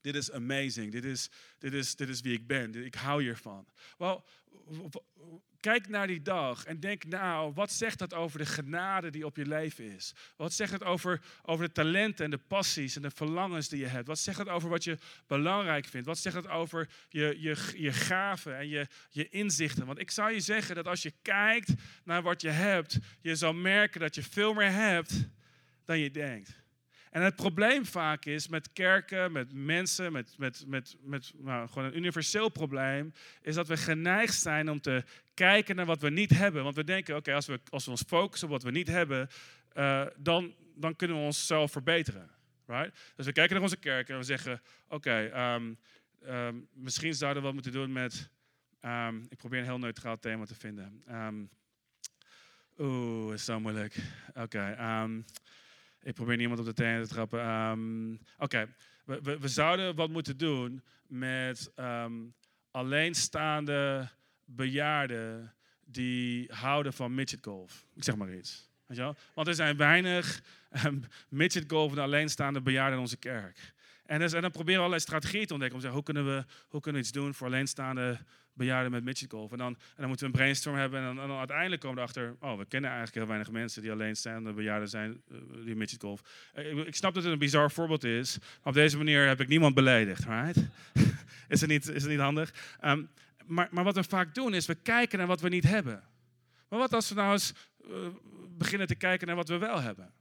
dit 0.00 0.14
is 0.14 0.32
amazing. 0.32 0.92
Dit 0.92 1.04
is, 1.04 1.30
dit, 1.58 1.72
is, 1.72 1.96
dit 1.96 2.08
is 2.08 2.20
wie 2.20 2.34
ik 2.34 2.46
ben. 2.46 2.84
Ik 2.84 2.94
hou 2.94 3.22
hiervan. 3.22 3.66
Wel, 3.98 4.24
kijk 5.60 5.88
naar 5.88 6.06
die 6.06 6.22
dag 6.22 6.64
en 6.64 6.80
denk 6.80 7.04
nou, 7.04 7.52
wat 7.54 7.72
zegt 7.72 7.98
dat 7.98 8.14
over 8.14 8.38
de 8.38 8.46
genade 8.46 9.10
die 9.10 9.26
op 9.26 9.36
je 9.36 9.46
leven 9.46 9.84
is? 9.84 10.12
Wat 10.36 10.52
zegt 10.52 10.72
het 10.72 10.84
over, 10.84 11.20
over 11.42 11.66
de 11.66 11.72
talenten 11.72 12.24
en 12.24 12.30
de 12.30 12.38
passies 12.38 12.96
en 12.96 13.02
de 13.02 13.10
verlangens 13.10 13.68
die 13.68 13.80
je 13.80 13.86
hebt? 13.86 14.06
Wat 14.06 14.18
zegt 14.18 14.38
het 14.38 14.48
over 14.48 14.68
wat 14.68 14.84
je 14.84 14.98
belangrijk 15.26 15.86
vindt? 15.86 16.06
Wat 16.06 16.18
zegt 16.18 16.36
het 16.36 16.48
over 16.48 16.88
je, 17.08 17.36
je, 17.40 17.56
je 17.76 17.92
gaven 17.92 18.56
en 18.56 18.68
je, 18.68 18.86
je 19.10 19.28
inzichten? 19.28 19.86
Want 19.86 19.98
ik 19.98 20.10
zou 20.10 20.32
je 20.32 20.40
zeggen 20.40 20.74
dat 20.74 20.86
als 20.86 21.02
je 21.02 21.12
kijkt 21.22 21.72
naar 22.04 22.22
wat 22.22 22.40
je 22.40 22.50
hebt, 22.50 22.98
je 23.20 23.36
zal 23.36 23.52
merken 23.52 24.00
dat 24.00 24.14
je 24.14 24.22
veel 24.22 24.54
meer 24.54 24.72
hebt 24.72 25.28
dan 25.84 25.98
je 25.98 26.10
denkt. 26.10 26.57
En 27.10 27.22
het 27.22 27.36
probleem 27.36 27.86
vaak 27.86 28.24
is 28.24 28.48
met 28.48 28.72
kerken, 28.72 29.32
met 29.32 29.52
mensen, 29.52 30.12
met, 30.12 30.34
met, 30.38 30.64
met, 30.66 30.96
met 31.00 31.32
nou, 31.36 31.68
gewoon 31.68 31.84
een 31.84 31.96
universeel 31.96 32.48
probleem, 32.48 33.12
is 33.42 33.54
dat 33.54 33.68
we 33.68 33.76
geneigd 33.76 34.34
zijn 34.34 34.70
om 34.70 34.80
te 34.80 35.04
kijken 35.34 35.76
naar 35.76 35.86
wat 35.86 36.00
we 36.00 36.10
niet 36.10 36.30
hebben. 36.30 36.62
Want 36.62 36.76
we 36.76 36.84
denken, 36.84 37.16
oké, 37.16 37.34
als, 37.34 37.46
we, 37.46 37.60
als 37.70 37.84
we 37.84 37.90
ons 37.90 38.04
focussen 38.06 38.48
op 38.48 38.54
wat 38.54 38.62
we 38.62 38.70
niet 38.70 38.88
hebben, 38.88 39.28
uh, 39.76 40.06
dan, 40.16 40.54
dan 40.74 40.96
kunnen 40.96 41.16
we 41.16 41.22
onszelf 41.22 41.72
verbeteren. 41.72 42.30
Right? 42.66 42.98
Dus 43.16 43.26
we 43.26 43.32
kijken 43.32 43.54
naar 43.54 43.62
onze 43.62 43.76
kerk 43.76 44.08
en 44.08 44.16
we 44.16 44.22
zeggen: 44.22 44.62
Oké, 44.88 45.24
ehm, 45.32 45.74
ehm, 46.22 46.56
misschien 46.72 47.14
zouden 47.14 47.40
we 47.42 47.46
wat 47.46 47.54
moeten 47.54 47.72
doen 47.72 47.92
met. 47.92 48.30
ehm, 48.80 49.22
ik 49.28 49.36
probeer 49.36 49.58
een 49.58 49.64
heel 49.64 49.78
neutraal 49.78 50.18
thema 50.18 50.44
te 50.44 50.54
vinden. 50.54 51.02
Oeh, 52.78 53.32
is 53.32 53.44
zo 53.44 53.60
moeilijk. 53.60 53.96
Oké, 54.34 54.76
ik 56.02 56.14
probeer 56.14 56.36
niemand 56.36 56.60
op 56.60 56.66
de 56.66 56.72
tenen 56.72 57.02
te 57.02 57.08
trappen. 57.08 57.40
Ehm, 57.40 58.12
Oké, 58.38 58.74
we, 59.04 59.20
we, 59.22 59.38
we 59.38 59.48
zouden 59.48 59.94
wat 59.94 60.10
moeten 60.10 60.36
doen 60.36 60.82
met 61.06 61.70
ehm, 61.74 62.12
alleenstaande 62.70 64.08
bejaarden 64.44 65.54
die 65.84 66.52
houden 66.52 66.92
van 66.92 67.14
midget 67.14 67.44
golf. 67.44 67.84
Ik 67.94 68.04
zeg 68.04 68.16
maar 68.16 68.34
iets. 68.34 68.70
Weet 68.86 68.96
je 68.96 69.02
wel? 69.02 69.16
Want 69.34 69.48
er 69.48 69.54
zijn 69.54 69.76
weinig 69.76 70.42
um, 70.84 71.04
midget 71.28 71.64
golfende 71.68 72.02
alleenstaande 72.02 72.60
bejaarden 72.60 72.94
in 72.94 73.00
onze 73.00 73.16
kerk. 73.16 73.72
En, 74.04 74.18
dus, 74.18 74.32
en 74.32 74.42
dan 74.42 74.50
proberen 74.50 74.74
we 74.74 74.84
allerlei 74.84 75.02
strategieën 75.02 75.46
te 75.46 75.52
ontdekken. 75.52 75.78
Om 75.78 75.84
te 75.84 75.90
zeggen, 75.90 76.14
hoe 76.14 76.22
kunnen, 76.22 76.36
we, 76.36 76.54
hoe 76.68 76.80
kunnen 76.80 77.00
we 77.00 77.06
iets 77.06 77.16
doen 77.16 77.34
voor 77.34 77.46
alleenstaande 77.46 78.18
bejaarden 78.58 78.90
met 78.90 79.04
midget 79.04 79.30
golf? 79.30 79.52
En 79.52 79.58
dan, 79.58 79.66
en 79.66 79.94
dan 79.96 80.08
moeten 80.08 80.26
we 80.26 80.32
een 80.32 80.38
brainstorm 80.38 80.76
hebben. 80.76 81.00
En 81.00 81.06
dan, 81.16 81.28
dan 81.28 81.38
uiteindelijk 81.38 81.80
komen 81.80 81.96
we 81.96 82.02
erachter, 82.02 82.36
oh, 82.40 82.58
we 82.58 82.64
kennen 82.64 82.90
eigenlijk 82.90 83.18
heel 83.18 83.26
weinig 83.26 83.50
mensen 83.50 83.82
die 83.82 83.92
alleenstaande 83.92 84.52
bejaarden 84.52 84.88
zijn, 84.88 85.22
eh, 85.30 85.36
die 85.64 85.76
midget 85.76 86.02
golf. 86.02 86.22
Eh, 86.52 86.76
Ik, 86.76 86.94
snap 86.94 87.14
dat 87.14 87.22
het 87.22 87.32
een 87.32 87.38
bizar 87.38 87.70
voorbeeld 87.70 88.04
is. 88.04 88.38
Op 88.62 88.74
deze 88.74 88.96
manier 88.96 89.26
heb 89.26 89.40
ik 89.40 89.48
niemand 89.48 89.74
beledigd, 89.74 90.24
right? 90.24 90.56
is, 91.48 91.60
het 91.60 91.70
niet, 91.70 91.88
is 91.88 92.02
het 92.02 92.10
niet 92.10 92.20
handig? 92.20 92.76
Ehm, 92.80 93.02
maar, 93.46 93.68
maar 93.70 93.84
wat 93.84 93.94
we 93.94 94.04
vaak 94.04 94.34
doen 94.34 94.54
is, 94.54 94.66
we 94.66 94.74
kijken 94.74 95.18
naar 95.18 95.26
wat 95.26 95.40
we 95.40 95.48
niet 95.48 95.64
hebben. 95.64 96.02
Maar 96.68 96.78
wat 96.78 96.92
als 96.92 97.08
we 97.08 97.14
nou 97.14 97.32
eens 97.32 97.52
eh, 97.84 97.90
beginnen 98.58 98.86
te 98.86 98.94
kijken 98.94 99.26
naar 99.26 99.36
wat 99.36 99.48
we 99.48 99.58
wel 99.58 99.80
hebben? 99.80 100.12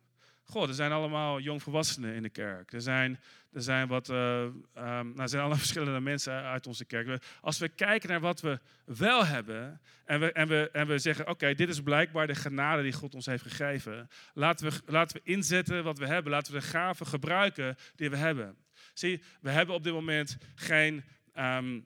Goh, 0.50 0.68
er 0.68 0.74
zijn 0.74 0.92
allemaal 0.92 1.40
jongvolwassenen 1.40 2.14
in 2.14 2.22
de 2.22 2.30
kerk. 2.30 2.74
Er 2.74 2.82
zijn, 2.82 3.20
er 3.54 3.62
zijn, 3.62 3.88
wat, 3.88 4.10
eh, 4.10 4.44
ehm, 4.44 4.54
nou, 4.74 5.20
er 5.20 5.30
zijn 5.30 5.44
alle 5.44 5.56
verschillende 5.66 6.00
mensen 6.00 6.34
uit 6.34 6.68
onze 6.68 6.86
kerk. 6.86 7.24
Als 7.42 7.58
we 7.58 7.70
kijken 7.70 8.10
naar 8.10 8.20
wat 8.20 8.42
we 8.42 8.60
wel 8.86 9.26
hebben 9.26 9.82
en 10.06 10.20
we, 10.20 10.32
en 10.32 10.48
we, 10.48 10.70
en 10.72 10.88
we 10.88 11.00
zeggen, 11.00 11.28
oké, 11.28 11.54
dit 11.54 11.70
is 11.70 11.82
blijkbaar 11.82 12.28
de 12.28 12.36
genade 12.36 12.82
die 12.82 12.94
God 12.94 13.16
ons 13.16 13.26
heeft 13.26 13.44
gegeven. 13.44 14.10
Laten 14.34 14.70
we, 14.70 14.82
laten 14.86 15.18
we 15.18 15.32
inzetten 15.32 15.84
wat 15.84 15.98
we 15.98 16.08
hebben. 16.08 16.32
Laten 16.32 16.54
we 16.54 16.60
de 16.60 16.66
gaven 16.66 17.08
gebruiken 17.08 17.76
die 17.96 18.10
we 18.10 18.18
hebben. 18.18 18.58
Zie, 18.94 19.24
we 19.42 19.50
hebben 19.50 19.76
op 19.76 19.84
dit 19.84 19.94
moment 19.94 20.38
geen... 20.56 21.04
ehm, 21.34 21.80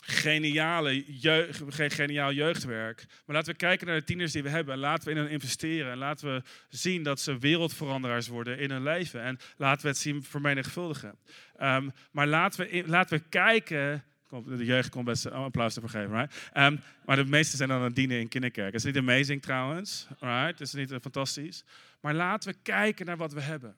geniale 0.00 1.04
jeugd, 1.20 1.62
geniaal 1.68 2.32
jeugdwerk. 2.32 3.04
Maar 3.26 3.36
laten 3.36 3.52
we 3.52 3.58
kijken 3.58 3.86
naar 3.86 3.98
de 3.98 4.04
tieners 4.04 4.32
die 4.32 4.42
we 4.42 4.48
hebben. 4.48 4.74
En 4.74 4.80
laten 4.80 5.04
we 5.04 5.10
in 5.10 5.16
hen 5.16 5.30
investeren. 5.30 5.92
En 5.92 5.98
laten 5.98 6.34
we 6.34 6.42
zien 6.68 7.02
dat 7.02 7.20
ze 7.20 7.38
wereldveranderaars 7.38 8.28
worden 8.28 8.58
in 8.58 8.70
hun 8.70 8.82
leven. 8.82 9.22
En 9.22 9.38
laten 9.56 9.82
we 9.82 9.88
het 9.88 9.98
zien 9.98 10.22
vermenigvuldigen. 10.22 11.18
Ehm, 11.56 11.88
maar 12.10 12.26
laten 12.26 12.66
we, 12.66 12.82
laten 12.86 13.18
we 13.18 13.24
kijken. 13.28 14.04
De 14.46 14.64
jeugd 14.64 14.88
komt 14.88 15.04
best 15.04 15.24
een 15.24 15.32
applaus 15.32 15.74
te 15.74 15.80
vergeven, 15.80 16.10
right? 16.10 16.50
Ehm, 16.52 16.76
maar 17.04 17.16
de 17.16 17.24
meesten 17.24 17.56
zijn 17.56 17.68
dan 17.68 17.78
aan 17.78 17.84
het 17.84 17.94
dienen 17.94 18.20
in 18.20 18.28
kinderkerk. 18.28 18.74
Is 18.74 18.84
niet 18.84 18.96
amazing 18.96 19.42
trouwens? 19.42 20.06
Right? 20.20 20.60
Is 20.60 20.72
niet 20.72 20.90
eh, 20.90 20.98
fantastisch? 21.00 21.64
Maar 22.00 22.14
laten 22.14 22.52
we 22.52 22.58
kijken 22.62 23.06
naar 23.06 23.16
wat 23.16 23.32
we 23.32 23.40
hebben. 23.40 23.76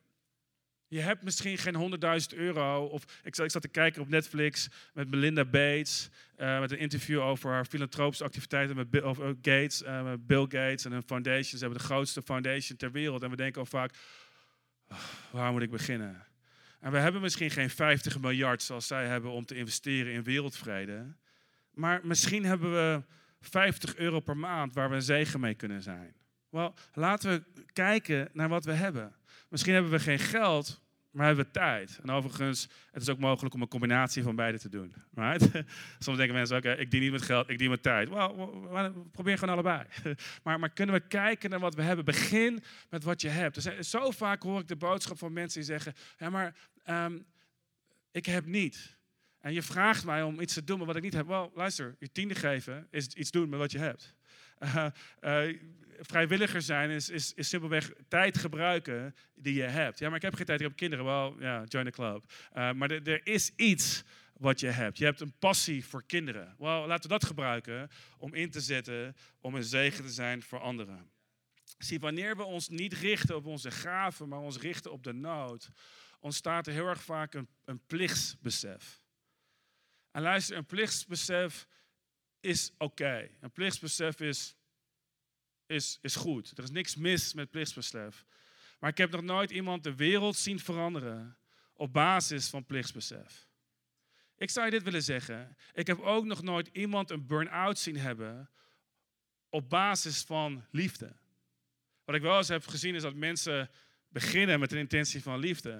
Je 0.92 1.00
hebt 1.00 1.22
misschien 1.22 1.58
geen 1.58 1.74
100.000 2.32 2.38
euro. 2.38 2.84
Of 2.84 3.20
ik 3.22 3.34
zat, 3.34 3.60
te 3.60 3.68
kijken 3.68 4.02
op 4.02 4.08
Netflix 4.08 4.68
met 4.94 5.10
Melinda 5.10 5.44
Bates. 5.44 6.08
eh, 6.36 6.60
met 6.60 6.70
een 6.70 6.78
interview 6.78 7.20
over 7.20 7.50
haar 7.50 7.64
filantropische 7.64 8.24
activiteiten 8.24 8.76
met 8.76 8.90
Bill, 8.90 9.02
over 9.02 9.26
Gates, 9.42 9.82
eh, 9.82 10.12
Bill 10.18 10.40
Gates 10.42 10.84
en 10.84 10.92
hun 10.92 11.02
foundation. 11.02 11.58
Ze 11.58 11.58
hebben 11.58 11.78
de 11.78 11.84
grootste 11.84 12.22
foundation 12.22 12.78
ter 12.78 12.92
wereld. 12.92 13.22
En 13.22 13.30
we 13.30 13.36
denken 13.36 13.60
al 13.60 13.66
vaak, 13.66 13.94
"Oh, 14.88 14.98
waar 15.30 15.52
moet 15.52 15.62
ik 15.62 15.70
beginnen? 15.70 16.26
En 16.80 16.92
we 16.92 16.98
hebben 16.98 17.20
misschien 17.20 17.50
geen 17.50 17.70
50 17.70 18.20
miljard 18.20 18.62
zoals 18.62 18.86
zij 18.86 19.06
hebben 19.06 19.30
om 19.30 19.44
te 19.44 19.54
investeren 19.54 20.12
in 20.12 20.22
wereldvrede. 20.22 21.14
Maar 21.70 22.00
misschien 22.02 22.44
hebben 22.44 22.72
we 22.72 23.02
50 23.40 23.96
euro 23.96 24.20
per 24.20 24.36
maand 24.36 24.74
waar 24.74 24.88
we 24.88 24.94
een 24.94 25.02
zegen 25.02 25.40
mee 25.40 25.54
kunnen 25.54 25.82
zijn. 25.82 26.14
Wel, 26.48 26.74
laten 26.94 27.30
we 27.30 27.62
kijken 27.72 28.28
naar 28.32 28.48
wat 28.48 28.64
we 28.64 28.72
hebben. 28.72 29.14
Misschien 29.52 29.72
hebben 29.74 29.92
we 29.92 30.00
geen 30.00 30.18
geld, 30.18 30.80
maar 31.10 31.26
hebben 31.26 31.44
we 31.44 31.50
tijd. 31.50 31.98
En 32.02 32.10
overigens, 32.10 32.68
het 32.90 33.02
is 33.02 33.08
ook 33.08 33.18
mogelijk 33.18 33.54
om 33.54 33.62
een 33.62 33.68
combinatie 33.68 34.22
van 34.22 34.36
beide 34.36 34.58
te 34.58 34.68
doen. 34.68 34.94
Right? 35.14 35.42
Soms 35.98 36.16
denken 36.16 36.34
mensen, 36.34 36.56
oké, 36.56 36.72
ik 36.72 36.90
dien 36.90 37.00
niet 37.00 37.10
met 37.10 37.22
geld, 37.22 37.48
ik 37.48 37.58
dien 37.58 37.70
met 37.70 37.82
tijd. 37.82 38.08
Wel, 38.08 38.36
we- 38.36 38.68
we- 38.82 39.08
probeer 39.12 39.38
gewoon 39.38 39.54
allebei. 39.54 39.84
Maar, 40.44 40.58
maar 40.58 40.70
kunnen 40.70 40.94
we 40.94 41.00
kijken 41.06 41.50
naar 41.50 41.58
wat 41.58 41.74
we 41.74 41.82
hebben? 41.82 42.04
Begin 42.04 42.62
met 42.90 43.04
wat 43.04 43.20
je 43.20 43.28
hebt. 43.28 43.68
Zo 43.80 44.10
vaak 44.10 44.42
hoor 44.42 44.60
ik 44.60 44.68
de 44.68 44.76
boodschap 44.76 45.18
van 45.18 45.32
mensen 45.32 45.60
die 45.60 45.68
zeggen, 45.68 45.94
ja, 46.18 46.30
maar 46.30 46.54
ehm, 46.84 47.18
ik 48.10 48.26
heb 48.26 48.46
niet. 48.46 48.96
En 49.40 49.52
je 49.52 49.62
vraagt 49.62 50.04
mij 50.04 50.22
om 50.22 50.40
iets 50.40 50.54
te 50.54 50.64
doen 50.64 50.78
met 50.78 50.86
wat 50.86 50.96
ik 50.96 51.02
niet 51.02 51.14
heb. 51.14 51.26
Wel, 51.26 51.52
luister, 51.54 51.96
je 51.98 52.12
tiende 52.12 52.34
geven 52.34 52.86
is 52.90 53.06
iets 53.06 53.30
doen 53.30 53.48
met 53.48 53.58
wat 53.58 53.72
je 53.72 53.78
hebt. 53.78 54.14
Eh, 54.62 54.86
eh, 55.20 55.56
vrijwilliger 56.06 56.62
zijn 56.62 56.90
is, 56.90 57.08
is, 57.08 57.34
is 57.34 57.48
simpelweg 57.48 57.92
tijd 58.08 58.38
gebruiken 58.38 59.14
die 59.34 59.54
je 59.54 59.62
hebt. 59.62 59.98
Ja, 59.98 60.06
maar 60.06 60.16
ik 60.16 60.22
heb 60.22 60.34
geen 60.34 60.46
tijd, 60.46 60.60
ik 60.60 60.66
heb 60.66 60.76
kinderen. 60.76 61.04
Wel, 61.04 61.36
ja, 61.40 61.64
join 61.64 61.84
the 61.84 61.90
club. 61.90 62.32
Eh, 62.52 62.72
maar 62.72 62.90
er, 62.90 63.26
is 63.26 63.52
iets 63.56 64.02
wat 64.32 64.60
je 64.60 64.66
hebt. 64.66 64.98
Je 64.98 65.04
hebt 65.04 65.20
een 65.20 65.38
passie 65.38 65.84
voor 65.84 66.06
kinderen. 66.06 66.54
Wel, 66.58 66.86
laten 66.86 67.02
we 67.02 67.18
dat 67.18 67.24
gebruiken 67.24 67.90
om 68.18 68.34
in 68.34 68.50
te 68.50 68.60
zetten, 68.60 69.16
om 69.40 69.54
een 69.54 69.64
zegen 69.64 70.04
te 70.04 70.10
zijn 70.10 70.42
voor 70.42 70.60
anderen. 70.60 71.10
Zie, 71.78 72.00
wanneer 72.00 72.36
we 72.36 72.44
ons 72.44 72.68
niet 72.68 72.92
richten 72.92 73.36
op 73.36 73.46
onze 73.46 73.70
gaven, 73.70 74.28
maar 74.28 74.40
ons 74.40 74.58
richten 74.58 74.92
op 74.92 75.02
de 75.02 75.12
nood, 75.12 75.70
ontstaat 76.20 76.66
er 76.66 76.72
heel 76.72 76.86
erg 76.86 77.02
vaak 77.02 77.34
een, 77.34 77.48
een 77.64 77.86
plichtsbesef. 77.86 79.02
En 80.10 80.22
luister, 80.22 80.56
een 80.56 80.66
plichtsbesef 80.66 81.66
is 82.40 82.72
oké. 82.78 83.30
Een 83.40 83.52
plichtsbesef 83.52 84.20
is, 84.20 84.56
is, 85.72 85.98
is 86.02 86.16
goed. 86.16 86.52
Er 86.58 86.64
is 86.64 86.70
niks 86.70 86.96
mis 86.96 87.34
met 87.34 87.50
plichtsbesef. 87.50 88.24
Maar 88.78 88.90
ik 88.90 88.98
heb 88.98 89.10
nog 89.10 89.22
nooit 89.22 89.50
iemand 89.50 89.84
de 89.84 89.94
wereld 89.94 90.36
zien 90.36 90.60
veranderen 90.60 91.36
op 91.72 91.92
basis 91.92 92.48
van 92.48 92.64
plichtsbesef. 92.64 93.48
Ik 94.36 94.50
zou 94.50 94.64
je 94.64 94.70
dit 94.70 94.82
willen 94.82 95.02
zeggen. 95.02 95.56
Ik 95.72 95.86
heb 95.86 96.00
ook 96.00 96.24
nog 96.24 96.42
nooit 96.42 96.68
iemand 96.72 97.10
een 97.10 97.26
burn-out 97.26 97.78
zien 97.78 97.96
hebben 97.96 98.50
op 99.48 99.70
basis 99.70 100.22
van 100.22 100.64
liefde. 100.70 101.16
Wat 102.04 102.14
ik 102.14 102.22
wel 102.22 102.36
eens 102.36 102.48
heb 102.48 102.66
gezien 102.66 102.94
is 102.94 103.02
dat 103.02 103.14
mensen 103.14 103.70
beginnen 104.08 104.60
met 104.60 104.72
een 104.72 104.78
intentie 104.78 105.22
van 105.22 105.38
liefde. 105.38 105.70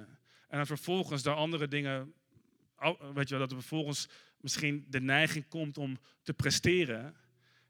En 0.49 0.57
dan 0.57 0.67
vervolgens 0.67 1.23
daar 1.23 1.35
andere 1.35 1.69
dingen, 1.69 2.15
weet 3.15 3.29
je 3.29 3.35
wel, 3.35 3.39
dat 3.39 3.51
er 3.51 3.57
vervolgens 3.57 4.09
misschien 4.41 4.87
de 4.89 5.01
neiging 5.01 5.49
komt 5.49 5.79
om 5.79 5.99
te 6.23 6.35
presteren. 6.35 7.17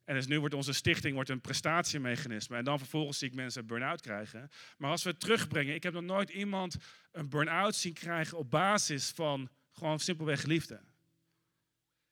En 0.05 0.15
dus 0.15 0.27
nu 0.27 0.41
wordt 0.41 0.55
onze 0.55 0.73
stichting 0.73 1.15
wordt 1.15 1.31
een 1.31 1.41
prestatiemechanisme. 1.41 2.57
En 2.57 2.65
dan 2.65 2.79
vervolgens 2.79 3.19
zie 3.19 3.29
ik 3.29 3.35
mensen 3.35 3.67
burn-out 3.67 4.01
krijgen. 4.01 4.51
Maar 4.79 4.91
als 4.91 5.03
we 5.03 5.11
het 5.11 5.21
terugbrengen, 5.21 5.75
ik 5.75 5.83
heb 5.83 5.93
nog 5.93 6.03
nooit 6.03 6.31
iemand 6.31 6.77
een 7.13 7.29
burn-out 7.29 7.75
zien 7.75 7.93
krijgen 7.93 8.39
op 8.39 8.51
basis 8.51 9.11
van 9.11 9.49
gewoon 9.73 9.99
simpelweg 9.99 10.45
liefde. 10.45 10.81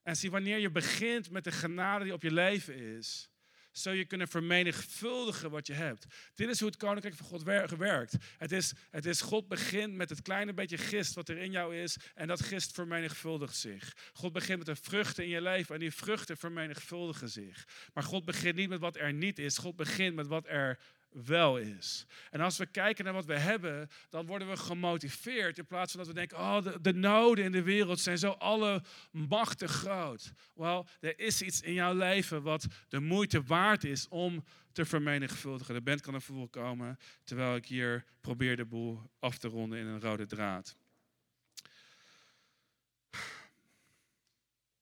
En 0.03 0.17
zie, 0.17 0.31
wanneer 0.31 0.59
je 0.59 0.71
begint 0.71 1.31
met 1.31 1.45
de 1.45 1.53
genade 1.53 2.05
die 2.05 2.13
op 2.13 2.23
je 2.23 2.33
leven 2.33 2.75
is, 2.75 3.31
zul 3.73 3.93
je 3.93 4.05
kunnen 4.05 4.29
vermenigvuldigen 4.29 5.51
wat 5.51 5.67
je 5.67 5.73
hebt. 5.73 6.07
Dit 6.35 6.49
is 6.49 6.59
hoe 6.59 6.69
het 6.69 6.79
koninkrijk 6.79 7.17
van 7.17 7.27
God 7.27 7.43
wer- 7.43 7.77
werkt. 7.79 8.17
Het 8.39 8.53
is, 8.53 8.73
het 8.91 9.07
is 9.07 9.21
God 9.21 9.49
begint 9.49 9.95
met 9.95 10.11
het 10.11 10.23
kleine 10.23 10.55
beetje 10.55 10.79
gist 10.79 11.15
wat 11.15 11.29
er 11.29 11.39
in 11.39 11.51
jou 11.51 11.77
is 11.77 11.97
en 12.15 12.27
dat 12.27 12.41
gist 12.41 12.73
vermenigvuldigt 12.73 13.57
zich. 13.57 13.97
God 14.13 14.33
begint 14.33 14.59
met 14.59 14.67
de 14.67 14.83
vruchten 14.83 15.25
in 15.25 15.31
je 15.31 15.41
leven 15.41 15.75
en 15.75 15.81
die 15.81 15.95
vruchten 15.95 16.37
vermenigvuldigen 16.37 17.29
zich. 17.29 17.69
Maar 17.95 18.05
God 18.05 18.25
begint 18.25 18.57
niet 18.57 18.69
met 18.69 18.81
wat 18.81 18.97
er 18.97 19.13
niet 19.13 19.39
is, 19.39 19.59
God 19.59 19.77
begint 19.77 20.15
met 20.15 20.27
wat 20.27 20.47
er 20.47 20.79
wel 21.11 21.59
is. 21.59 22.07
En 22.31 22.41
als 22.41 22.59
we 22.59 22.67
kijken 22.67 23.05
naar 23.05 23.13
wat 23.13 23.25
we 23.25 23.39
hebben, 23.39 23.89
dan 24.09 24.27
worden 24.27 24.49
we 24.49 24.57
gemotiveerd 24.57 25.59
in 25.59 25.67
plaats 25.67 25.91
van 25.91 26.01
dat 26.01 26.09
we 26.09 26.15
denken, 26.15 26.39
oh, 26.39 26.63
de, 26.63 26.81
de 26.81 26.95
noden 26.95 27.45
in 27.45 27.53
de 27.53 27.63
wereld 27.63 28.01
zijn 28.01 28.19
zo 28.19 28.31
allemachtig 28.31 29.71
groot. 29.71 30.33
Wel, 30.55 30.87
er 31.01 31.19
is 31.19 31.43
iets 31.43 31.61
in 31.61 31.73
jouw 31.73 31.95
leven 31.95 32.43
wat 32.43 32.67
de 32.89 33.01
moeite 33.01 33.43
waard 33.43 33.85
is 33.85 34.09
om 34.09 34.45
te 34.73 34.85
vermenigvuldigen. 34.85 35.75
De 35.75 35.81
band 35.81 36.01
kan 36.01 36.15
er 36.15 36.23
voor 36.23 36.49
komen, 36.49 36.99
terwijl 37.25 37.57
ik 37.57 37.67
hier 37.67 38.05
probeer 38.21 38.57
de 38.57 38.65
boel 38.65 39.11
af 39.19 39.39
te 39.39 39.49
ronden 39.49 39.79
in 39.79 39.87
een 39.87 40.01
rode 40.01 40.27
draad. 40.27 40.77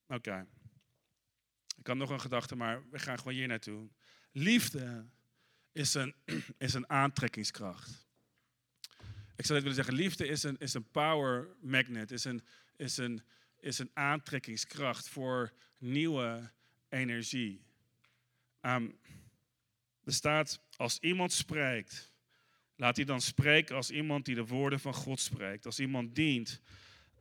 Oké. 0.06 0.46
Ik 1.76 1.86
had 1.86 1.96
nog 1.96 2.10
een 2.10 2.20
gedachte, 2.20 2.56
maar 2.56 2.82
we 2.90 2.98
gaan 2.98 3.18
gewoon 3.18 3.32
hier 3.32 3.46
naartoe. 3.46 3.88
Liefde 4.32 5.06
is 5.78 5.94
een, 5.94 6.14
is 6.58 6.74
een 6.74 6.90
aantrekkingskracht. 6.90 8.06
Ik 9.36 9.46
zou 9.46 9.60
dit 9.60 9.62
willen 9.62 9.74
zeggen, 9.74 9.94
liefde 9.94 10.26
is 10.26 10.42
een, 10.42 10.56
is 10.58 10.74
een 10.74 10.90
power 10.90 11.48
magnet, 11.60 12.10
is 12.10 12.24
een, 12.24 12.42
is, 12.76 12.96
een, 12.96 13.22
is 13.60 13.78
een 13.78 13.90
aantrekkingskracht 13.94 15.08
voor 15.08 15.52
nieuwe 15.78 16.50
energie. 16.88 17.62
Ehm, 18.60 18.88
er 20.04 20.12
staat, 20.12 20.60
als 20.76 20.98
iemand 20.98 21.32
spreekt, 21.32 22.12
Laat 22.80 22.96
die 22.96 23.04
dan 23.04 23.20
spreken 23.20 23.76
als 23.76 23.90
iemand 23.90 24.24
die 24.24 24.34
de 24.34 24.46
woorden 24.46 24.80
van 24.80 24.94
God 24.94 25.20
spreekt. 25.20 25.66
Als 25.66 25.80
iemand 25.80 26.14
dient, 26.14 26.60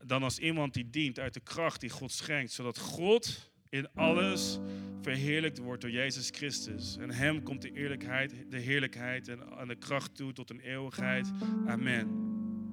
dan 0.03 0.23
als 0.23 0.39
iemand 0.39 0.73
die 0.73 0.89
dient 0.89 1.19
uit 1.19 1.33
de 1.33 1.39
kracht 1.39 1.81
die 1.81 1.89
God 1.89 2.11
schenkt. 2.11 2.51
Zodat 2.51 2.77
God 2.77 3.51
in 3.69 3.87
alles 3.93 4.59
verheerlijkt 5.01 5.57
wordt 5.57 5.81
door 5.81 5.91
Jezus 5.91 6.29
Christus. 6.29 6.97
En 6.97 7.11
hem 7.11 7.43
komt 7.43 7.61
de 7.61 7.71
eerlijkheid, 7.71 8.33
de 8.49 8.57
heerlijkheid 8.57 9.27
en 9.27 9.67
de 9.67 9.75
kracht 9.75 10.15
toe 10.15 10.33
tot 10.33 10.49
een 10.49 10.59
eeuwigheid. 10.59 11.31
Amen. 11.67 12.07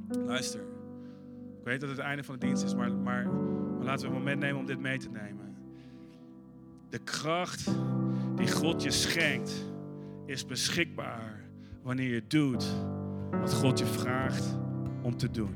Luister, 0.09 0.61
ik 1.59 1.65
weet 1.65 1.81
dat 1.81 1.89
het 1.89 1.99
het 1.99 2.07
einde 2.07 2.25
van 2.25 2.39
de 2.39 2.47
dienst 2.47 2.65
is, 2.65 2.75
maar, 2.75 2.93
maar, 2.93 3.27
maar 3.27 3.85
laten 3.85 4.09
we 4.09 4.13
een 4.13 4.19
moment 4.19 4.41
nemen 4.41 4.61
om 4.61 4.67
dit 4.67 4.81
mee 4.81 4.99
te 4.99 5.11
nemen. 5.11 5.57
De 6.91 6.99
kracht 6.99 7.71
die 8.37 8.51
God 8.51 8.83
je 8.83 8.91
schenkt 8.91 9.65
is 10.27 10.47
beschikbaar 10.47 11.45
wanneer 11.83 12.15
je 12.15 12.23
doet 12.27 12.75
wat 13.31 13.55
God 13.55 13.79
je 13.79 13.87
vraagt 13.87 14.59
om 15.03 15.17
te 15.17 15.31
doen. 15.31 15.55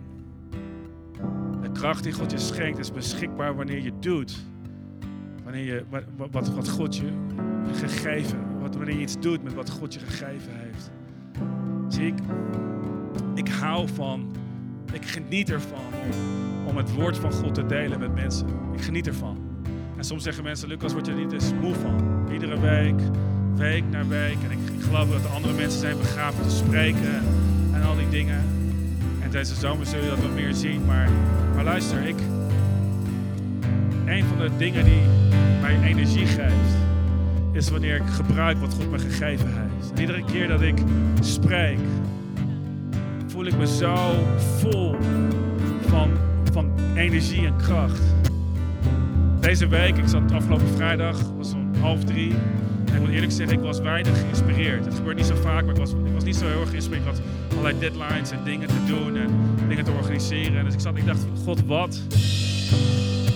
De 1.63 1.73
kracht 1.73 2.03
die 2.03 2.13
God 2.13 2.31
je 2.31 2.39
schenkt 2.39 2.79
is 2.79 2.93
beschikbaar 2.93 3.57
wanneer 3.57 3.83
je 3.83 3.99
doet 3.99 4.45
wanneer 5.49 5.75
je, 5.75 5.85
wat, 6.17 6.49
wat, 6.49 6.69
God 6.69 6.97
je 6.97 7.09
gegeven, 7.75 8.61
wat, 8.61 8.75
wanneer 8.75 8.95
je 8.95 9.01
iets 9.01 9.21
doet 9.21 9.43
met 9.43 9.55
wat 9.55 9.71
God 9.71 9.95
je 9.95 10.01
gegeven 10.01 10.53
heeft. 10.53 10.91
Zie 11.89 12.07
ik, 12.07 12.19
ik 13.35 13.49
hou 13.49 13.89
van, 13.89 14.33
ik 14.93 15.05
geniet 15.05 15.51
ervan 15.51 15.93
om, 16.67 16.77
het 16.77 16.95
woord 16.95 17.17
van 17.19 17.33
God 17.33 17.55
te 17.55 17.67
delen 17.67 17.99
met 17.99 18.15
mensen. 18.15 18.47
Ik 18.73 18.81
geniet 18.81 19.07
ervan. 19.07 19.39
En 19.97 20.05
soms 20.05 20.23
zeggen 20.23 20.45
mensen, 20.45 20.69
Lucas, 20.69 20.93
word 20.93 21.07
je 21.07 21.13
er 21.13 21.19
niet 21.19 21.33
eens 21.33 21.53
moe 21.61 21.75
van? 21.75 22.27
Iedere 22.33 22.61
week, 22.61 23.01
week 23.57 23.85
na 23.91 24.07
week. 24.07 24.37
En 24.45 24.51
ik, 24.51 24.83
geloof 24.85 25.11
dat 25.11 25.25
er 25.25 25.31
andere 25.31 25.55
mensen 25.55 25.81
zijn 25.81 25.99
begaafd 25.99 26.43
te 26.43 26.51
spreken 26.51 27.23
en, 27.73 27.83
al 27.83 27.97
die 27.97 28.09
dingen. 28.09 28.45
En 29.21 29.31
deze 29.31 29.55
zomer 29.55 29.87
zul 29.87 30.03
je 30.03 30.09
dat 30.09 30.23
nog 30.23 30.35
meer 30.35 30.55
zien. 30.55 30.85
Maar, 30.85 31.09
maar 31.55 31.65
luister, 31.65 32.07
ik, 32.07 32.17
een 34.11 34.25
van 34.25 34.39
de 34.39 34.51
dingen 34.57 34.85
die 34.85 35.03
mij 35.61 35.79
energie 35.83 36.27
geeft, 36.27 36.77
is 37.53 37.71
wanneer 37.71 37.97
ik 37.97 38.07
gebruik 38.07 38.59
wat 38.59 38.75
God 38.75 38.91
me 38.91 38.99
gegeven 38.99 39.47
heeft. 39.49 39.93
En 39.93 40.01
iedere 40.01 40.25
keer 40.25 40.49
dat 40.49 40.63
ik 40.63 40.79
spreek, 41.21 41.79
voel 43.27 43.47
ik 43.47 43.57
me 43.57 43.67
zo 43.67 43.97
vol 44.59 44.97
van, 45.81 46.11
van 46.53 46.71
energie 46.95 47.47
en 47.47 47.57
kracht. 47.57 48.03
Deze 49.41 49.69
week, 49.69 49.97
ik 49.97 50.09
zat 50.09 50.33
afgelopen 50.33 50.69
vrijdag, 50.69 51.23
was 51.37 51.53
om 51.53 51.75
half 51.81 52.05
drie. 52.05 52.35
En 52.85 52.95
ik 52.95 53.01
moet 53.01 53.11
eerlijk 53.11 53.33
zeggen, 53.33 53.57
ik 53.57 53.63
was 53.63 53.81
weinig 53.81 54.21
geïnspireerd. 54.21 54.85
Het 54.85 54.95
gebeurt 54.95 55.17
niet 55.17 55.27
zo 55.27 55.35
vaak, 55.35 55.65
maar 55.65 55.75
ik 55.75 55.81
was, 55.81 55.91
ik 55.91 56.13
was 56.15 56.25
niet 56.25 56.37
zo 56.37 56.47
heel 56.47 56.61
erg 56.61 56.71
geïnspireerd. 56.71 57.07
Ik 57.07 57.13
had 57.13 57.21
allerlei 57.51 57.79
deadlines 57.79 58.31
en 58.31 58.39
dingen 58.45 58.69
te 58.69 58.85
doen 58.87 59.17
en 59.17 59.29
dingen 59.69 59.85
te 59.85 59.91
organiseren. 59.91 60.65
Dus 60.65 60.75
ik 60.75 60.81
zat, 60.81 60.97
ik 60.97 61.07
dacht, 61.07 61.27
God, 61.45 61.67
wat? 61.67 62.01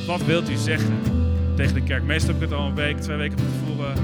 Wat 0.07 0.25
wilt 0.25 0.51
u 0.51 0.57
zeggen 0.57 0.99
tegen 1.57 1.75
de 1.75 1.83
kerk? 1.83 2.03
Meestal 2.03 2.35
heb 2.35 2.43
ik 2.43 2.49
het 2.49 2.59
al 2.59 2.67
een 2.67 2.75
week, 2.75 3.01
twee 3.01 3.17
weken 3.17 3.39
van 3.39 3.47
tevoren 3.47 3.95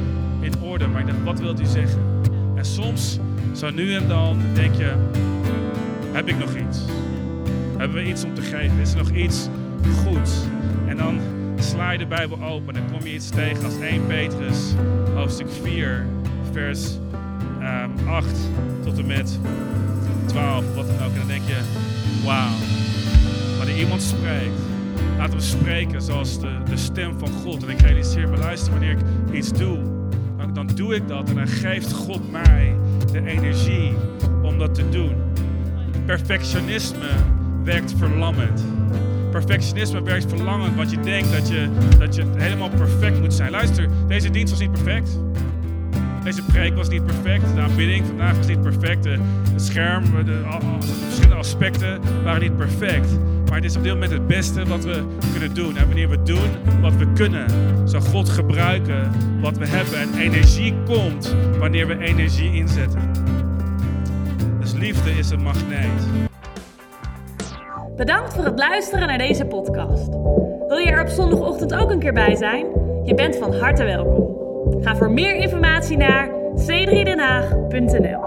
in 0.40 0.61
orde. 0.61 0.86
Maar 0.86 1.01
ik 1.01 1.07
dacht, 1.07 1.24
wat 1.24 1.40
wilt 1.40 1.61
u 1.61 1.64
zeggen? 1.64 2.01
En 2.55 2.64
soms, 2.64 3.18
zo 3.55 3.70
nu 3.70 3.94
en 3.94 4.09
dan, 4.09 4.38
denk 4.55 4.74
je, 4.74 4.92
heb 6.12 6.28
ik 6.28 6.38
nog 6.38 6.57
iets? 6.57 6.78
Hebben 7.76 7.96
we 7.96 8.09
iets 8.09 8.24
om 8.24 8.34
te 8.34 8.42
geven? 8.42 8.78
Is 8.78 8.90
er 8.90 8.99
nog 8.99 9.11
iets 9.11 9.49
goeds? 10.05 10.32
En 10.86 10.96
dan 10.96 11.20
sla 11.59 11.90
je 11.90 11.99
de 11.99 12.07
Bijbel 12.07 12.42
open 12.42 12.76
en 12.76 12.82
kom 12.92 13.07
je 13.07 13.14
iets 13.14 13.30
tegen 13.30 13.64
als 13.64 13.78
1 13.80 14.07
Petrus, 14.07 14.72
hoofdstuk 15.14 15.49
4, 15.62 16.07
vers 16.53 16.94
um, 16.94 17.62
ehm, 17.62 18.09
8 18.09 18.26
tot 18.84 18.99
en 18.99 19.07
met 19.07 19.38
12, 20.26 20.74
wat 20.74 20.86
dan 20.86 21.07
ook. 21.07 21.12
En 21.12 21.18
dan 21.18 21.26
denk 21.26 21.42
je, 21.46 21.61
wauw, 22.24 22.57
wanneer 23.59 23.78
iemand 23.78 24.03
spreekt 24.03 24.61
Laten 25.18 25.34
we 25.34 25.42
spreken 25.42 26.03
zoals 26.03 26.40
de, 26.40 26.59
de 26.70 26.76
stem 26.76 27.18
van 27.18 27.28
God. 27.28 27.62
En 27.62 27.68
ik 27.68 27.80
realiseer 27.80 28.28
me, 28.28 28.36
luister, 28.36 28.70
wanneer 28.70 28.90
ik 28.90 29.32
iets 29.32 29.53
doe, 29.53 29.78
dan, 30.53 30.70
doe 30.74 30.94
ik 30.94 31.09
dat. 31.09 31.28
En 31.28 31.34
dan 31.34 31.49
geeft 31.49 31.92
God 31.92 32.30
mij 32.30 32.74
de 33.12 33.26
energie 33.26 33.92
om 34.42 34.59
dat 34.59 34.74
te 34.74 34.88
doen. 34.88 35.14
Perfectionisme 36.07 37.09
werkt 37.64 37.94
verlammend. 37.96 38.64
Perfectionisme 39.30 40.03
werkt 40.03 40.28
verlangend, 40.28 40.76
want 40.76 40.90
je 40.90 41.01
denkt 41.01 41.32
dat 41.32 41.49
je, 41.49 41.68
dat 41.99 42.14
je 42.14 42.24
helemaal 42.36 42.70
perfect 42.70 43.20
moet 43.20 43.34
zijn. 43.34 43.51
Luister, 43.51 43.88
deze 44.07 44.30
dienst 44.30 44.51
was 44.51 44.61
niet 44.61 44.72
perfect. 44.72 45.18
Deze 46.24 46.42
preek 46.42 46.74
was 46.74 46.88
niet 46.88 47.07
perfect. 47.07 47.55
De 47.55 47.61
aanbidding 47.61 48.07
vandaag 48.07 48.36
was 48.36 48.46
niet 48.46 48.62
perfect. 48.62 49.05
Het 49.05 49.62
scherm, 49.62 50.24
de, 50.24 50.42
verschillende 51.05 51.36
aspecten 51.36 52.01
waren 52.24 52.40
niet 52.40 52.57
perfect. 52.57 53.18
Maar 53.49 53.57
het 53.57 53.64
is 53.64 53.76
op 53.76 53.82
dit 53.82 53.92
moment 53.92 54.12
het 54.12 54.26
beste 54.26 54.64
wat 54.64 54.84
we 54.84 55.05
kunnen 55.30 55.55
doen. 55.55 55.76
En 55.76 55.86
wanneer 55.86 56.09
we 56.09 56.22
doen 56.22 56.80
wat 56.80 56.96
we 56.96 57.12
kunnen, 57.12 57.46
zal 57.88 58.01
God 58.01 58.28
gebruiken 58.28 59.11
wat 59.40 59.59
we 59.59 59.66
hebben. 59.66 59.99
En 60.01 60.20
energie 60.20 60.74
komt 60.86 61.34
wanneer 61.59 61.86
we 61.86 61.99
energie 61.99 62.55
inzetten. 62.55 63.12
Dus 64.61 64.72
liefde 64.72 65.11
is 65.11 65.30
een 65.30 65.42
magneet. 65.42 66.07
Bedankt 67.96 68.34
voor 68.34 68.44
het 68.44 68.59
luisteren 68.59 69.07
naar 69.07 69.18
deze 69.18 69.44
podcast. 69.44 70.09
Wil 70.68 70.76
je 70.76 70.90
er 70.90 71.03
op 71.03 71.09
zondagochtend 71.09 71.74
ook 71.74 71.90
een 71.90 71.99
keer 71.99 72.12
bij 72.12 72.36
zijn? 72.36 72.66
Je 73.05 73.14
bent 73.14 73.36
van 73.36 73.55
harte 73.55 73.84
welkom. 73.84 74.36
Ga 74.82 74.96
voor 74.96 75.11
meer 75.11 75.34
informatie 75.34 75.96
naar 75.96 76.28
c3denhaag.nl 76.57 78.20